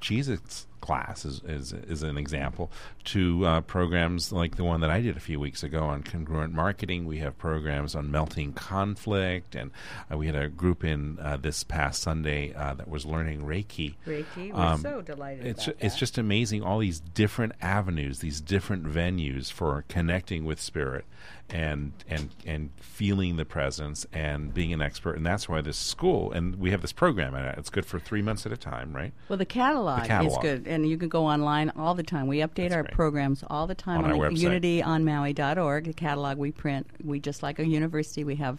class 0.85 1.25
is, 1.25 1.41
is 1.47 1.73
is 1.73 2.03
an 2.03 2.19
example 2.19 2.71
to 3.05 3.47
uh, 3.47 3.61
programs 3.63 4.31
like 4.33 4.57
the 4.57 4.65
one 4.65 4.83
that 4.83 4.91
I 4.91 5.01
did 5.01 5.17
a 5.17 5.21
few 5.21 5.41
weeks 5.41 5.63
ago 5.63 5.85
on 5.85 6.03
congruent 6.03 6.53
marketing. 6.53 7.07
We 7.07 7.21
have 7.21 7.39
programs 7.39 7.95
on 7.95 8.11
melting 8.11 8.53
conflict, 8.53 9.55
and 9.55 9.71
uh, 10.13 10.19
we 10.19 10.27
had 10.27 10.37
a 10.37 10.51
group 10.51 10.85
in 10.85 11.19
uh, 11.23 11.39
this 11.39 11.65
past 11.65 12.03
Sunday 12.03 12.53
uh, 12.53 12.75
that 12.75 12.87
was 12.87 13.07
learning 13.07 13.45
Reiki. 13.47 13.95
Reiki, 14.07 14.53
we're 14.53 14.61
Um, 14.61 14.81
so 14.83 15.01
delighted 15.01 15.47
It's 15.47 15.69
it's 15.81 15.97
just 15.97 16.19
amazing 16.19 16.63
all 16.63 16.81
these 16.81 17.01
different 17.01 17.55
avenues, 17.63 18.19
these 18.19 18.43
different 18.43 18.85
venues 18.85 19.51
for 19.51 19.87
connecting 19.89 20.45
with 20.45 20.61
spirit 20.61 21.07
and 21.51 21.93
and 22.09 22.31
and 22.47 22.71
feeling 22.81 23.37
the 23.37 23.45
presence 23.45 24.07
and 24.13 24.53
being 24.55 24.73
an 24.73 24.81
expert. 24.81 25.17
And 25.17 25.27
that's 25.27 25.49
why 25.49 25.61
this 25.61 25.77
school 25.77 26.33
and 26.33 26.57
we 26.57 26.71
have 26.71 26.81
this 26.81 26.93
program. 26.93 27.35
And 27.35 27.47
it's 27.59 27.71
good 27.71 27.85
for 27.87 27.99
three 27.99 28.23
months 28.23 28.47
at 28.47 28.53
a 28.53 28.57
time, 28.57 28.93
right? 28.95 29.13
Well, 29.29 29.37
the 29.37 29.45
catalog, 29.45 30.03
The 30.03 30.09
catalog. 30.09 30.33
is 30.45 30.51
good, 30.51 30.67
and 30.67 30.89
you 30.89 30.97
can 30.97 31.09
go 31.09 31.27
online 31.27 31.71
all 31.77 31.95
the 31.95 32.03
time. 32.03 32.27
We 32.27 32.39
update 32.39 32.71
That's 32.71 32.75
our 32.75 32.83
great. 32.83 32.95
programs 32.95 33.45
all 33.49 33.67
the 33.67 33.75
time 33.75 33.99
On 33.99 34.05
on, 34.07 34.13
our 34.13 34.31
website. 34.31 34.83
unityonmaui.org. 34.83 35.85
The 35.85 35.93
catalog 35.93 36.39
we 36.39 36.51
print, 36.53 36.87
we 37.05 37.21
just 37.21 37.43
like 37.43 37.59
a 37.59 37.67
university, 37.67 38.25
we 38.25 38.37
have 38.37 38.59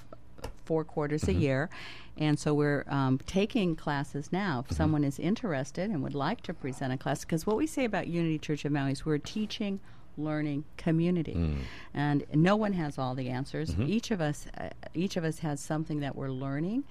four 0.66 0.84
quarters 0.84 1.24
Mm-hmm. 1.24 1.38
a 1.38 1.42
year, 1.42 1.70
and 2.18 2.38
so 2.40 2.54
we're 2.54 2.86
um, 2.88 3.20
taking 3.26 3.76
classes 3.76 4.32
now. 4.32 4.62
Mm-hmm. 4.62 4.72
If 4.72 4.78
someone 4.78 5.04
is 5.04 5.18
interested 5.20 5.90
and 5.90 6.04
would 6.04 6.16
like 6.16 6.42
to 6.44 6.54
present 6.54 6.94
a 6.94 6.98
class, 6.98 7.22
because 7.22 7.46
what 7.48 7.58
we 7.58 7.66
say 7.68 7.86
about 7.86 8.08
Unity 8.08 8.38
Church 8.40 8.64
of 8.66 8.72
Maui 8.72 8.92
is 8.92 9.06
we're 9.06 9.18
teaching. 9.18 9.80
Learning 10.18 10.64
community, 10.78 11.34
Mm. 11.36 11.58
and 11.94 12.24
no 12.34 12.56
one 12.56 12.74
has 12.74 12.98
all 12.98 13.16
the 13.16 13.30
answers. 13.30 13.72
Mm-hmm. 13.72 13.84
Each 13.90 14.12
of 14.12 14.22
us, 14.22 14.48
uh, 14.58 14.70
each 14.94 15.18
of 15.18 15.24
us 15.24 15.40
has 15.40 15.60
something 15.60 16.00
that 16.00 16.16
we're 16.16 16.30
learning. 16.32 16.84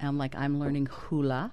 Um, 0.00 0.16
like 0.16 0.36
I'm 0.36 0.60
learning 0.60 0.86
hula, 0.86 1.50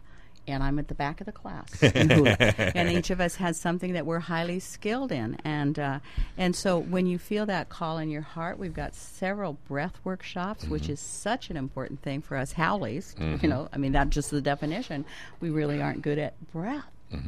and 0.47 0.61
I'm 0.61 0.77
at 0.77 0.87
the 0.87 0.93
back 0.93 1.19
of 1.19 1.25
the 1.25 1.31
class 1.31 1.81
in 1.95 2.11
hula. 2.11 2.35
and 2.39 2.91
each 2.91 3.09
of 3.09 3.19
us 3.19 3.37
has 3.37 3.59
something 3.59 3.93
that 3.93 4.05
we're 4.05 4.19
highly 4.19 4.59
skilled 4.59 5.11
in. 5.11 5.35
And 5.43 5.79
uh, 5.79 5.99
and 6.37 6.55
so 6.55 6.77
when 6.77 7.07
you 7.07 7.17
feel 7.17 7.47
that 7.47 7.69
call 7.69 7.97
in 7.97 8.11
your 8.11 8.21
heart, 8.21 8.59
we've 8.59 8.75
got 8.75 8.93
several 8.93 9.53
breath 9.67 9.97
workshops, 10.03 10.65
which 10.65 10.89
is 10.89 10.99
such 10.99 11.49
an 11.49 11.57
important 11.57 12.03
thing 12.03 12.21
for 12.21 12.37
us 12.37 12.51
haoles. 12.51 13.15
You 13.19 13.47
know, 13.49 13.67
I 13.73 13.77
mean 13.77 13.93
that's 13.93 14.11
just 14.13 14.29
the 14.29 14.41
definition. 14.41 15.05
We 15.39 15.49
really 15.49 15.81
aren't 15.81 16.03
good 16.03 16.19
at 16.19 16.35
breath. 16.51 16.85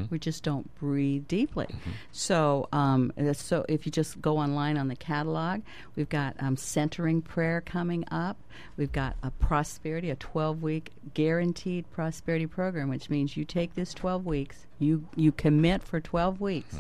We 0.10 0.20
just 0.20 0.44
don't 0.44 0.74
breathe 0.76 1.28
deeply. 1.28 1.68
So, 2.12 2.68
um, 2.74 3.12
so 3.34 3.66
if 3.70 3.86
you 3.86 3.92
just 3.92 4.20
go 4.22 4.38
online 4.38 4.78
on 4.78 4.88
the 4.90 4.96
catalog, 4.96 5.62
we've 5.96 6.10
got 6.10 6.36
um, 6.40 6.58
centering 6.58 7.22
prayer 7.22 7.62
coming 7.62 8.04
up. 8.12 8.38
We've 8.76 8.92
got 8.92 9.16
a 9.24 9.32
prosperity, 9.32 10.10
a 10.10 10.16
12 10.16 10.62
week 10.62 10.92
guaranteed 11.14 11.90
prosperity 11.92 12.48
program, 12.48 12.90
which 12.90 13.10
means 13.10 13.38
you 13.38 13.46
take 13.46 13.76
this 13.76 13.94
12 13.94 14.26
weeks, 14.26 14.66
you 14.80 15.08
you 15.16 15.32
commit 15.32 15.84
for 15.84 16.00
12 16.02 16.42
weeks 16.42 16.76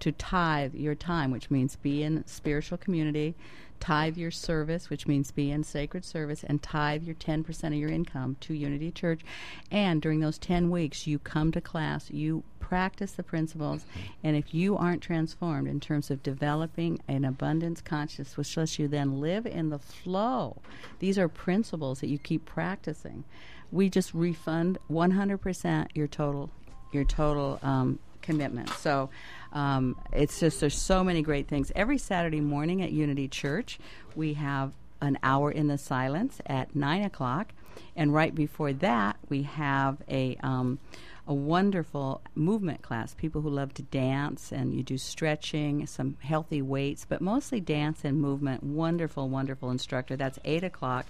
to 0.00 0.12
tithe 0.12 0.74
your 0.74 0.94
time, 0.94 1.30
which 1.30 1.50
means 1.50 1.76
be 1.76 2.02
in 2.02 2.26
spiritual 2.26 2.78
community, 2.78 3.34
tithe 3.80 4.16
your 4.16 4.30
service, 4.30 4.90
which 4.90 5.06
means 5.06 5.30
be 5.30 5.50
in 5.50 5.64
sacred 5.64 6.04
service, 6.04 6.44
and 6.44 6.62
tithe 6.62 7.02
your 7.02 7.14
10% 7.14 7.64
of 7.64 7.74
your 7.74 7.90
income 7.90 8.36
to 8.40 8.54
Unity 8.54 8.90
Church. 8.90 9.20
And 9.70 10.00
during 10.02 10.20
those 10.20 10.38
10 10.38 10.70
weeks, 10.70 11.06
you 11.06 11.18
come 11.18 11.52
to 11.52 11.60
class, 11.60 12.10
you 12.10 12.44
practice 12.60 13.12
the 13.12 13.22
principles, 13.22 13.86
and 14.22 14.36
if 14.36 14.52
you 14.52 14.76
aren't 14.76 15.02
transformed 15.02 15.68
in 15.68 15.80
terms 15.80 16.10
of 16.10 16.22
developing 16.22 17.00
an 17.08 17.24
abundance 17.24 17.80
consciousness, 17.80 18.36
which 18.36 18.56
lets 18.56 18.78
you 18.78 18.88
then 18.88 19.20
live 19.20 19.46
in 19.46 19.70
the 19.70 19.78
flow, 19.78 20.60
these 20.98 21.18
are 21.18 21.28
principles 21.28 22.00
that 22.00 22.08
you 22.08 22.18
keep 22.18 22.44
practicing. 22.44 23.24
We 23.72 23.88
just 23.88 24.12
refund 24.12 24.78
100% 24.90 25.88
your 25.94 26.06
total 26.06 26.50
your 26.90 27.04
total 27.04 27.58
um, 27.62 27.98
commitment. 28.22 28.70
So 28.70 29.10
um, 29.52 29.96
it's 30.12 30.40
just 30.40 30.60
there's 30.60 30.76
so 30.76 31.02
many 31.02 31.22
great 31.22 31.48
things. 31.48 31.72
Every 31.74 31.98
Saturday 31.98 32.40
morning 32.40 32.82
at 32.82 32.92
Unity 32.92 33.28
Church, 33.28 33.78
we 34.14 34.34
have 34.34 34.72
an 35.00 35.18
hour 35.22 35.50
in 35.50 35.68
the 35.68 35.78
silence 35.78 36.40
at 36.46 36.74
nine 36.74 37.02
o'clock, 37.02 37.52
and 37.96 38.12
right 38.12 38.34
before 38.34 38.72
that, 38.74 39.16
we 39.28 39.42
have 39.42 39.98
a 40.08 40.36
um, 40.42 40.78
a 41.26 41.34
wonderful 41.34 42.22
movement 42.34 42.80
class. 42.82 43.14
People 43.14 43.42
who 43.42 43.50
love 43.50 43.74
to 43.74 43.82
dance, 43.82 44.50
and 44.50 44.74
you 44.74 44.82
do 44.82 44.96
stretching, 44.96 45.86
some 45.86 46.16
healthy 46.20 46.62
weights, 46.62 47.04
but 47.06 47.20
mostly 47.20 47.60
dance 47.60 48.04
and 48.04 48.20
movement. 48.20 48.62
Wonderful, 48.64 49.28
wonderful 49.28 49.70
instructor. 49.70 50.16
That's 50.16 50.38
eight 50.44 50.64
o'clock 50.64 51.06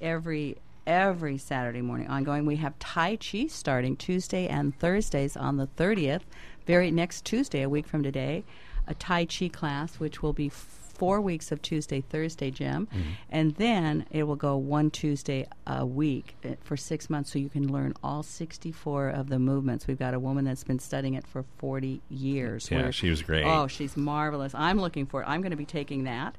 every 0.00 0.56
every 0.86 1.36
Saturday 1.36 1.82
morning 1.82 2.06
ongoing. 2.06 2.46
We 2.46 2.56
have 2.56 2.78
Tai 2.78 3.16
Chi 3.16 3.46
starting 3.48 3.96
Tuesday 3.96 4.46
and 4.46 4.78
Thursdays 4.78 5.36
on 5.36 5.56
the 5.56 5.66
30th, 5.66 6.22
very 6.66 6.90
next 6.90 7.24
Tuesday, 7.24 7.62
a 7.62 7.68
week 7.68 7.86
from 7.86 8.02
today, 8.02 8.44
a 8.86 8.94
Tai 8.94 9.26
Chi 9.26 9.48
class, 9.48 9.98
which 9.98 10.22
will 10.22 10.32
be 10.32 10.50
four 10.98 11.20
weeks 11.20 11.52
of 11.52 11.62
Tuesday, 11.62 12.00
Thursday, 12.00 12.50
Jim, 12.50 12.86
mm-hmm. 12.86 13.10
and 13.30 13.54
then 13.56 14.06
it 14.10 14.24
will 14.24 14.36
go 14.36 14.56
one 14.56 14.90
Tuesday 14.90 15.46
a 15.66 15.84
week 15.84 16.36
uh, 16.44 16.50
for 16.62 16.76
six 16.76 17.10
months 17.10 17.32
so 17.32 17.38
you 17.38 17.48
can 17.48 17.72
learn 17.72 17.94
all 18.02 18.22
64 18.22 19.10
of 19.10 19.28
the 19.28 19.38
movements. 19.38 19.86
We've 19.86 19.98
got 19.98 20.14
a 20.14 20.18
woman 20.18 20.44
that's 20.44 20.64
been 20.64 20.78
studying 20.78 21.14
it 21.14 21.26
for 21.26 21.44
40 21.58 22.00
years. 22.08 22.70
Yeah, 22.70 22.90
she 22.90 23.10
was 23.10 23.22
great. 23.22 23.44
Oh, 23.44 23.66
she's 23.66 23.96
marvelous. 23.96 24.54
I'm 24.54 24.80
looking 24.80 25.06
for 25.06 25.22
it. 25.22 25.26
I'm 25.28 25.40
going 25.40 25.50
to 25.50 25.56
be 25.56 25.66
taking 25.66 26.04
that 26.04 26.36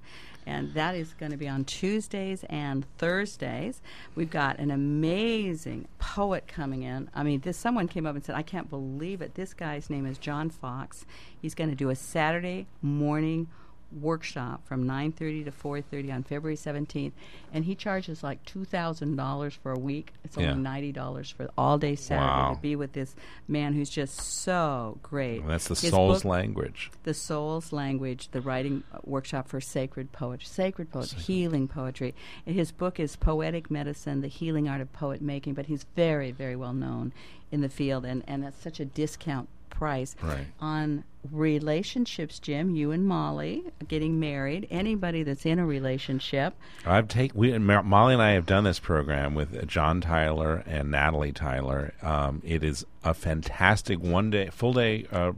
and 0.47 0.73
that 0.75 0.95
is 0.95 1.13
going 1.13 1.31
to 1.31 1.37
be 1.37 1.49
on 1.49 1.65
Tuesdays 1.65 2.45
and 2.49 2.85
Thursdays. 2.97 3.81
We've 4.15 4.29
got 4.29 4.59
an 4.59 4.71
amazing 4.71 5.89
poet 5.99 6.47
coming 6.47 6.83
in. 6.83 7.09
I 7.13 7.23
mean, 7.23 7.41
this 7.41 7.57
someone 7.57 7.89
came 7.89 8.05
up 8.05 8.15
and 8.15 8.23
said, 8.23 8.35
"I 8.35 8.43
can't 8.43 8.69
believe 8.69 9.21
it. 9.21 9.35
This 9.35 9.53
guy's 9.53 9.89
name 9.89 10.05
is 10.05 10.17
John 10.17 10.49
Fox. 10.49 11.05
He's 11.41 11.53
going 11.53 11.69
to 11.69 11.75
do 11.75 11.89
a 11.89 11.95
Saturday 11.95 12.65
morning 12.81 13.49
workshop 13.91 14.65
from 14.67 14.85
9:30 14.85 15.45
to 15.45 15.51
4:30 15.51 16.13
on 16.13 16.23
February 16.23 16.55
17th, 16.55 17.13
and 17.53 17.65
he 17.65 17.75
charges 17.75 18.23
like 18.23 18.43
two 18.45 18.65
thousand 18.65 19.15
dollars 19.15 19.53
for 19.53 19.71
a 19.71 19.79
week. 19.79 20.13
It's 20.23 20.37
only 20.37 20.55
ninety 20.55 20.91
dollars 20.91 21.29
for 21.29 21.49
all 21.57 21.77
day 21.77 21.95
Saturday 21.95 22.25
wow. 22.25 22.53
to 22.53 22.61
be 22.61 22.75
with 22.75 22.93
this 22.93 23.15
man 23.47 23.73
who's 23.73 23.89
just 23.89 24.19
so 24.19 24.99
great. 25.01 25.39
Well, 25.39 25.49
that's 25.49 25.67
the 25.67 25.75
His 25.75 25.89
soul's 25.91 26.23
book, 26.23 26.31
language. 26.31 26.91
The 27.03 27.13
soul's 27.13 27.71
language, 27.71 28.29
the 28.31 28.41
writing 28.41 28.83
uh, 28.93 28.99
workshop 29.03 29.47
for 29.47 29.61
sacred 29.61 30.11
poetry, 30.11 30.47
sacred 30.47 30.91
poetry, 30.91 31.19
healing 31.19 31.67
poetry. 31.67 32.13
And 32.45 32.55
his 32.55 32.71
book 32.71 32.99
is 32.99 33.15
Poetic 33.15 33.71
Medicine: 33.71 34.21
The 34.21 34.27
Healing 34.27 34.67
Art 34.67 34.81
of 34.81 34.91
Poet 34.93 35.21
Making. 35.21 35.53
But 35.53 35.67
he's 35.67 35.85
very, 35.95 36.31
very 36.31 36.55
well 36.55 36.73
known 36.73 37.13
in 37.51 37.61
the 37.61 37.69
field, 37.69 38.05
and 38.05 38.23
and 38.27 38.43
that's 38.43 38.61
such 38.61 38.79
a 38.79 38.85
discount 38.85 39.49
price 39.77 40.15
right. 40.23 40.47
on 40.59 41.03
relationships, 41.31 42.39
Jim. 42.39 42.75
You 42.75 42.91
and 42.91 43.07
Molly 43.07 43.63
getting 43.87 44.19
married. 44.19 44.67
Anybody 44.71 45.23
that's 45.23 45.45
in 45.45 45.59
a 45.59 45.65
relationship. 45.65 46.55
I've 46.85 47.07
taken 47.07 47.37
we 47.37 47.57
Molly 47.57 48.13
and 48.13 48.23
I 48.23 48.31
have 48.31 48.45
done 48.45 48.63
this 48.63 48.79
program 48.79 49.35
with 49.35 49.67
John 49.67 50.01
Tyler 50.01 50.63
and 50.65 50.89
Natalie 50.89 51.31
Tyler. 51.31 51.93
Um, 52.01 52.41
it 52.43 52.63
is 52.63 52.85
a 53.03 53.13
fantastic 53.13 53.99
one 53.99 54.31
day, 54.31 54.49
full 54.51 54.73
day 54.73 55.05
uh, 55.11 55.33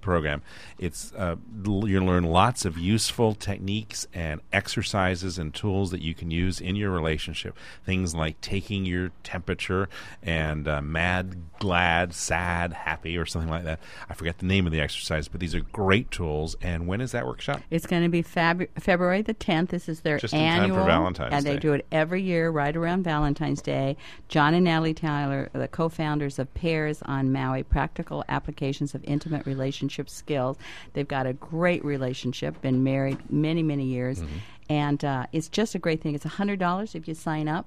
program. 0.00 0.42
It's 0.78 1.12
uh, 1.14 1.36
you 1.64 2.02
learn 2.02 2.24
lots 2.24 2.64
of 2.64 2.78
useful 2.78 3.34
techniques 3.34 4.06
and 4.14 4.40
exercises 4.52 5.38
and 5.38 5.54
tools 5.54 5.90
that 5.90 6.00
you 6.00 6.14
can 6.14 6.30
use 6.30 6.60
in 6.60 6.76
your 6.76 6.90
relationship. 6.90 7.56
Things 7.84 8.14
like 8.14 8.40
taking 8.40 8.86
your 8.86 9.10
temperature 9.22 9.88
and 10.22 10.66
uh, 10.66 10.80
mad, 10.80 11.36
glad, 11.58 12.14
sad, 12.14 12.72
happy, 12.72 13.16
or 13.16 13.26
something 13.26 13.50
like 13.50 13.64
that. 13.64 13.80
I 14.08 14.14
forget 14.14 14.38
the 14.38 14.46
name 14.46 14.66
of 14.66 14.72
the 14.72 14.80
exercise, 14.80 15.28
but 15.28 15.40
these 15.40 15.54
are 15.54 15.60
great 15.60 16.10
tools. 16.10 16.56
And 16.62 16.86
when 16.86 17.00
is 17.00 17.12
that 17.12 17.26
workshop? 17.26 17.60
It's 17.70 17.86
going 17.86 18.02
to 18.02 18.08
be 18.08 18.22
Feb- 18.22 18.68
February 18.78 19.22
the 19.22 19.34
10th. 19.34 19.68
This 19.68 19.88
is 19.88 20.00
their 20.00 20.18
Just 20.18 20.34
annual, 20.34 20.78
for 20.78 20.84
Valentine's 20.84 21.34
and 21.34 21.44
Day. 21.44 21.52
they 21.54 21.58
do 21.58 21.72
it 21.74 21.86
every 21.92 22.22
year, 22.22 22.50
right 22.50 22.74
around 22.74 23.04
Valentine's 23.04 23.62
Day. 23.62 23.96
John 24.28 24.54
and 24.54 24.64
Natalie 24.64 24.94
Tyler, 24.94 25.50
the 25.52 25.68
co-founders 25.68 26.38
of 26.38 26.52
Pairs 26.54 27.02
on 27.02 27.30
Maui, 27.32 27.62
practical 27.62 28.24
applications 28.28 28.94
of 28.94 29.04
intimate 29.04 29.44
relationships 29.46 29.89
relationship 29.90 30.08
skills. 30.08 30.56
They've 30.92 31.08
got 31.08 31.26
a 31.26 31.32
great 31.32 31.84
relationship, 31.84 32.60
been 32.62 32.82
married 32.84 33.18
many, 33.30 33.62
many 33.62 33.84
years. 33.84 34.20
Mm-hmm. 34.20 34.38
And 34.68 35.04
uh, 35.04 35.26
it's 35.32 35.48
just 35.48 35.74
a 35.74 35.78
great 35.78 36.00
thing. 36.00 36.14
It's 36.14 36.24
$100 36.24 36.94
if 36.94 37.08
you 37.08 37.14
sign 37.14 37.48
up 37.48 37.66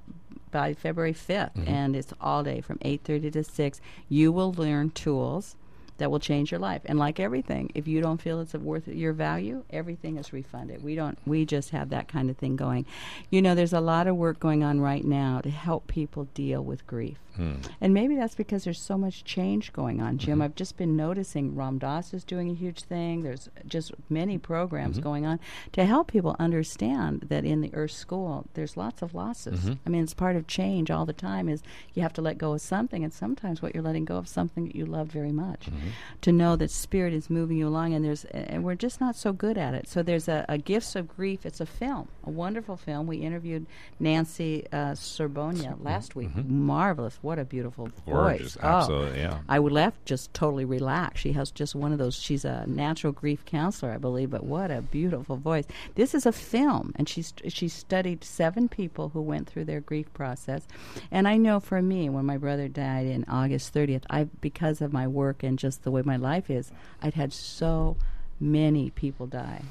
by 0.51 0.73
February 0.73 1.13
5th, 1.13 1.55
mm-hmm. 1.55 1.67
and 1.67 1.95
it's 1.95 2.13
all 2.21 2.43
day 2.43 2.61
from 2.61 2.77
8.30 2.79 3.33
to 3.33 3.43
6. 3.43 3.81
You 4.07 4.31
will 4.31 4.53
learn 4.53 4.91
tools 4.91 5.55
that 5.97 6.09
will 6.09 6.19
change 6.19 6.51
your 6.51 6.59
life. 6.59 6.81
And 6.85 6.97
like 6.97 7.19
everything, 7.19 7.71
if 7.75 7.87
you 7.87 8.01
don't 8.01 8.21
feel 8.21 8.39
it's 8.39 8.53
worth 8.53 8.87
your 8.87 9.13
value, 9.13 9.63
everything 9.69 10.17
is 10.17 10.31
refunded. 10.31 10.83
We 10.83 10.95
don't. 10.95 11.17
We 11.25 11.45
just 11.45 11.71
have 11.71 11.89
that 11.89 12.07
kind 12.07 12.29
of 12.29 12.37
thing 12.37 12.55
going. 12.55 12.85
You 13.29 13.41
know, 13.41 13.53
there's 13.53 13.73
a 13.73 13.81
lot 13.81 14.07
of 14.07 14.15
work 14.15 14.39
going 14.39 14.63
on 14.63 14.79
right 14.79 15.03
now 15.03 15.41
to 15.41 15.49
help 15.49 15.87
people 15.87 16.25
deal 16.33 16.63
with 16.63 16.87
grief. 16.87 17.19
Hmm. 17.35 17.55
And 17.81 17.93
maybe 17.93 18.15
that's 18.15 18.35
because 18.35 18.63
there's 18.63 18.79
so 18.79 18.97
much 18.97 19.23
change 19.23 19.73
going 19.73 20.01
on, 20.01 20.17
Jim. 20.17 20.35
Mm-hmm. 20.35 20.41
I've 20.43 20.55
just 20.55 20.77
been 20.77 20.95
noticing 20.95 21.55
Ram 21.55 21.79
Dass 21.79 22.13
is 22.13 22.23
doing 22.23 22.49
a 22.49 22.53
huge 22.53 22.83
thing. 22.83 23.23
There's 23.23 23.49
just 23.65 23.93
many 24.09 24.37
programs 24.37 24.97
mm-hmm. 24.97 25.03
going 25.03 25.25
on 25.25 25.39
to 25.71 25.85
help 25.85 26.11
people 26.11 26.35
understand 26.39 27.25
that 27.29 27.45
in 27.45 27.61
the 27.61 27.73
Earth 27.73 27.91
School, 27.91 28.45
there's 28.53 28.77
lots 28.77 29.01
of 29.01 29.13
losses. 29.13 29.61
Mm-hmm. 29.61 29.73
I 29.85 29.89
mean, 29.89 30.03
it's 30.03 30.13
part 30.13 30.35
of 30.35 30.47
change 30.47 30.91
all 30.91 31.05
the 31.05 31.13
time 31.13 31.49
is 31.49 31.63
you 31.93 32.01
have 32.01 32.13
to 32.13 32.21
let 32.21 32.37
go 32.37 32.53
of 32.53 32.61
something, 32.61 33.03
and 33.03 33.13
sometimes 33.13 33.61
what 33.61 33.73
you're 33.73 33.83
letting 33.83 34.05
go 34.05 34.17
of 34.17 34.27
something 34.27 34.65
that 34.65 34.75
you 34.75 34.85
loved 34.85 35.11
very 35.11 35.31
much. 35.31 35.67
Mm-hmm. 35.67 35.89
To 36.21 36.31
know 36.31 36.55
that 36.55 36.71
spirit 36.71 37.13
is 37.13 37.29
moving 37.29 37.57
you 37.57 37.67
along, 37.67 37.93
and 37.93 38.05
there's 38.05 38.25
and 38.25 38.63
we're 38.63 38.75
just 38.75 38.99
not 38.99 39.15
so 39.15 39.33
good 39.33 39.57
at 39.57 39.73
it. 39.73 39.87
So 39.87 40.03
there's 40.03 40.27
a, 40.27 40.45
a 40.47 40.57
Gifts 40.57 40.95
of 40.95 41.07
Grief. 41.07 41.45
It's 41.45 41.59
a 41.59 41.65
film, 41.65 42.07
a 42.23 42.29
wonderful 42.29 42.77
film. 42.77 43.07
We 43.07 43.17
interviewed 43.17 43.65
Nancy 43.99 44.65
uh, 44.71 44.93
Sorbonia 44.93 45.83
last 45.83 46.15
week. 46.15 46.29
Mm-hmm. 46.29 46.65
Marvelous 46.65 47.19
what 47.23 47.39
a 47.39 47.45
beautiful 47.45 47.89
Gorgeous, 48.05 48.55
voice. 48.55 48.63
Absolutely, 48.63 49.21
oh, 49.21 49.23
yeah. 49.23 49.39
I 49.47 49.57
left 49.59 50.05
just 50.05 50.33
totally 50.33 50.65
relaxed. 50.65 51.23
She 51.23 51.31
has 51.31 51.51
just 51.51 51.73
one 51.73 51.93
of 51.93 51.97
those. 51.97 52.15
She's 52.15 52.43
a 52.43 52.65
natural 52.67 53.13
grief 53.13 53.45
counselor, 53.45 53.93
I 53.93 53.97
believe, 53.97 54.29
but 54.29 54.43
what 54.43 54.71
a 54.71 54.81
beautiful 54.81 55.37
voice. 55.37 55.65
This 55.95 56.13
is 56.13 56.25
a 56.25 56.33
film, 56.33 56.91
and 56.97 57.07
she's 57.07 57.33
she 57.47 57.69
studied 57.69 58.23
seven 58.23 58.67
people 58.67 59.09
who 59.09 59.21
went 59.21 59.47
through 59.47 59.65
their 59.65 59.79
grief 59.79 60.13
process. 60.13 60.67
And 61.11 61.27
I 61.27 61.37
know 61.37 61.61
for 61.61 61.81
me, 61.81 62.09
when 62.09 62.25
my 62.25 62.37
brother 62.37 62.67
died 62.67 63.07
in 63.07 63.23
August 63.29 63.73
30th, 63.73 64.03
I 64.09 64.25
because 64.41 64.81
of 64.81 64.91
my 64.91 65.07
work 65.07 65.43
and 65.43 65.57
just 65.57 65.83
the 65.83 65.91
way 65.91 66.01
my 66.01 66.17
life 66.17 66.49
is, 66.49 66.71
I'd 67.01 67.13
had 67.13 67.31
so 67.31 67.95
many 68.39 68.89
people 68.89 69.27
die 69.27 69.61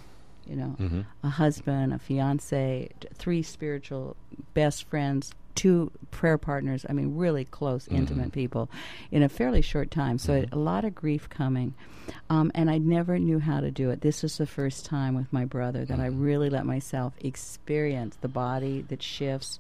you 0.47 0.57
know, 0.57 0.77
mm-hmm. 0.79 1.01
a 1.23 1.29
husband, 1.29 1.95
a 1.95 1.99
fiance, 1.99 2.91
three 3.15 3.43
spiritual 3.43 4.17
best 4.55 4.89
friends, 4.89 5.33
two 5.55 5.91
prayer 6.11 6.39
partners. 6.39 6.85
I 6.89 6.93
mean, 6.93 7.17
really 7.17 7.45
close, 7.45 7.85
mm-hmm. 7.85 7.97
intimate 7.97 8.33
people 8.33 8.71
in 9.11 9.23
a 9.23 9.29
fairly 9.29 9.63
short 9.63 9.91
time. 9.91 10.19
So 10.19 10.43
mm-hmm. 10.43 10.55
a 10.55 10.59
lot 10.59 10.85
of 10.85 10.95
grief 10.95 11.29
coming. 11.29 11.75
Um, 12.29 12.51
and 12.55 12.71
I 12.71 12.79
never 12.79 13.19
knew 13.19 13.39
how 13.39 13.61
to 13.61 13.71
do 13.71 13.91
it. 13.91 14.01
This 14.01 14.23
was 14.23 14.39
the 14.39 14.47
first 14.47 14.85
time 14.85 15.15
with 15.15 15.33
my 15.33 15.45
brother 15.45 15.85
that 15.85 15.95
mm-hmm. 15.95 16.03
I 16.03 16.07
really 16.07 16.51
let 16.51 16.67
myself 16.67 17.15
experience 17.21 18.17
the 18.21 18.29
body 18.29 18.83
that 18.89 19.03
shifts, 19.03 19.59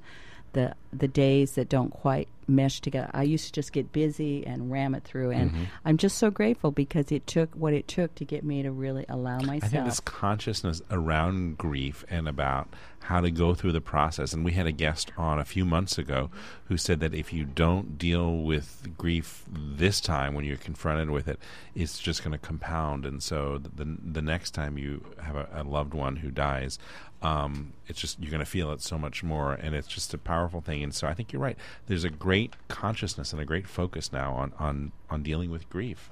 the 0.52 0.74
the 0.92 1.08
days 1.08 1.52
that 1.52 1.68
don't 1.68 1.90
quite 1.90 2.28
mesh 2.48 2.80
together. 2.80 3.10
I 3.12 3.22
used 3.22 3.46
to 3.46 3.52
just 3.52 3.72
get 3.72 3.92
busy 3.92 4.46
and 4.46 4.70
ram 4.70 4.94
it 4.94 5.04
through, 5.04 5.30
and 5.30 5.50
mm-hmm. 5.50 5.64
I'm 5.84 5.96
just 5.96 6.18
so 6.18 6.30
grateful 6.30 6.70
because 6.70 7.10
it 7.12 7.26
took 7.26 7.54
what 7.54 7.72
it 7.72 7.88
took 7.88 8.14
to 8.16 8.24
get 8.24 8.44
me 8.44 8.62
to 8.62 8.70
really 8.70 9.04
allow 9.08 9.38
myself. 9.38 9.64
I 9.64 9.68
think 9.68 9.84
this 9.84 10.00
consciousness 10.00 10.82
around 10.90 11.58
grief 11.58 12.04
and 12.08 12.28
about 12.28 12.68
how 13.04 13.20
to 13.20 13.30
go 13.30 13.54
through 13.54 13.72
the 13.72 13.80
process. 13.80 14.32
And 14.32 14.44
we 14.44 14.52
had 14.52 14.66
a 14.66 14.72
guest 14.72 15.12
on 15.16 15.38
a 15.38 15.44
few 15.44 15.64
months 15.64 15.98
ago 15.98 16.30
who 16.66 16.76
said 16.76 17.00
that 17.00 17.14
if 17.14 17.32
you 17.32 17.44
don't 17.44 17.98
deal 17.98 18.38
with 18.38 18.96
grief 18.96 19.44
this 19.50 20.00
time 20.00 20.34
when 20.34 20.44
you're 20.44 20.56
confronted 20.56 21.10
with 21.10 21.26
it, 21.28 21.38
it's 21.74 21.98
just 21.98 22.22
going 22.22 22.32
to 22.32 22.38
compound. 22.38 23.04
And 23.04 23.22
so 23.22 23.58
the 23.58 23.96
the 24.02 24.22
next 24.22 24.52
time 24.52 24.78
you 24.78 25.04
have 25.20 25.36
a, 25.36 25.48
a 25.52 25.64
loved 25.64 25.94
one 25.94 26.16
who 26.16 26.30
dies, 26.30 26.78
um, 27.22 27.72
it's 27.86 28.00
just 28.00 28.20
you're 28.20 28.30
going 28.30 28.40
to 28.40 28.50
feel 28.50 28.72
it 28.72 28.82
so 28.82 28.98
much 28.98 29.22
more, 29.22 29.52
and 29.52 29.74
it's 29.74 29.88
just 29.88 30.12
a 30.12 30.18
powerful 30.18 30.60
thing. 30.60 30.82
And 30.82 30.94
so 30.94 31.06
I 31.06 31.14
think 31.14 31.32
you're 31.32 31.42
right. 31.42 31.56
There's 31.86 32.04
a 32.04 32.10
great 32.10 32.54
consciousness 32.68 33.32
and 33.32 33.40
a 33.40 33.44
great 33.44 33.66
focus 33.68 34.12
now 34.12 34.34
on 34.34 34.52
on 34.58 34.92
on 35.08 35.22
dealing 35.22 35.50
with 35.50 35.68
grief. 35.70 36.10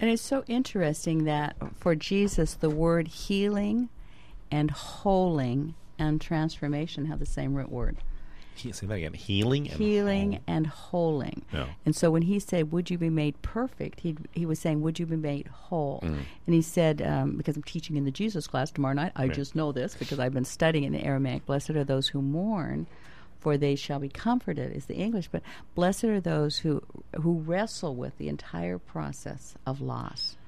And 0.00 0.10
it's 0.10 0.22
so 0.22 0.44
interesting 0.46 1.24
that 1.24 1.56
for 1.76 1.94
Jesus, 1.94 2.54
the 2.54 2.70
word 2.70 3.08
healing 3.08 3.88
and 4.50 4.70
holing 4.70 5.74
and 5.98 6.20
transformation 6.20 7.06
have 7.06 7.20
the 7.20 7.26
same 7.26 7.54
root 7.54 7.70
word. 7.70 7.96
He, 8.54 8.72
say 8.72 8.86
that 8.86 8.94
again. 8.94 9.14
Healing 9.14 9.68
and 9.68 9.78
healing 9.78 10.32
whole. 10.32 10.40
and 10.46 10.66
holing. 10.66 11.42
Yeah. 11.52 11.66
And 11.84 11.94
so 11.94 12.10
when 12.10 12.22
he 12.22 12.38
said, 12.38 12.72
"Would 12.72 12.90
you 12.90 12.98
be 12.98 13.10
made 13.10 13.40
perfect?" 13.42 14.00
he 14.00 14.16
he 14.32 14.46
was 14.46 14.58
saying, 14.58 14.80
"Would 14.82 14.98
you 14.98 15.06
be 15.06 15.16
made 15.16 15.48
whole?" 15.48 16.00
Mm. 16.02 16.18
And 16.46 16.54
he 16.54 16.62
said, 16.62 17.02
um, 17.02 17.36
"Because 17.36 17.56
I'm 17.56 17.62
teaching 17.64 17.96
in 17.96 18.04
the 18.04 18.10
Jesus 18.10 18.46
class 18.46 18.70
tomorrow 18.70 18.94
night, 18.94 19.12
I 19.16 19.24
Right. 19.26 19.34
just 19.34 19.54
know 19.54 19.72
this 19.72 19.94
because 19.94 20.18
I've 20.18 20.32
been 20.34 20.44
studying 20.44 20.84
in 20.84 20.92
the 20.92 21.04
Aramaic. 21.04 21.46
Blessed 21.46 21.70
are 21.70 21.84
those 21.84 22.08
who 22.08 22.22
mourn." 22.22 22.86
For 23.40 23.58
they 23.58 23.74
shall 23.74 23.98
be 23.98 24.08
comforted 24.08 24.74
is 24.74 24.86
the 24.86 24.94
English, 24.94 25.28
but 25.30 25.42
blessed 25.74 26.04
are 26.04 26.20
those 26.20 26.56
who 26.58 26.82
who 27.20 27.40
wrestle 27.40 27.94
with 27.94 28.16
the 28.16 28.30
entire 28.30 28.78
process 28.78 29.54
of 29.66 29.82
loss, 29.82 30.38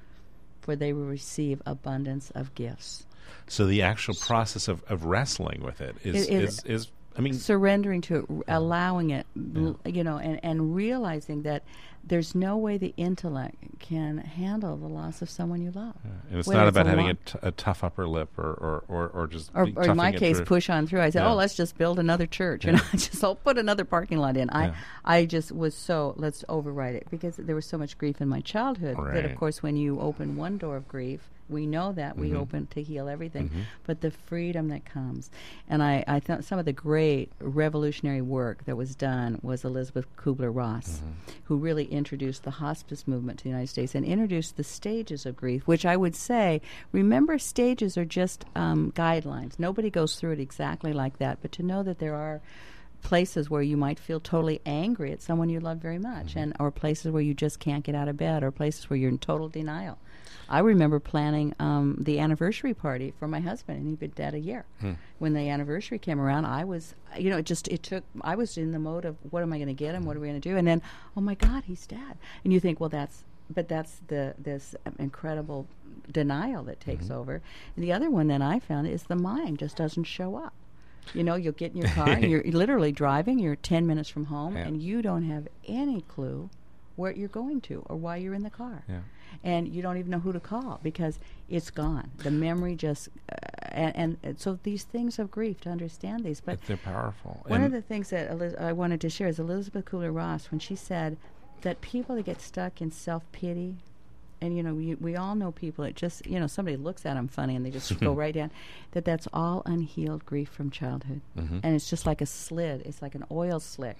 for 0.61 0.75
they 0.75 0.93
will 0.93 1.05
receive 1.05 1.61
abundance 1.63 2.31
of 2.31 2.55
gifts. 2.55 3.05
So 3.45 3.67
the 3.67 3.83
actual 3.83 4.15
process 4.15 4.67
of, 4.67 4.83
of 4.89 5.05
wrestling 5.05 5.61
with 5.61 5.79
it 5.79 5.95
is, 6.03 6.27
It- 6.27 6.33
it- 6.33 6.43
is, 6.43 6.63
is 6.65 6.87
I 7.17 7.21
mean 7.21 7.33
surrendering 7.33 8.01
to 8.01 8.15
it, 8.17 8.45
allowing 8.47 9.09
it, 9.09 9.25
l- 9.55 9.79
you 9.85 10.03
know, 10.03 10.17
and, 10.17 10.39
and 10.43 10.75
realizing 10.75 11.41
that 11.43 11.63
there's 12.03 12.33
no 12.35 12.55
way 12.55 12.77
the 12.77 12.93
intellect 12.95 13.55
can 13.79 14.19
handle 14.19 14.77
the 14.77 14.87
loss 14.87 15.21
of 15.21 15.29
someone 15.29 15.61
you 15.61 15.71
love. 15.71 15.95
and 16.29 16.39
it's 16.39 16.47
Whether 16.47 16.59
not 16.61 16.67
it's 16.67 16.75
about 16.77 16.85
a 16.85 16.89
having 16.91 17.09
a, 17.09 17.13
t- 17.15 17.39
a 17.41 17.51
tough 17.51 17.83
upper 17.83 18.07
lip 18.07 18.29
or, 18.37 18.53
or, 18.53 18.83
or, 18.87 19.07
or 19.09 19.27
just 19.27 19.51
Or, 19.53 19.67
or 19.75 19.83
in 19.89 19.97
my 19.97 20.13
case, 20.13 20.37
through. 20.37 20.45
push 20.45 20.69
on 20.69 20.87
through. 20.87 21.01
I 21.01 21.09
said, 21.09 21.23
Yeah. 21.23 21.31
"Oh, 21.31 21.35
let's 21.35 21.55
just 21.55 21.77
build 21.77 21.99
another 21.99 22.25
church," 22.25 22.63
and 22.63 22.77
I 22.77 22.83
just, 22.97 23.21
I'll 23.23 23.35
put 23.35 23.57
another 23.57 23.83
parking 23.83 24.19
lot 24.19 24.37
in. 24.37 24.49
I, 24.51 24.67
Yeah. 24.67 24.75
I 25.03 25.25
just 25.25 25.51
was 25.51 25.75
so 25.75 26.13
let's 26.17 26.45
override 26.47 26.95
it 26.95 27.07
because 27.11 27.35
there 27.35 27.55
was 27.55 27.65
so 27.65 27.77
much 27.77 27.97
grief 27.97 28.21
in 28.21 28.29
my 28.29 28.39
childhood 28.41 28.95
that, 29.13 29.25
of 29.25 29.35
course, 29.35 29.61
when 29.61 29.75
you 29.75 29.99
open 29.99 30.37
one 30.37 30.57
door 30.57 30.77
of 30.77 30.87
grief, 30.87 31.27
we 31.49 31.65
know 31.65 31.91
that. 31.93 32.17
We 32.17 32.29
Mm-hmm. 32.29 32.37
open 32.37 32.67
to 32.67 32.83
heal 32.83 33.07
everything, 33.07 33.49
but 33.85 34.01
the 34.01 34.11
freedom 34.11 34.67
that 34.69 34.85
comes, 34.85 35.29
and 35.69 35.81
I, 35.81 36.03
I 36.07 36.19
thought 36.19 36.43
some 36.43 36.59
of 36.59 36.65
the 36.65 36.73
great 36.73 37.31
revolutionary 37.39 38.21
work 38.21 38.65
that 38.65 38.75
was 38.75 38.95
done 38.95 39.39
was 39.41 39.63
Elizabeth 39.63 40.05
Kubler 40.17 40.53
Ross, 40.53 40.97
Mm-hmm. 40.99 41.31
who 41.45 41.57
really 41.57 41.85
introduced 41.85 42.43
the 42.43 42.51
hospice 42.51 43.07
movement 43.07 43.39
to 43.39 43.43
the 43.43 43.49
United 43.49 43.67
States 43.67 43.95
and 43.95 44.05
introduced 44.05 44.57
the 44.57 44.63
stages 44.63 45.25
of 45.25 45.35
grief, 45.37 45.65
which 45.67 45.85
I 45.85 45.95
would 45.95 46.15
say, 46.15 46.61
remember, 46.91 47.37
stages 47.37 47.97
are 47.97 48.05
just 48.05 48.45
um, 48.55 48.91
guidelines. 48.95 49.57
Nobody 49.57 49.89
goes 49.89 50.15
through 50.15 50.31
it 50.33 50.39
exactly 50.39 50.91
like 50.93 51.17
that, 51.19 51.39
but 51.41 51.51
to 51.53 51.63
know 51.63 51.83
that 51.83 51.99
there 51.99 52.15
are 52.15 52.41
places 53.03 53.49
where 53.49 53.61
you 53.61 53.77
might 53.77 53.99
feel 53.99 54.19
totally 54.19 54.59
angry 54.65 55.11
at 55.11 55.21
someone 55.21 55.49
you 55.49 55.59
love 55.59 55.77
very 55.77 55.99
much 55.99 56.35
and 56.35 56.53
or 56.59 56.71
places 56.71 57.11
where 57.11 57.21
you 57.21 57.33
just 57.33 57.59
can't 57.59 57.83
get 57.85 57.93
out 57.95 58.07
of 58.07 58.17
bed 58.17 58.43
or 58.43 58.49
places 58.51 58.89
where 58.89 58.97
you're 58.97 59.09
in 59.09 59.19
total 59.19 59.47
denial 59.47 59.97
i 60.49 60.59
remember 60.59 60.99
planning 60.99 61.53
um, 61.59 61.95
the 61.99 62.19
anniversary 62.19 62.73
party 62.73 63.13
for 63.19 63.27
my 63.27 63.39
husband 63.39 63.77
and 63.79 63.87
he'd 63.87 63.99
been 63.99 64.11
dead 64.11 64.33
a 64.33 64.39
year. 64.39 64.65
Hmm. 64.79 64.93
When 65.19 65.33
the 65.33 65.49
anniversary 65.49 65.99
came 65.99 66.19
around 66.19 66.45
i 66.45 66.63
was 66.63 66.93
you 67.17 67.29
know 67.29 67.37
it 67.37 67.45
just 67.45 67.67
it 67.67 67.83
took 67.83 68.03
i 68.21 68.35
was 68.35 68.57
in 68.57 68.71
the 68.71 68.79
mode 68.79 69.05
of 69.05 69.15
what 69.31 69.43
am 69.43 69.53
i 69.53 69.57
going 69.57 69.67
to 69.67 69.73
get 69.73 69.95
him? 69.95 70.05
What 70.05 70.15
are 70.15 70.19
we 70.19 70.27
going 70.27 70.39
to 70.39 70.49
do? 70.49 70.57
And 70.57 70.67
then 70.67 70.81
oh 71.15 71.21
my 71.21 71.35
god 71.35 71.63
he's 71.65 71.85
dead. 71.87 72.17
And 72.43 72.53
you 72.53 72.59
think 72.59 72.79
well 72.79 72.89
that's 72.89 73.23
but 73.49 73.67
that's 73.67 74.01
the 74.07 74.35
this 74.37 74.75
um, 74.85 74.95
incredible 74.99 75.67
denial 76.11 76.63
that 76.63 76.79
takes 76.79 77.05
mm-hmm. 77.05 77.19
over. 77.19 77.41
And 77.75 77.83
the 77.83 77.91
other 77.91 78.09
one 78.09 78.27
that 78.27 78.41
i 78.41 78.59
found 78.59 78.87
is 78.87 79.03
the 79.03 79.15
mind 79.15 79.59
just 79.59 79.77
doesn't 79.77 80.05
show 80.05 80.35
up. 80.35 80.53
You 81.13 81.23
know, 81.23 81.35
you'll 81.35 81.53
get 81.53 81.71
in 81.71 81.77
your 81.77 81.89
car 81.95 82.09
and 82.09 82.29
you're 82.29 82.43
literally 82.43 82.91
driving, 82.91 83.39
you're 83.39 83.55
10 83.55 83.87
minutes 83.87 84.09
from 84.09 84.25
home, 84.25 84.55
Yeah. 84.55 84.67
and 84.67 84.81
you 84.81 85.01
don't 85.01 85.23
have 85.23 85.47
any 85.65 86.01
clue 86.01 86.49
where 86.97 87.13
you're 87.13 87.29
going 87.29 87.61
to 87.61 87.83
or 87.87 87.95
why 87.95 88.17
you're 88.17 88.33
in 88.33 88.43
the 88.43 88.49
car. 88.49 88.83
Yeah. 88.89 88.99
And 89.43 89.67
you 89.67 89.81
don't 89.81 89.97
even 89.97 90.11
know 90.11 90.19
who 90.19 90.33
to 90.33 90.39
call 90.39 90.79
because 90.83 91.19
it's 91.47 91.69
gone. 91.69 92.11
The 92.17 92.31
memory 92.31 92.75
just, 92.75 93.09
uh, 93.31 93.35
and, 93.71 93.95
and, 93.95 94.17
and 94.23 94.39
so 94.39 94.59
these 94.63 94.83
things 94.83 95.19
of 95.19 95.29
grief 95.31 95.61
to 95.61 95.69
understand 95.69 96.23
these. 96.25 96.41
But 96.41 96.59
But 96.59 96.67
they're 96.67 96.77
powerful. 96.77 97.43
one 97.47 97.63
of 97.63 97.71
the 97.71 97.81
things 97.81 98.09
that 98.09 98.29
Eliz- 98.31 98.55
I 98.59 98.73
wanted 98.73 98.99
to 99.01 99.09
share 99.09 99.27
is 99.27 99.37
Elizabeth 99.39 99.85
Kubler 99.85 100.13
Ross 100.13 100.49
when 100.51 100.59
she 100.59 100.75
said 100.75 101.17
that 101.61 101.81
people 101.81 102.15
that 102.15 102.25
get 102.25 102.41
stuck 102.41 102.81
in 102.81 102.91
self 102.91 103.23
pity, 103.31 103.75
and 104.41 104.55
you 104.55 104.61
know 104.63 104.73
we 104.73 104.95
we 104.95 105.15
all 105.15 105.35
know 105.35 105.51
people 105.51 105.83
that 105.85 105.95
just 105.95 106.25
you 106.25 106.39
know 106.39 106.47
somebody 106.47 106.77
looks 106.77 107.05
at 107.05 107.15
them 107.15 107.27
funny 107.27 107.55
and 107.55 107.65
they 107.65 107.71
just 107.71 107.99
go 108.01 108.13
right 108.13 108.33
down, 108.33 108.51
that 108.91 109.05
that's 109.05 109.27
all 109.33 109.61
unhealed 109.65 110.25
grief 110.25 110.49
from 110.49 110.69
childhood, 110.69 111.21
Mm-hmm. 111.37 111.59
and 111.63 111.75
it's 111.75 111.89
just 111.89 112.05
like 112.05 112.21
a 112.21 112.25
slid, 112.25 112.81
it's 112.85 113.01
like 113.01 113.15
an 113.15 113.25
oil 113.31 113.59
slick, 113.59 113.97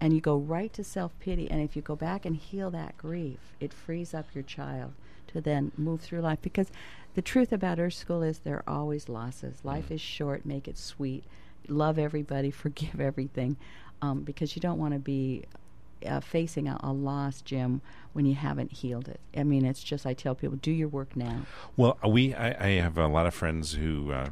and 0.00 0.12
you 0.12 0.20
go 0.20 0.36
right 0.36 0.72
to 0.74 0.84
self 0.84 1.18
pity, 1.20 1.50
and 1.50 1.60
if 1.62 1.74
you 1.76 1.82
go 1.82 1.96
back 1.96 2.24
and 2.24 2.36
heal 2.36 2.70
that 2.72 2.96
grief, 2.98 3.38
it 3.60 3.72
frees 3.72 4.14
up 4.14 4.26
your 4.34 4.44
child 4.44 4.92
to 5.28 5.40
then 5.40 5.72
move 5.76 6.00
through 6.00 6.20
life. 6.20 6.38
Because 6.40 6.70
the 7.14 7.22
truth 7.22 7.52
about 7.52 7.78
Earth 7.78 7.94
School 7.94 8.22
is 8.22 8.38
there 8.38 8.62
are 8.66 8.74
always 8.78 9.08
losses. 9.08 9.58
Life 9.64 9.90
is 9.90 10.00
short, 10.00 10.46
make 10.46 10.66
it 10.68 10.78
sweet, 10.78 11.24
love 11.68 11.98
everybody, 11.98 12.50
forgive 12.64 13.00
everything, 13.00 13.56
um, 14.02 14.22
because 14.22 14.56
you 14.56 14.60
don't 14.62 14.78
want 14.78 14.94
to 14.94 15.00
be 15.00 15.44
uh, 16.06 16.20
facing 16.20 16.68
a, 16.68 16.78
a 16.82 16.92
loss, 16.92 17.40
Jim, 17.40 17.80
when 18.12 18.26
you 18.26 18.34
haven't 18.34 18.72
healed 18.72 19.08
it. 19.08 19.20
I 19.36 19.44
mean, 19.44 19.64
it's 19.64 19.82
just 19.82 20.06
I 20.06 20.14
tell 20.14 20.34
people, 20.34 20.56
do 20.56 20.70
your 20.70 20.88
work 20.88 21.16
now. 21.16 21.42
Well, 21.76 21.98
we 22.06 22.34
I, 22.34 22.66
I 22.66 22.70
have 22.80 22.98
a 22.98 23.06
lot 23.06 23.26
of 23.26 23.34
friends 23.34 23.72
who 23.72 24.12
uh, 24.12 24.30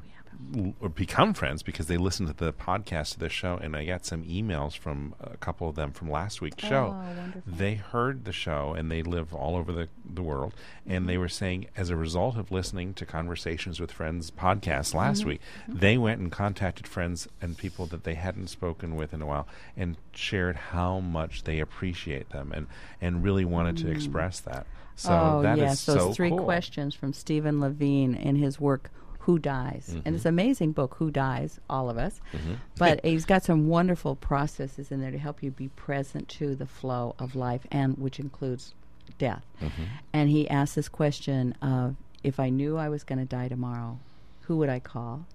l- 0.57 0.75
or 0.81 0.89
become 0.89 1.35
friends 1.35 1.63
because 1.63 1.87
they 1.87 1.97
listen 1.97 2.27
to 2.27 2.33
the 2.33 2.53
podcast 2.53 3.15
of 3.15 3.21
this 3.21 3.33
show, 3.33 3.57
and 3.57 3.77
I 3.77 3.85
got 3.85 4.05
some 4.05 4.23
emails 4.25 4.77
from 4.77 5.15
a 5.21 5.37
couple 5.37 5.69
of 5.69 5.77
them 5.77 5.93
from 5.93 6.11
last 6.11 6.41
week's 6.41 6.65
show. 6.65 6.97
Oh, 6.97 7.17
wonderful. 7.17 7.43
They 7.47 7.75
heard 7.75 8.25
the 8.25 8.33
show, 8.33 8.75
and 8.75 8.91
they 8.91 9.03
live 9.03 9.35
all 9.35 9.57
over 9.57 9.73
the 9.73 9.89
the 10.05 10.23
world, 10.23 10.55
and 10.87 11.09
they 11.09 11.15
mm-hmm. 11.15 11.23
were 11.23 11.29
saying 11.29 11.67
as 11.77 11.91
a 11.91 11.97
result 11.97 12.37
of 12.37 12.51
listening 12.51 12.95
to 12.95 13.07
Conversations 13.07 13.81
with 13.81 13.93
Friends 13.93 14.31
podcast 14.31 14.89
mm-hmm. 14.89 14.99
last 14.99 15.17
Mm-hmm. 15.17 15.29
week, 15.29 15.41
they 15.69 15.97
went 15.97 16.21
and 16.21 16.31
contacted 16.31 16.87
friends 16.87 17.29
and 17.41 17.57
people 17.57 17.87
that 17.87 18.05
they 18.05 18.15
hadn't 18.15 18.49
spoken 18.49 18.97
with 18.97 19.15
in 19.15 19.23
a 19.23 19.27
while, 19.27 19.47
and 19.77 19.97
shared 20.13 20.57
how 20.57 21.01
much 21.01 21.45
they 21.45 21.61
appreciate 21.61 22.31
them, 22.31 22.53
and 22.53 22.67
and 23.01 23.25
really 23.25 23.45
wanted 23.45 23.77
to 23.79 23.85
mm. 23.85 23.95
express 23.95 24.41
that. 24.41 24.67
So 24.97 25.11
oh, 25.13 25.43
that 25.43 25.59
is 25.59 25.63
yes, 25.63 25.87
those 25.87 25.97
so 25.97 26.13
three 26.13 26.31
cool. 26.31 26.45
questions 26.45 26.95
from 26.95 27.13
Stephen 27.13 27.61
Levine 27.61 28.15
in 28.15 28.37
his 28.37 28.59
work 28.59 28.91
Who 29.27 29.41
Dies. 29.41 29.89
And 29.89 30.15
it's 30.15 30.21
mm-hmm. 30.21 30.29
an 30.29 30.35
amazing 30.35 30.71
book, 30.71 30.95
Who 31.01 31.11
Dies, 31.11 31.59
all 31.69 31.91
of 31.91 31.99
us. 31.99 32.21
Mm-hmm. 32.33 32.55
But 32.79 33.05
he's 33.05 33.25
got 33.25 33.43
some 33.43 33.67
wonderful 33.67 34.15
processes 34.15 34.93
in 34.93 35.01
there 35.01 35.11
to 35.11 35.19
help 35.19 35.43
you 35.43 35.51
be 35.51 35.67
present 35.67 36.29
to 36.29 36.55
the 36.55 36.65
flow 36.65 37.17
of 37.19 37.35
life 37.35 37.67
and 37.73 37.99
which 37.99 38.21
includes 38.21 38.73
death. 39.19 39.45
Mm-hmm. 39.61 39.83
And 40.13 40.31
he 40.31 40.49
asks 40.49 40.77
this 40.77 40.89
question 40.89 41.57
of 41.61 41.97
if 42.23 42.39
I 42.39 42.51
knew 42.51 42.77
I 42.77 42.89
was 42.89 43.03
going 43.03 43.19
to 43.19 43.25
die 43.25 43.49
tomorrow, 43.49 43.99
who 44.43 44.59
would 44.59 44.69
I 44.69 44.79
call? 44.79 45.27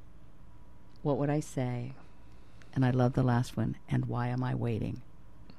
What 1.01 1.17
would 1.17 1.29
I 1.29 1.41
say? 1.41 1.91
And 2.73 2.85
I 2.85 2.91
love 2.91 3.11
the 3.11 3.23
last 3.23 3.57
one, 3.57 3.75
and 3.89 4.05
why 4.05 4.29
am 4.29 4.41
I 4.41 4.55
waiting? 4.55 5.01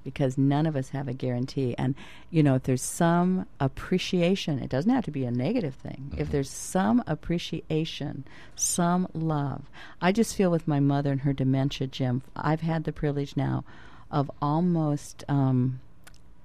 Because 0.04 0.36
none 0.38 0.66
of 0.66 0.76
us 0.76 0.90
have 0.90 1.08
a 1.08 1.12
guarantee. 1.12 1.74
And, 1.78 1.94
you 2.30 2.42
know, 2.42 2.54
if 2.54 2.64
there's 2.64 2.82
some 2.82 3.46
appreciation, 3.60 4.58
it 4.58 4.68
doesn't 4.68 4.90
have 4.90 5.04
to 5.04 5.10
be 5.10 5.24
a 5.24 5.30
negative 5.30 5.74
thing. 5.74 6.14
If 6.16 6.30
there's 6.30 6.50
some 6.50 7.02
appreciation, 7.06 8.24
some 8.56 9.08
love. 9.14 9.62
I 10.00 10.12
just 10.12 10.36
feel 10.36 10.50
with 10.50 10.68
my 10.68 10.80
mother 10.80 11.12
and 11.12 11.20
her 11.22 11.32
dementia, 11.32 11.86
Jim, 11.86 12.22
I've 12.36 12.60
had 12.62 12.84
the 12.84 12.92
privilege 12.92 13.36
now 13.36 13.64
of 14.10 14.30
almost. 14.40 15.24
Um, 15.28 15.80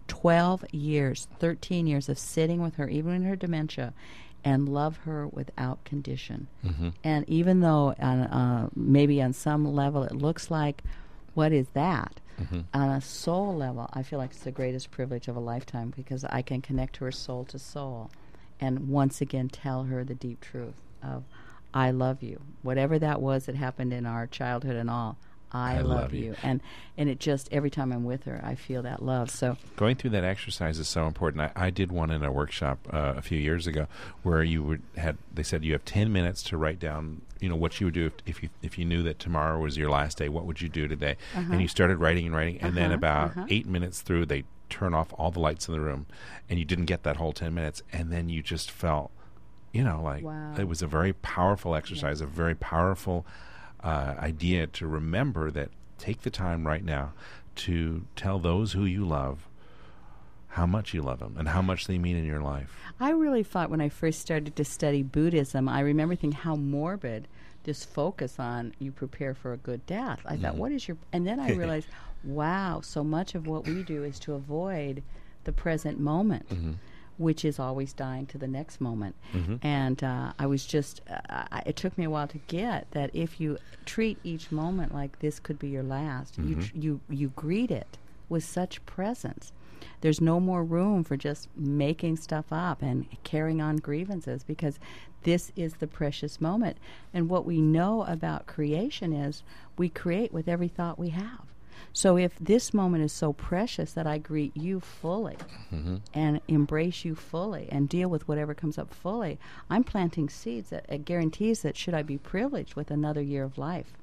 12 0.08 0.66
years, 0.74 1.28
13 1.40 1.86
years 1.86 2.08
of 2.08 2.18
sitting 2.18 2.62
with 2.62 2.76
her, 2.76 2.88
even 2.88 3.14
in 3.14 3.24
her 3.24 3.36
dementia, 3.36 3.94
and 4.44 4.70
love 4.70 4.98
her 4.98 5.28
without 5.28 5.84
condition. 5.84 6.48
And 7.04 7.28
even 7.28 7.60
though 7.60 7.94
on, 8.00 8.20
uh, 8.22 8.70
maybe 8.76 9.22
on 9.22 9.34
some 9.34 9.66
level 9.76 10.04
it 10.04 10.14
looks 10.14 10.50
like, 10.50 10.82
what 11.34 11.52
is 11.52 11.68
that? 11.74 12.22
Mm-hmm. 12.40 12.62
On 12.74 12.90
a 12.90 13.02
soul 13.02 13.56
level, 13.56 13.90
I 13.94 14.04
feel 14.04 14.20
like 14.20 14.32
it's 14.32 14.44
the 14.44 14.52
greatest 14.52 14.92
privilege 14.92 15.28
of 15.28 15.36
a 15.36 15.40
lifetime 15.40 15.94
because 15.96 16.24
I 16.26 16.42
can 16.42 16.62
connect 16.62 16.98
her 16.98 17.12
soul 17.12 17.46
to 17.46 17.60
soul 17.60 18.12
and 18.60 18.90
once 18.90 19.22
again 19.22 19.50
tell 19.50 19.84
her 19.86 20.04
the 20.04 20.16
deep 20.16 20.42
truth 20.42 20.82
of, 21.04 21.24
I 21.74 21.92
love 21.92 22.24
you. 22.24 22.42
Whatever 22.64 22.98
that 23.00 23.22
was 23.22 23.46
that 23.46 23.56
happened 23.56 23.94
in 23.94 24.06
our 24.06 24.28
childhood 24.28 24.76
and 24.76 24.90
all, 24.90 25.18
I, 25.52 25.78
I 25.78 25.82
love, 25.82 26.02
love 26.02 26.14
you. 26.14 26.26
you. 26.26 26.36
And 26.44 26.62
and 26.98 27.10
it 27.10 27.20
just 27.20 27.48
every 27.52 27.70
time 27.70 27.92
I'm 27.94 28.04
with 28.04 28.24
her, 28.26 28.42
I 28.44 28.56
feel 28.56 28.82
that 28.84 29.02
love. 29.02 29.30
So 29.30 29.58
Going 29.76 29.96
through 29.96 30.10
that 30.12 30.24
exercise 30.24 30.78
is 30.80 30.88
so 30.90 31.08
important. 31.08 31.42
I, 31.42 31.52
I 31.68 31.70
did 31.70 31.92
one 31.92 32.12
in 32.12 32.24
a 32.24 32.32
workshop 32.32 32.80
uh, 32.92 33.14
a 33.16 33.22
few 33.22 33.38
years 33.40 33.66
ago 33.68 33.88
where 34.24 34.44
you 34.44 34.62
would 34.64 34.82
had 34.98 35.18
they 35.34 35.44
said 35.44 35.64
you 35.64 35.74
have 35.74 35.86
ten 35.86 36.12
minutes 36.12 36.44
to 36.44 36.58
write 36.58 36.80
down 36.80 37.22
you 37.40 37.48
know 37.48 37.56
what 37.56 37.80
you 37.80 37.86
would 37.88 37.94
do 37.94 38.08
if, 38.08 38.14
if 38.26 38.44
you 38.44 38.50
if 38.62 38.78
you 38.78 38.84
knew 38.86 39.04
that 39.04 39.20
tomorrow 39.20 39.60
was 39.60 39.78
your 39.78 39.90
last 39.90 40.18
day. 40.18 40.28
What 40.28 40.46
would 40.46 40.62
you 40.62 40.70
do 40.70 40.88
today? 40.88 41.16
And 41.34 41.62
you 41.62 41.68
started 41.68 41.98
writing 41.98 42.26
and 42.26 42.36
writing, 42.36 42.60
and 42.62 42.76
then 42.76 42.86
Uh-huh, 42.88 42.96
about 42.96 43.30
uh-huh. 43.32 43.46
eight 43.50 43.68
minutes 43.68 44.02
through, 44.02 44.26
they 44.26 44.44
turn 44.70 44.94
off 44.94 45.14
all 45.18 45.32
the 45.32 45.40
lights 45.40 45.68
in 45.70 45.74
the 45.74 45.80
room, 45.80 46.08
and 46.50 46.60
you 46.60 46.66
didn't 46.66 46.86
get 46.86 47.04
that 47.04 47.16
whole 47.18 47.32
ten 47.32 47.54
minutes, 47.54 47.84
and 47.94 48.12
then 48.12 48.28
you 48.30 48.42
just 48.44 48.70
felt. 48.72 49.12
You 49.74 49.84
know, 49.84 50.02
like 50.02 50.24
Wow. 50.24 50.56
it 50.58 50.68
was 50.68 50.82
a 50.82 50.88
very 50.88 51.14
powerful 51.14 51.76
exercise, 51.76 52.20
a 52.22 52.26
very 52.26 52.56
powerful 52.56 53.26
uh, 53.88 54.16
idea 54.20 54.68
to 54.68 54.86
remember 54.86 55.50
that 55.50 55.70
take 55.98 56.24
the 56.24 56.30
time 56.30 56.68
right 56.68 56.84
now 56.84 57.14
to 57.56 58.06
tell 58.18 58.38
those 58.38 58.74
who 58.74 58.84
you 58.84 59.06
love 59.06 59.48
how 60.50 60.66
much 60.66 60.94
you 60.94 61.02
love 61.02 61.20
them 61.20 61.36
and 61.38 61.48
how 61.48 61.62
much 61.62 61.88
they 61.88 61.98
mean 61.98 62.18
in 62.18 62.26
your 62.26 62.42
life. 62.42 62.76
I 63.00 63.12
really 63.12 63.44
thought 63.44 63.70
when 63.70 63.80
I 63.80 63.88
first 63.88 64.20
started 64.20 64.58
to 64.58 64.66
study 64.66 65.04
Buddhism, 65.04 65.70
I 65.70 65.80
remember 65.80 66.16
thinking 66.16 66.34
how 66.34 66.58
morbid 66.58 67.30
this 67.64 67.86
focus 67.86 68.40
on 68.40 68.74
you 68.78 68.92
prepare 68.92 69.34
for 69.34 69.54
a 69.54 69.58
good 69.58 69.86
death. 69.86 70.20
I 70.26 70.36
thought, 70.36 70.56
what 70.56 70.74
is 70.74 70.86
your. 70.86 70.98
And 71.14 71.26
then 71.26 71.40
I 71.40 71.52
realized, 71.54 71.88
wow, 72.26 72.82
so 72.82 73.06
much 73.06 73.36
of 73.36 73.48
what 73.48 73.66
we 73.68 73.84
do 73.84 74.04
is 74.04 74.20
to 74.20 74.34
avoid 74.34 75.02
the 75.46 75.54
present 75.54 75.98
moment. 75.98 76.46
Which 77.18 77.44
is 77.44 77.58
always 77.60 77.94
dying 77.94 78.28
to 78.28 78.38
the 78.38 78.48
next 78.48 78.80
moment, 78.80 79.16
and 79.64 80.04
uh, 80.04 80.34
I 80.38 80.46
was 80.46 80.66
just. 80.66 81.02
Uh, 81.10 81.46
I, 81.52 81.64
it 81.66 81.76
took 81.76 81.98
me 81.98 82.06
a 82.06 82.10
while 82.10 82.28
to 82.28 82.38
get 82.48 82.92
that 82.92 83.10
if 83.14 83.40
you 83.42 83.58
treat 83.86 84.20
each 84.24 84.52
moment 84.52 84.94
like 84.94 85.18
this 85.20 85.40
could 85.40 85.58
be 85.58 85.70
your 85.70 85.84
last, 85.84 86.38
you 86.38 86.56
tr- 86.62 86.76
you 86.76 87.00
you 87.10 87.30
greet 87.36 87.72
it 87.72 87.98
with 88.30 88.44
such 88.44 88.86
presence. 88.86 89.52
There's 90.02 90.22
no 90.22 90.40
more 90.40 90.64
room 90.64 91.04
for 91.04 91.18
just 91.18 91.50
making 91.56 92.18
stuff 92.18 92.46
up 92.52 92.84
and 92.84 93.08
carrying 93.24 93.62
on 93.62 93.78
grievances 93.78 94.44
because 94.44 94.78
this 95.24 95.52
is 95.56 95.76
the 95.76 95.88
precious 95.88 96.40
moment. 96.40 96.78
And 97.14 97.30
what 97.30 97.46
we 97.46 97.62
know 97.62 98.04
about 98.04 98.46
creation 98.46 99.12
is 99.12 99.42
we 99.78 99.90
create 99.90 100.32
with 100.32 100.48
every 100.48 100.68
thought 100.68 101.00
we 101.00 101.10
have. 101.10 101.47
So 101.94 102.18
if 102.18 102.38
this 102.40 102.74
moment 102.74 103.04
is 103.04 103.12
so 103.12 103.34
precious 103.34 103.94
that 103.94 104.06
I 104.06 104.18
greet 104.18 104.56
you 104.56 104.80
fully 104.80 105.38
mm-hmm. 105.74 105.98
and 106.14 106.42
embrace 106.48 107.04
you 107.04 107.16
fully 107.16 107.68
and 107.72 107.90
deal 107.90 108.10
with 108.10 108.28
whatever 108.28 108.54
comes 108.54 108.78
up 108.78 108.94
fully, 108.94 109.40
I'm 109.70 109.84
planting 109.84 110.30
seeds 110.30 110.70
that 110.70 110.86
it 110.90 111.06
guarantees 111.06 111.62
that 111.62 111.76
should 111.76 111.94
I 111.94 112.04
be 112.04 112.18
privileged 112.18 112.76
with 112.76 112.92
another 112.92 113.22
year 113.22 113.44
of 113.44 113.58
life, 113.58 113.94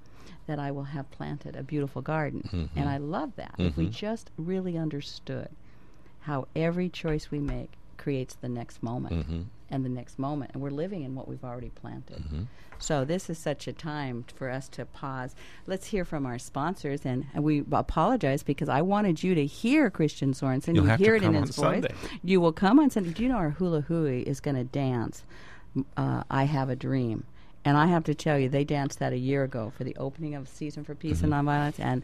that 0.47 0.59
I 0.59 0.71
will 0.71 0.85
have 0.85 1.11
planted 1.11 1.55
a 1.57 1.63
beautiful 1.63 2.03
garden. 2.03 2.49
Mm-hmm. 2.53 2.79
And 2.79 2.89
I 2.89 2.97
love 2.97 3.37
that. 3.37 3.55
If 3.59 3.77
we 3.77 3.85
mm-hmm. 3.85 3.93
just 3.93 4.31
really 4.37 4.77
understood 4.77 5.49
how 6.23 6.49
every 6.57 6.89
choice 6.89 7.31
we 7.31 7.39
make 7.39 7.73
creates 8.05 8.35
the 8.43 8.49
next 8.51 8.83
moment 8.83 9.15
mm-hmm. 9.15 9.43
and 9.71 9.83
the 9.83 9.89
next 9.89 10.19
moment, 10.19 10.51
and 10.53 10.63
we're 10.63 10.69
living 10.69 11.05
in 11.05 11.15
what 11.15 11.27
we've 11.27 11.43
already 11.43 11.71
planted. 11.71 12.19
Mm-hmm. 12.19 12.43
So 12.79 13.07
this 13.07 13.31
is 13.31 13.39
such 13.39 13.67
a 13.67 13.73
time 13.73 14.27
for 14.37 14.51
us 14.51 14.69
to 14.71 14.85
pause. 14.85 15.35
Let's 15.67 15.87
hear 15.87 16.05
from 16.05 16.27
our 16.27 16.39
sponsors, 16.39 17.07
and, 17.07 17.25
we 17.35 17.65
apologize 17.73 18.43
because 18.43 18.69
I 18.69 18.83
wanted 18.83 19.23
you 19.23 19.35
to 19.37 19.47
hear 19.47 19.89
Christian 19.89 20.35
Sorensen. 20.35 20.75
You'll 20.75 20.87
you 20.87 20.97
hear 20.97 21.15
it 21.15 21.23
in 21.23 21.33
his 21.33 21.57
voice. 21.57 21.83
Sunday. 21.83 21.95
You 22.23 22.43
will 22.43 22.53
come 22.53 22.79
on 22.79 22.91
Sunday. 22.91 23.15
Do 23.15 23.23
you 23.23 23.31
know 23.31 23.37
our 23.37 23.51
hula 23.51 23.81
hui 23.81 24.21
is 24.21 24.41
going 24.41 24.57
to 24.57 24.65
dance? 24.65 25.25
Uh, 25.97 26.25
I 26.31 26.45
have 26.45 26.69
a 26.69 26.77
dream. 26.77 27.25
And 27.65 27.79
I 27.79 27.87
have 27.87 28.05
to 28.05 28.15
tell 28.15 28.39
you, 28.39 28.51
they 28.51 28.65
danced 28.65 28.99
that 28.99 29.15
a 29.15 29.19
year 29.19 29.45
ago 29.45 29.73
for 29.75 29.85
the 29.85 29.97
opening 29.97 30.35
of 30.35 30.47
Season 30.47 30.85
for 30.85 30.95
Peace 30.95 31.23
and 31.23 31.33
mm-hmm. 31.33 31.49
Nonviolence, 31.49 31.81
and 31.81 32.03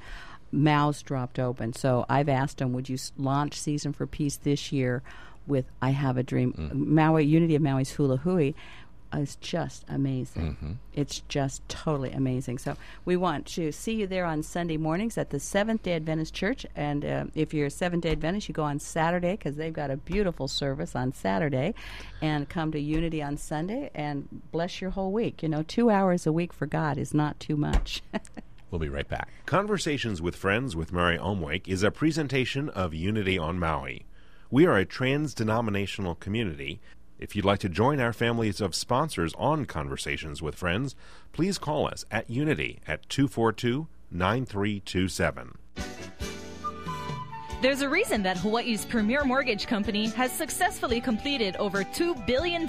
mouths 0.51 1.03
dropped 1.03 1.39
open. 1.39 1.75
So 1.75 2.07
I've 2.09 2.31
asked 2.31 2.57
them, 2.59 2.73
would 2.73 2.89
you 2.89 2.95
s- 2.95 3.13
launch 3.19 3.61
Season 3.61 3.93
for 3.93 4.07
Peace 4.07 4.39
this 4.39 4.73
year 4.73 5.03
with 5.47 5.67
I 5.81 5.91
Have 5.91 6.17
a 6.17 6.23
Dream? 6.23 6.71
Maui, 6.73 7.25
Unity 7.25 7.55
of 7.57 7.63
Maui's 7.63 7.91
Hula 7.91 8.19
Hui 8.19 8.53
is 9.17 9.37
just 9.37 9.85
amazing. 9.89 10.79
It's 10.93 11.21
just 11.29 11.69
totally 11.69 12.13
amazing. 12.13 12.59
So 12.59 12.77
we 13.05 13.17
want 13.17 13.47
to 13.47 13.73
see 13.73 13.95
you 13.95 14.07
there 14.07 14.25
on 14.25 14.43
Sunday 14.43 14.77
mornings 14.77 15.19
at 15.19 15.31
the 15.31 15.41
Seventh 15.41 15.83
Day 15.83 15.95
Adventist 15.95 16.33
Church. 16.33 16.65
And 16.77 17.05
uh, 17.05 17.25
if 17.35 17.53
you're 17.53 17.67
a 17.67 17.71
Seventh 17.71 18.05
Day 18.05 18.13
Adventist, 18.13 18.49
you 18.49 18.53
go 18.53 18.63
on 18.63 18.79
Saturday 18.79 19.33
because 19.33 19.57
they've 19.57 19.73
got 19.73 19.91
a 19.91 19.97
beautiful 19.97 20.47
service 20.47 20.95
on 20.95 21.13
Saturday, 21.13 21.75
and 22.23 22.49
come 22.49 22.71
to 22.73 22.81
Unity 22.81 23.23
on 23.23 23.37
Sunday 23.37 23.91
and 23.95 24.29
bless 24.53 24.81
your 24.81 24.91
whole 24.91 25.13
week. 25.13 25.43
You 25.43 25.49
know, 25.49 25.63
two 25.63 25.91
hours 25.91 26.27
a 26.27 26.33
week 26.33 26.53
for 26.53 26.67
God 26.67 26.97
is 26.99 27.13
not 27.13 27.41
too 27.41 27.57
much. 27.57 28.03
We'll 28.71 28.79
be 28.79 28.89
right 28.89 29.09
back. 29.09 29.29
Conversations 29.47 30.23
with 30.23 30.37
Friends 30.37 30.77
with 30.77 30.93
Mary 30.93 31.19
Omwake 31.19 31.67
is 31.67 31.83
a 31.83 31.91
presentation 31.91 32.69
of 32.69 32.95
Unity 32.95 33.37
on 33.37 33.59
Maui. 33.59 34.07
We 34.53 34.67
are 34.67 34.77
a 34.77 34.85
trans 34.85 35.33
denominational 35.33 36.17
community. 36.17 36.81
If 37.21 37.37
you'd 37.37 37.45
like 37.45 37.61
to 37.61 37.69
join 37.69 38.01
our 38.01 38.13
families 38.13 38.61
of 38.61 38.75
sponsors 38.75 39.33
on 39.39 39.65
Conversations 39.65 40.43
with 40.43 40.57
Friends, 40.57 40.97
please 41.31 41.57
call 41.57 41.87
us 41.87 42.05
at 42.11 42.29
Unity 42.29 42.81
at 42.85 43.09
242 43.09 43.87
9327. 44.11 45.57
There's 47.61 47.83
a 47.83 47.89
reason 47.91 48.23
that 48.23 48.39
Hawaii's 48.39 48.87
premier 48.87 49.23
mortgage 49.23 49.67
company 49.67 50.09
has 50.11 50.33
successfully 50.33 50.99
completed 50.99 51.57
over 51.57 51.85
$2 51.85 52.25
billion 52.27 52.67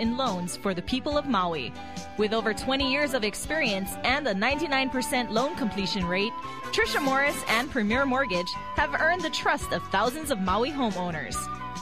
in 0.00 0.16
loans 0.16 0.56
for 0.56 0.74
the 0.74 0.82
people 0.82 1.16
of 1.16 1.28
Maui. 1.28 1.72
With 2.18 2.32
over 2.32 2.52
20 2.52 2.90
years 2.90 3.14
of 3.14 3.22
experience 3.22 3.92
and 4.02 4.26
a 4.26 4.34
99% 4.34 5.30
loan 5.30 5.54
completion 5.54 6.04
rate, 6.04 6.32
Trisha 6.72 7.00
Morris 7.00 7.40
and 7.46 7.70
Premier 7.70 8.04
Mortgage 8.04 8.50
have 8.74 9.00
earned 9.00 9.22
the 9.22 9.30
trust 9.30 9.70
of 9.72 9.80
thousands 9.90 10.32
of 10.32 10.40
Maui 10.40 10.72
homeowners. 10.72 11.36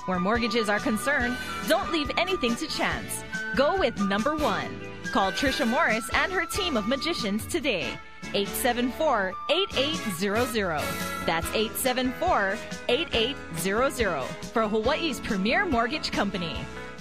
Where 0.06 0.20
mortgages 0.20 0.68
are 0.68 0.80
concerned, 0.80 1.38
don't 1.66 1.90
leave 1.90 2.10
anything 2.18 2.56
to 2.56 2.66
chance. 2.66 3.24
Go 3.56 3.78
with 3.78 3.98
number 4.02 4.36
one. 4.36 4.68
Call 5.12 5.32
Trisha 5.32 5.66
Morris 5.66 6.10
and 6.12 6.30
her 6.30 6.44
team 6.44 6.76
of 6.76 6.86
magicians 6.86 7.46
today. 7.46 7.98
874 8.34 9.32
8800. 9.50 10.82
That's 11.26 11.46
874 11.48 12.56
8800 12.88 14.22
for 14.52 14.68
Hawaii's 14.68 15.20
premier 15.20 15.66
mortgage 15.66 16.10
company. 16.12 16.56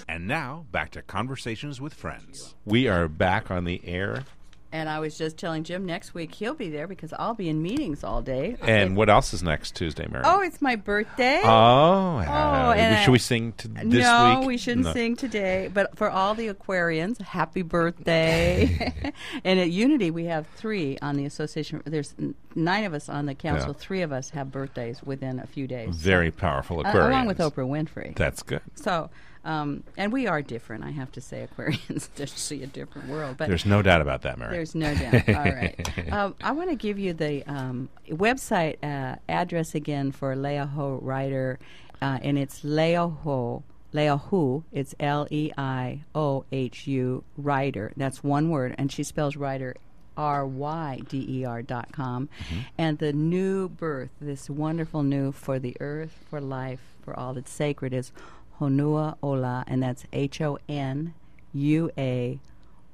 And 0.07 0.27
now, 0.27 0.65
back 0.71 0.89
to 0.91 1.03
Conversations 1.03 1.79
with 1.79 1.93
Friends. 1.93 2.55
We 2.65 2.87
are 2.87 3.07
back 3.07 3.51
on 3.51 3.63
the 3.65 3.79
air. 3.85 4.23
And 4.71 4.87
I 4.89 4.99
was 4.99 5.17
just 5.17 5.37
telling 5.37 5.63
Jim 5.63 5.85
next 5.85 6.13
week 6.13 6.33
he'll 6.35 6.53
be 6.53 6.69
there 6.69 6.87
because 6.87 7.11
I'll 7.17 7.33
be 7.33 7.49
in 7.49 7.61
meetings 7.61 8.03
all 8.03 8.21
day. 8.21 8.55
And 8.61 8.95
what 8.95 9.09
else 9.09 9.33
is 9.33 9.41
next 9.43 9.75
Tuesday, 9.75 10.07
Mary? 10.09 10.23
Oh, 10.25 10.41
it's 10.41 10.61
my 10.61 10.75
birthday. 10.75 11.41
Oh, 11.43 12.17
uh, 12.17 12.73
and 12.77 12.95
I- 12.95 13.03
should 13.03 13.11
we 13.11 13.19
sing 13.19 13.53
to 13.53 13.67
this 13.67 13.83
no, 14.03 14.37
week? 14.39 14.47
we 14.47 14.57
shouldn't 14.57 14.85
No. 14.87 14.93
sing 14.93 15.15
today. 15.15 15.69
But 15.73 15.97
for 15.97 16.09
all 16.09 16.35
the 16.35 16.47
Aquarians, 16.53 17.19
happy 17.21 17.61
birthday! 17.61 18.93
and 19.43 19.59
at 19.59 19.69
Unity, 19.69 20.11
we 20.11 20.25
have 20.25 20.47
three 20.55 20.97
on 21.01 21.15
the 21.15 21.25
association. 21.25 21.81
There's 21.85 22.13
nine 22.55 22.83
of 22.85 22.93
us 22.93 23.09
on 23.09 23.25
the 23.25 23.35
council. 23.35 23.69
Yeah. 23.69 23.77
Three 23.79 24.01
of 24.01 24.11
us 24.11 24.29
have 24.31 24.51
birthdays 24.51 25.01
within 25.03 25.39
a 25.39 25.47
few 25.47 25.67
days. 25.67 25.95
Very 25.95 26.31
powerful 26.31 26.79
Uh, 26.79 26.83
Aquarians. 26.91 27.07
along 27.07 27.27
with 27.27 27.37
Oprah 27.39 27.67
Winfrey. 27.67 28.15
That's 28.15 28.43
good. 28.43 28.61
so, 28.75 29.09
um, 29.45 29.83
and 29.97 30.11
we 30.11 30.27
are 30.27 30.41
different. 30.41 30.83
I 30.83 30.91
have 30.91 31.11
to 31.13 31.21
say, 31.21 31.47
Aquarians 31.47 32.09
just 32.15 32.37
see 32.37 32.61
a 32.63 32.67
different 32.67 33.07
world. 33.07 33.37
But 33.37 33.47
There's 33.47 33.65
no 33.65 33.81
doubt 33.81 34.01
about 34.01 34.23
that, 34.23 34.37
Mary. 34.37 34.51
there's 34.51 34.75
no 34.75 34.93
doubt. 34.95 35.29
All 35.29 35.35
right. 35.35 35.75
Um, 36.11 36.35
I 36.41 36.51
want 36.53 36.69
to 36.69 36.75
give 36.75 36.97
you 36.97 37.13
the 37.13 37.43
um, 37.45 37.87
website 38.09 38.77
uh, 38.83 39.17
address 39.27 39.75
again 39.75 40.11
for 40.11 40.35
Leiohu 40.35 40.99
Ryder, 41.01 41.59
uh, 42.01 42.17
and 42.23 42.37
it's 42.37 42.61
Leiohu. 42.61 43.61
Leiohu, 43.93 44.63
it's 44.71 44.95
L 44.99 45.27
E 45.29 45.51
I 45.57 46.01
O 46.15 46.45
H 46.51 46.87
U 46.87 47.23
Ryder. 47.37 47.91
That's 47.95 48.23
one 48.23 48.49
word, 48.49 48.75
and 48.77 48.91
she 48.91 49.03
spells 49.03 49.35
writer 49.35 49.75
R 50.17 50.45
Y 50.47 50.99
D 51.07 51.25
E 51.41 51.45
R 51.45 51.61
dot 51.61 51.91
com. 51.91 52.29
And 52.77 52.97
the 52.97 53.13
new 53.13 53.69
birth, 53.69 54.09
this 54.19 54.49
wonderful 54.49 55.03
new 55.03 55.31
for 55.31 55.59
the 55.59 55.75
earth, 55.79 56.25
for 56.29 56.41
life, 56.41 56.81
for 57.03 57.17
all 57.17 57.33
that's 57.33 57.51
sacred, 57.51 57.93
is 57.93 58.11
Honua 58.59 59.17
Ola, 59.21 59.63
and 59.67 59.81
that's 59.81 60.05
H 60.13 60.41
O 60.41 60.57
N 60.67 61.13
U 61.53 61.91
A 61.97 62.39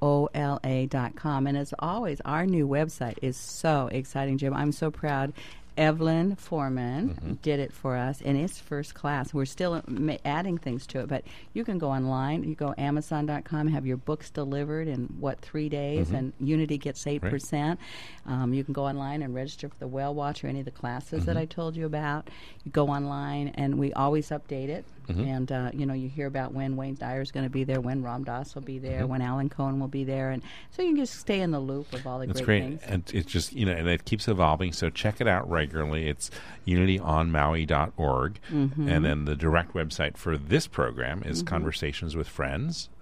ola 0.01 0.88
dot 0.88 1.16
com. 1.16 1.47
And 1.47 1.57
as 1.57 1.74
always, 1.80 2.22
our 2.26 2.45
new 2.45 2.68
website 2.68 3.18
is 3.22 3.38
so 3.38 3.88
exciting, 3.91 4.38
Jim. 4.38 4.53
I'm 4.53 4.72
so 4.72 4.91
proud. 4.91 5.34
Evelyn 5.78 6.38
Foreman 6.38 7.38
did 7.41 7.59
it 7.59 7.74
for 7.74 7.97
us, 7.97 8.22
and 8.24 8.38
it's 8.38 8.57
first 8.57 8.93
class. 8.93 9.34
We're 9.34 9.43
still 9.43 9.74
uh, 9.74 9.82
ma- 9.88 10.16
adding 10.24 10.57
things 10.57 10.88
to 10.88 11.01
it, 11.01 11.09
but 11.09 11.26
you 11.53 11.66
can 11.66 11.80
go 11.80 11.89
online. 11.89 12.45
You 12.45 12.55
go 12.55 12.74
Amazon.com, 12.78 13.68
have 13.68 13.86
your 13.86 13.97
books 13.97 14.30
delivered 14.30 14.88
in 14.88 15.07
what 15.20 15.41
three 15.41 15.68
days, 15.68 16.11
and 16.11 16.32
Unity 16.39 16.78
gets 16.78 17.05
eight 17.07 17.22
percent. 17.22 17.82
Um, 18.26 18.53
you 18.53 18.63
can 18.63 18.74
go 18.74 18.86
online 18.86 19.22
and 19.22 19.36
register 19.36 19.68
for 19.68 19.78
the 19.78 19.88
Well 19.88 20.13
Watch 20.16 20.45
or 20.45 20.47
any 20.47 20.59
of 20.59 20.66
the 20.66 20.72
classes 20.72 21.26
that 21.26 21.36
I 21.36 21.43
told 21.45 21.76
you 21.76 21.86
about. 21.86 22.30
You 22.63 22.72
go 22.72 22.88
online, 22.88 23.49
and 23.49 23.78
we 23.78 23.91
always 23.91 24.30
update 24.30 24.70
it. 24.70 24.86
And 25.14 25.51
uh, 25.51 25.72
you 25.74 25.86
know, 25.86 25.93
you 25.93 26.10
hear 26.10 26.28
about 26.28 26.53
when 26.53 26.76
Wayne 26.76 26.95
Dyer 26.95 27.22
is 27.22 27.32
going 27.32 27.45
to 27.45 27.49
be 27.49 27.64
there, 27.64 27.80
when 27.82 28.03
Ram 28.03 28.24
Dass 28.24 28.56
will 28.56 28.62
be 28.62 28.80
there, 28.80 29.06
when 29.08 29.22
Alan 29.22 29.49
Cohen 29.49 29.80
will 29.80 29.88
be 29.88 30.03
there, 30.03 30.32
and 30.32 30.41
so 30.72 30.82
you 30.82 30.89
can 30.89 30.97
just 30.97 31.20
stay 31.20 31.41
in 31.41 31.51
the 31.51 31.60
loop 31.60 31.91
of 31.93 32.06
all 32.08 32.20
the 32.20 32.28
That's 32.28 32.41
great, 32.41 32.62
great. 32.62 32.80
things. 32.80 32.82
And 32.86 33.03
it's 33.14 33.32
just, 33.32 33.53
you 33.53 33.66
know, 33.66 33.74
and 33.74 33.88
it 33.88 34.06
keeps 34.06 34.28
evolving. 34.28 34.74
So 34.74 34.89
check 34.89 35.22
it 35.22 35.28
out 35.28 35.49
regularly. 35.49 36.08
It's 36.08 36.32
unityonmaui.org. 36.68 38.39
Mm-hmm. 38.51 38.88
And 38.89 39.06
then 39.06 39.26
the 39.26 39.36
direct 39.36 39.74
website 39.74 40.18
for 40.18 40.38
this 40.38 40.68
program 40.68 41.24
is 41.24 41.43
Mm-hmm. 41.43 41.45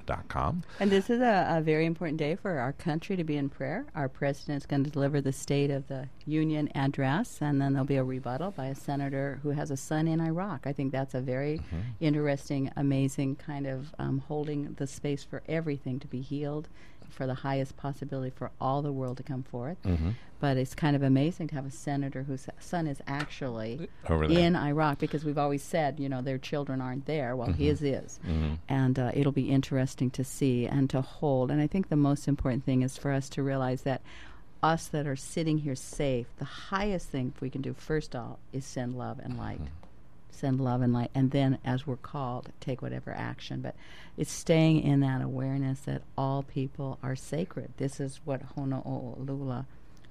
conversationswithfriends.com. 0.06 0.64
And 0.80 0.91
this 0.91 1.10
is 1.10 1.22
a, 1.22 1.58
a 1.58 1.62
very 1.62 1.86
important 1.86 2.18
day 2.18 2.36
for 2.36 2.60
our 2.60 2.74
country 2.74 3.16
to 3.16 3.24
be 3.24 3.38
in 3.38 3.49
prayer. 3.49 3.86
Our 3.95 4.10
president 4.10 4.64
is 4.64 4.66
going 4.66 4.84
to 4.84 4.89
deliver 4.89 5.22
the 5.22 5.32
State 5.32 5.72
of 5.72 5.88
the 5.88 6.08
Union 6.26 6.70
address, 6.76 7.39
and 7.41 7.62
then 7.62 7.74
there'll 7.74 7.86
be 7.86 7.95
a 7.95 8.04
rebuttal 8.04 8.51
by 8.51 8.68
a 8.68 8.76
senator 8.76 9.39
who 9.43 9.49
has 9.49 9.72
a 9.72 9.78
son 9.78 10.08
in 10.08 10.22
Iraq. 10.22 10.66
I 10.66 10.74
think 10.74 10.91
that's 10.91 11.14
a 11.14 11.22
very 11.22 11.62
interesting, 11.99 12.72
amazing 12.76 13.36
kind 13.38 13.68
of 13.68 13.93
um, 13.99 14.20
holding 14.28 14.74
the 14.74 14.88
space 14.88 15.24
for 15.24 15.43
everything 15.47 15.99
to 15.99 16.08
be 16.08 16.22
healed, 16.22 16.68
for 17.14 17.26
the 17.28 17.34
highest 17.34 17.78
possibility 17.78 18.32
for 18.36 18.51
all 18.59 18.82
the 18.82 18.91
world 18.91 19.18
to 19.18 19.24
come 19.24 19.43
forth. 19.43 19.82
Mm-hmm. 19.84 20.11
But 20.39 20.57
it's 20.57 20.76
kind 20.76 20.95
of 20.95 21.03
amazing 21.03 21.47
to 21.49 21.55
have 21.55 21.66
a 21.66 21.72
senator 21.72 22.24
whose 22.24 22.47
son 22.59 22.86
is 22.86 22.99
actually 23.07 23.88
Over 24.09 24.28
there. 24.28 24.39
in 24.39 24.57
Iraq 24.57 24.99
because 24.99 25.24
we've 25.24 25.38
always 25.38 25.64
said, 25.64 26.01
you 26.01 26.09
know, 26.09 26.22
their 26.22 26.38
children 26.38 26.82
aren't 26.82 27.05
there. 27.05 27.36
Well, 27.38 27.53
his 27.53 27.82
is. 27.82 28.20
And 28.68 28.99
uh, 28.99 29.11
it'll 29.14 29.32
be 29.32 29.49
interesting 29.49 30.09
to 30.11 30.24
see 30.26 30.66
and 30.66 30.89
to 30.89 31.01
hold. 31.01 31.49
And 31.49 31.61
I 31.61 31.68
think 31.68 31.88
the 31.88 31.95
most 31.95 32.28
important 32.28 32.66
thing 32.66 32.82
is 32.82 32.97
for 32.97 33.11
us 33.14 33.30
to 33.30 33.43
realize 33.43 33.84
that 33.84 34.01
us 34.61 34.88
that 34.88 35.07
are 35.07 35.16
sitting 35.16 35.59
here 35.59 35.76
safe, 35.76 36.28
the 36.39 36.45
highest 36.45 37.09
thing 37.09 37.34
we 37.39 37.49
can 37.49 37.61
do, 37.61 37.74
first 37.74 38.16
of 38.16 38.22
all, 38.22 38.39
is 38.51 38.66
send 38.66 38.97
love 38.97 39.20
and 39.24 39.38
light. 39.38 39.59
Send 40.34 40.59
love 40.59 40.81
and 40.81 40.93
light. 40.93 41.11
And 41.15 41.31
then, 41.31 41.59
as 41.63 41.86
we're 41.88 41.95
called, 41.97 42.49
take 42.59 42.81
whatever 42.81 43.11
action. 43.11 43.61
But 43.61 43.75
it's 44.17 44.31
staying 44.31 44.81
in 44.81 44.99
that 45.01 45.21
awareness 45.21 45.81
that 45.81 46.01
all 46.17 46.43
people 46.43 46.97
are 47.03 47.15
sacred. 47.15 47.71
This 47.77 47.99
is 47.99 48.19
what 48.25 48.41
Hono'olula. 48.57 49.65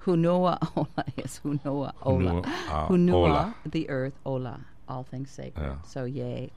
Honua 0.04 0.58
Ola 0.76 1.04
is 1.16 1.40
Honua 1.44 1.92
Ola. 2.02 2.42
Honua, 2.42 2.46
uh, 2.68 2.88
Honua, 2.88 3.14
Ola. 3.14 3.54
the 3.64 3.88
earth, 3.88 4.14
Ola, 4.26 4.60
all 4.88 5.04
things 5.04 5.30
sacred. 5.30 5.62
Yeah. 5.62 5.76
So, 5.86 6.04
yay. 6.04 6.50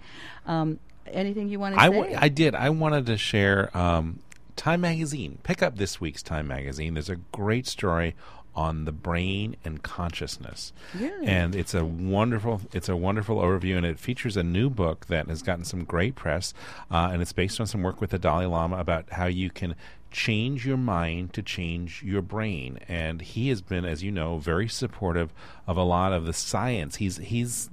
Um, 0.48 0.80
anything 1.08 1.50
you 1.50 1.60
want 1.60 1.76
to 1.76 1.82
I, 1.82 1.90
say? 1.90 1.96
w- 1.96 2.18
I 2.20 2.30
did. 2.30 2.56
I 2.56 2.70
wanted 2.72 3.06
to 3.08 3.18
share 3.18 3.76
um, 3.78 4.20
Time 4.56 4.82
Magazine. 4.82 5.38
Pick 5.44 5.62
up 5.62 5.78
this 5.78 6.02
week's 6.02 6.24
Time 6.24 6.48
Magazine. 6.48 6.96
There's 6.96 7.10
a 7.10 7.18
great 7.32 7.68
story 7.68 8.16
on 8.56 8.86
the 8.86 8.92
brain 8.92 9.56
and 9.66 9.84
consciousness. 9.84 10.74
Really? 10.98 11.28
And 11.28 11.56
it's 11.56 11.74
a 11.74 11.84
wonderful 11.84 12.62
it's 12.74 12.90
a 12.90 12.96
wonderful 12.96 13.38
overview 13.38 13.78
and 13.78 13.86
it 13.86 14.00
features 14.00 14.38
a 14.38 14.44
new 14.44 14.70
book 14.70 15.08
that 15.08 15.28
has 15.28 15.42
gotten 15.42 15.66
some 15.66 15.84
great 15.84 16.16
press 16.16 16.54
uh, 16.90 17.10
and 17.12 17.22
it's 17.22 17.34
based 17.34 17.60
on 17.60 17.68
some 17.68 17.84
work 17.84 18.02
with 18.02 18.12
the 18.12 18.20
Dalai 18.20 18.46
Lama 18.46 18.78
about 18.78 19.10
how 19.12 19.26
you 19.26 19.50
can 19.50 19.76
change 20.12 20.66
your 20.66 20.78
mind 20.78 21.34
to 21.34 21.42
change 21.42 22.02
your 22.04 22.22
brain 22.22 22.80
and 22.88 23.22
he 23.22 23.50
has 23.50 23.62
been 23.62 23.84
as 23.84 24.02
you 24.02 24.12
know 24.12 24.38
very 24.38 24.68
supportive 24.68 25.34
of 25.68 25.76
a 25.76 25.84
lot 25.84 26.14
of 26.14 26.26
the 26.26 26.32
science 26.32 26.96
he's 26.96 27.18
he's 27.18 27.70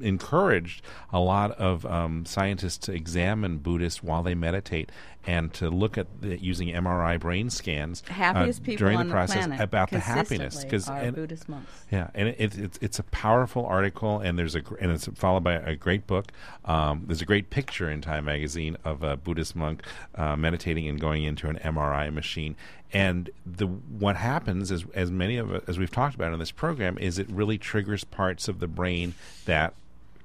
encouraged 0.00 0.82
a 1.12 1.18
lot 1.18 1.50
of 1.52 1.84
um, 1.86 2.24
scientists 2.24 2.78
to 2.78 2.92
examine 2.92 3.58
buddhists 3.58 4.02
while 4.02 4.22
they 4.22 4.34
meditate 4.34 4.90
and 5.26 5.52
to 5.52 5.68
look 5.68 5.98
at 5.98 6.06
the, 6.22 6.40
using 6.40 6.68
MRI 6.68 7.18
brain 7.20 7.50
scans 7.50 8.02
uh, 8.08 8.46
people 8.64 8.76
during 8.76 8.98
on 8.98 9.06
the 9.08 9.12
process 9.12 9.48
about 9.60 9.90
the 9.90 9.98
happiness 9.98 10.64
because 10.64 10.88
and- 10.88 11.14
Buddhist 11.14 11.48
monks. 11.48 11.70
yeah, 11.90 12.10
and 12.14 12.28
it, 12.28 12.36
it, 12.38 12.58
it's 12.58 12.78
it's 12.80 12.98
a 12.98 13.02
powerful 13.04 13.66
article, 13.66 14.20
and 14.20 14.38
there's 14.38 14.54
a 14.54 14.60
gr- 14.60 14.76
and 14.76 14.90
it's 14.90 15.06
followed 15.14 15.44
by 15.44 15.54
a 15.54 15.76
great 15.76 16.06
book. 16.06 16.32
Um, 16.64 17.04
there's 17.06 17.20
a 17.20 17.26
great 17.26 17.50
picture 17.50 17.90
in 17.90 18.00
Time 18.00 18.24
magazine 18.24 18.76
of 18.84 19.02
a 19.02 19.16
Buddhist 19.16 19.54
monk 19.54 19.84
uh, 20.14 20.36
meditating 20.36 20.88
and 20.88 20.98
going 20.98 21.24
into 21.24 21.48
an 21.48 21.58
MRI 21.72 22.12
machine. 22.12 22.56
And 22.92 23.30
the 23.46 23.66
what 23.66 24.16
happens 24.16 24.70
is, 24.70 24.84
as 24.94 25.10
many 25.10 25.36
of 25.36 25.68
as 25.68 25.78
we've 25.78 25.90
talked 25.90 26.14
about 26.14 26.32
in 26.32 26.38
this 26.38 26.50
program, 26.50 26.98
is 26.98 27.18
it 27.18 27.30
really 27.30 27.58
triggers 27.58 28.04
parts 28.04 28.48
of 28.48 28.58
the 28.58 28.66
brain 28.66 29.14
that 29.44 29.74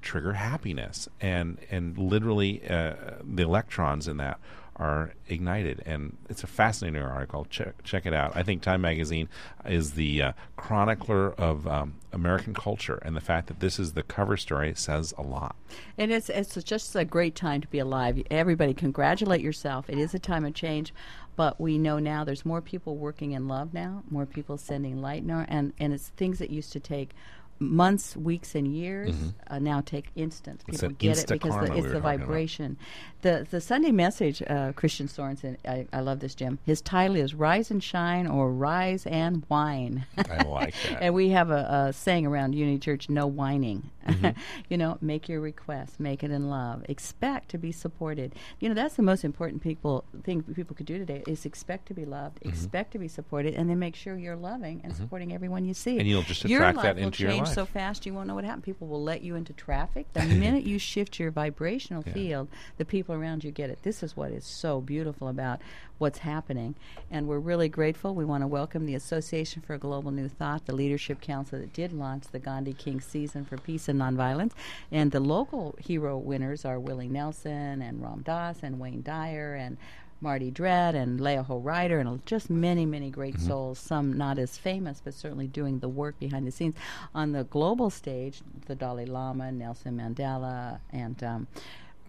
trigger 0.01 0.33
happiness, 0.33 1.09
and 1.21 1.57
and 1.69 1.97
literally 1.97 2.67
uh, 2.67 2.93
the 3.23 3.43
electrons 3.43 4.07
in 4.07 4.17
that 4.17 4.39
are 4.77 5.13
ignited. 5.29 5.81
And 5.85 6.17
it's 6.29 6.43
a 6.43 6.47
fascinating 6.47 7.01
article. 7.01 7.45
Check 7.49 7.83
check 7.83 8.05
it 8.05 8.13
out. 8.13 8.35
I 8.35 8.43
think 8.43 8.61
time 8.61 8.81
magazine 8.81 9.29
is 9.65 9.91
the 9.91 10.21
uh, 10.21 10.31
chronicler 10.57 11.33
of 11.33 11.65
um, 11.67 11.95
american 12.11 12.53
culture 12.53 12.99
and 13.01 13.15
the 13.15 13.21
fact 13.21 13.47
that 13.47 13.61
this 13.61 13.79
is 13.79 13.93
the 13.93 14.03
cover 14.03 14.35
story. 14.37 14.73
Says 14.75 15.13
a 15.17 15.21
lot. 15.21 15.55
And 15.97 16.11
it's 16.11 16.29
it's 16.29 16.61
just 16.63 16.95
a 16.95 17.05
great 17.05 17.35
time 17.35 17.61
to 17.61 17.67
be 17.67 17.79
alive. 17.79 18.21
Everybody, 18.29 18.73
congratulate 18.73 19.41
yourself. 19.41 19.89
It 19.89 19.97
is 19.97 20.13
a 20.13 20.19
time 20.19 20.45
of 20.45 20.53
change, 20.53 20.93
but 21.35 21.59
we 21.59 21.77
know 21.77 21.99
now 21.99 22.23
there's 22.23 22.45
more 22.45 22.61
people 22.61 22.95
working 22.97 23.31
in 23.33 23.47
love 23.47 23.73
now, 23.73 24.03
more 24.09 24.25
people 24.25 24.57
sending 24.57 25.01
light 25.01 25.23
now, 25.23 25.45
and 25.47 25.73
and 25.79 25.93
it's 25.93 26.09
things 26.09 26.39
that 26.39 26.49
used 26.49 26.71
to 26.73 26.79
take 26.79 27.11
months, 27.59 28.15
weeks, 28.17 28.55
and 28.55 28.67
years 28.75 29.15
uh, 29.47 29.59
now 29.59 29.81
take 29.81 30.07
instant. 30.15 30.65
People 30.65 30.89
get 30.89 31.17
it 31.17 31.27
because 31.27 31.53
the, 31.55 31.73
it's 31.73 31.81
were 31.83 31.89
the 31.89 31.97
about. 31.97 32.19
vibration. 32.19 32.77
The 33.21 33.47
the 33.49 33.61
Sunday 33.61 33.91
message, 33.91 34.41
uh, 34.45 34.73
Christian 34.73 35.07
Sorensen, 35.07 35.57
I, 35.67 35.87
I 35.91 36.01
love 36.01 36.19
this, 36.19 36.35
Jim. 36.35 36.59
His 36.65 36.81
title 36.81 37.15
is 37.15 37.33
"Rise 37.33 37.71
and 37.71 37.83
Shine" 37.83 38.27
or 38.27 38.51
"Rise 38.51 39.05
and 39.07 39.43
Wine." 39.49 40.05
i 40.17 40.43
like 40.43 40.75
that 40.89 41.01
and 41.01 41.13
we 41.13 41.29
have 41.29 41.49
a, 41.49 41.87
a 41.89 41.93
saying 41.93 42.25
around 42.25 42.53
Unity 42.53 42.79
Church: 42.79 43.09
"No 43.09 43.25
whining." 43.27 43.89
Mm-hmm. 44.07 44.39
you 44.69 44.77
know, 44.77 44.97
make 45.01 45.27
your 45.27 45.41
request, 45.41 45.99
make 45.99 46.23
it 46.23 46.29
in 46.29 46.49
love. 46.49 46.85
Expect 46.87 47.49
to 47.49 47.57
be 47.57 47.71
supported. 47.71 48.35
You 48.59 48.69
know, 48.69 48.75
that's 48.75 48.95
the 48.95 49.01
most 49.01 49.23
important 49.23 49.63
people 49.63 50.03
thing 50.23 50.43
people 50.43 50.75
could 50.75 50.85
do 50.85 50.97
today 50.99 51.23
is 51.27 51.45
expect 51.45 51.87
to 51.87 51.93
be 51.93 52.05
loved, 52.05 52.39
Mm-hmm. 52.39 52.49
expect 52.49 52.91
to 52.91 52.99
be 52.99 53.07
supported, 53.07 53.55
and 53.55 53.69
then 53.69 53.79
make 53.79 53.95
sure 53.95 54.17
you're 54.17 54.35
loving 54.35 54.81
and 54.83 54.95
supporting 54.95 55.33
everyone 55.33 55.65
you 55.65 55.73
see. 55.73 55.97
And 55.97 56.07
you'll 56.07 56.21
just 56.23 56.45
attract 56.45 56.77
life 56.77 56.83
that 56.83 56.97
into 56.99 57.23
your 57.23 57.31
change 57.45 57.55
so 57.55 57.65
fast 57.65 58.05
you 58.05 58.13
won't 58.13 58.27
know 58.27 58.35
what 58.35 58.43
happened. 58.43 58.63
People 58.63 58.87
will 58.87 59.03
let 59.03 59.21
you 59.21 59.35
into 59.35 59.53
traffic. 59.53 60.11
The 60.13 60.25
minute 60.25 60.63
you 60.63 60.79
shift 60.79 61.19
your 61.19 61.31
vibrational 61.31 62.01
field, 62.01 62.47
the 62.77 62.85
people 62.85 63.15
around 63.15 63.43
you 63.43 63.51
get 63.51 63.69
it. 63.69 63.79
This 63.83 64.03
is 64.03 64.15
what 64.15 64.31
is 64.31 64.45
so 64.45 64.81
beautiful 64.81 65.27
about 65.27 65.61
what's 65.97 66.19
happening. 66.19 66.75
And 67.09 67.27
we're 67.27 67.39
really 67.39 67.69
grateful. 67.69 68.13
We 68.13 68.25
want 68.25 68.43
to 68.43 68.47
welcome 68.47 68.85
the 68.85 68.95
Association 68.95 69.61
for 69.61 69.77
Global 69.77 70.11
New 70.11 70.27
Thought, 70.27 70.65
the 70.65 70.75
Leadership 70.75 71.21
Council 71.21 71.59
that 71.59 71.73
did 71.73 71.93
launch 71.93 72.25
the 72.31 72.39
Gandhi 72.39 72.73
King 72.73 72.99
Season 72.99 73.45
for 73.45 73.57
Peace 73.57 73.87
and 73.87 73.99
Nonviolence. 73.99 74.51
And 74.91 75.11
the 75.11 75.19
local 75.19 75.75
hero 75.79 76.17
winners 76.17 76.65
are 76.65 76.79
Willie 76.79 77.07
Nelson 77.07 77.81
and 77.81 78.01
Ram 78.01 78.21
Dass 78.23 78.63
and 78.63 78.79
Wayne 78.79 79.01
Dyer 79.01 79.55
and 79.55 79.77
Marty 80.21 80.51
Dredd 80.51 80.95
and 80.95 81.19
Leiohu 81.19 81.63
Ryder 81.63 81.99
and 81.99 82.25
just 82.25 82.49
many, 82.49 82.85
many 82.85 83.09
great 83.09 83.39
souls, 83.39 83.79
some 83.79 84.13
not 84.13 84.39
as 84.39 84.57
famous, 84.57 85.01
but 85.03 85.13
certainly 85.13 85.47
doing 85.47 85.79
the 85.79 85.89
work 85.89 86.17
behind 86.19 86.47
the 86.47 86.51
scenes. 86.51 86.75
On 87.13 87.31
the 87.31 87.43
global 87.43 87.89
stage, 87.89 88.41
the 88.65 88.75
Dalai 88.75 89.05
Lama, 89.05 89.51
Nelson 89.51 89.97
Mandela, 89.97 90.79
and 90.91 91.23
um, 91.23 91.47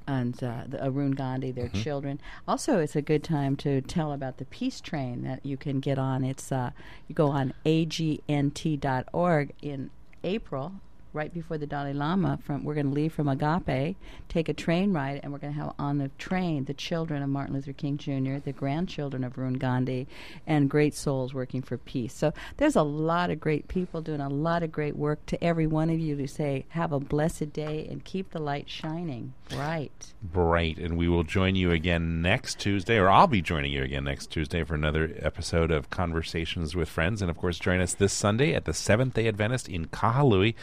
and 0.06 0.42
uh, 0.42 0.62
the 0.68 0.84
Arun 0.84 1.12
Gandhi, 1.12 1.50
their 1.50 1.68
children. 1.68 2.20
Also, 2.46 2.78
it's 2.78 2.94
a 2.94 3.02
good 3.02 3.24
time 3.24 3.56
to 3.56 3.80
tell 3.80 4.12
about 4.12 4.38
the 4.38 4.44
peace 4.44 4.80
train 4.80 5.22
that 5.22 5.44
you 5.44 5.56
can 5.56 5.80
get 5.80 5.98
on. 5.98 6.24
It's 6.24 6.52
uh, 6.52 6.70
you 7.08 7.14
go 7.14 7.28
on 7.28 7.54
agnt.org 7.64 9.52
in 9.60 9.90
April, 10.22 10.72
right 11.16 11.32
before 11.32 11.58
the 11.58 11.66
Dalai 11.66 11.94
Lama. 11.94 12.38
From 12.44 12.62
we're 12.62 12.74
going 12.74 12.86
to 12.86 12.92
leave 12.92 13.12
from 13.12 13.26
Agape, 13.26 13.96
take 14.28 14.48
a 14.48 14.54
train 14.54 14.92
ride, 14.92 15.20
and 15.22 15.32
we're 15.32 15.38
going 15.38 15.54
to 15.54 15.58
have 15.58 15.72
on 15.78 15.98
the 15.98 16.10
train 16.18 16.66
the 16.66 16.74
children 16.74 17.22
of 17.22 17.28
Martin 17.28 17.54
Luther 17.54 17.72
King 17.72 17.96
Jr., 17.96 18.36
the 18.36 18.52
grandchildren 18.52 19.24
of 19.24 19.36
Arun 19.38 19.54
Gandhi, 19.54 20.06
and 20.46 20.70
great 20.70 20.94
souls 20.94 21.34
working 21.34 21.62
for 21.62 21.78
peace. 21.78 22.14
So 22.14 22.32
there's 22.58 22.76
a 22.76 22.82
lot 22.82 23.30
of 23.30 23.40
great 23.40 23.66
people 23.66 24.02
doing 24.02 24.20
a 24.20 24.28
lot 24.28 24.62
of 24.62 24.70
great 24.70 24.96
work. 24.96 25.24
To 25.26 25.42
every 25.42 25.66
one 25.66 25.90
of 25.90 25.98
you 25.98 26.14
to 26.16 26.28
say, 26.28 26.66
have 26.68 26.92
a 26.92 27.00
blessed 27.00 27.52
day 27.52 27.86
and 27.90 28.04
keep 28.04 28.30
the 28.30 28.38
light 28.38 28.68
shining 28.68 29.32
bright. 29.48 30.12
bright 30.22 30.78
and 30.78 30.96
we 30.96 31.08
will 31.08 31.22
join 31.22 31.54
you 31.54 31.70
again 31.70 32.20
next 32.20 32.58
tuesday 32.58 32.96
or 32.96 33.08
i'll 33.08 33.28
be 33.28 33.40
joining 33.40 33.70
you 33.70 33.82
again 33.82 34.04
next 34.04 34.28
tuesday 34.28 34.64
for 34.64 34.74
another 34.74 35.14
episode 35.20 35.70
of 35.70 35.88
conversations 35.88 36.74
with 36.74 36.88
friends 36.88 37.22
and 37.22 37.30
of 37.30 37.36
course 37.36 37.58
join 37.58 37.80
us 37.80 37.94
this 37.94 38.12
sunday 38.12 38.54
at 38.54 38.64
the 38.64 38.74
seventh 38.74 39.14
day 39.14 39.28
adventist 39.28 39.68
in 39.68 39.86
Kahului 39.86 40.54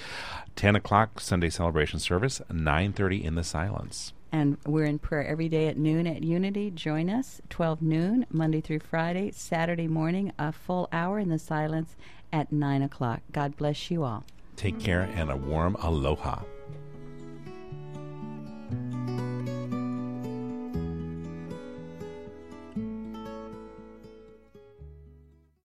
10 0.55 0.75
o'clock 0.75 1.19
sunday 1.19 1.49
celebration 1.49 1.99
service 1.99 2.41
9.30 2.51 3.23
in 3.23 3.35
the 3.35 3.43
silence 3.43 4.13
And 4.31 4.57
we're 4.65 4.85
in 4.85 4.97
prayer 4.99 5.25
every 5.27 5.47
day 5.47 5.67
at 5.67 5.77
noon 5.77 6.07
at 6.07 6.23
Unity. 6.23 6.71
Join 6.71 7.07
us, 7.09 7.39
12 7.49 7.81
noon, 7.83 8.25
Monday 8.31 8.61
through 8.61 8.79
Friday, 8.79 9.29
Saturday 9.31 9.87
morning, 9.87 10.31
a 10.39 10.51
full 10.51 10.89
hour 10.91 11.19
in 11.19 11.29
the 11.29 11.37
silence 11.37 11.95
at 12.31 12.51
9 12.51 12.81
o'clock. 12.81 13.21
God 13.31 13.55
bless 13.57 13.91
you 13.91 14.03
all. 14.03 14.23
take 14.55 14.79
care 14.79 15.01
and 15.15 15.29
a 15.29 15.37
warm 15.37 15.75
aloha 15.79 16.41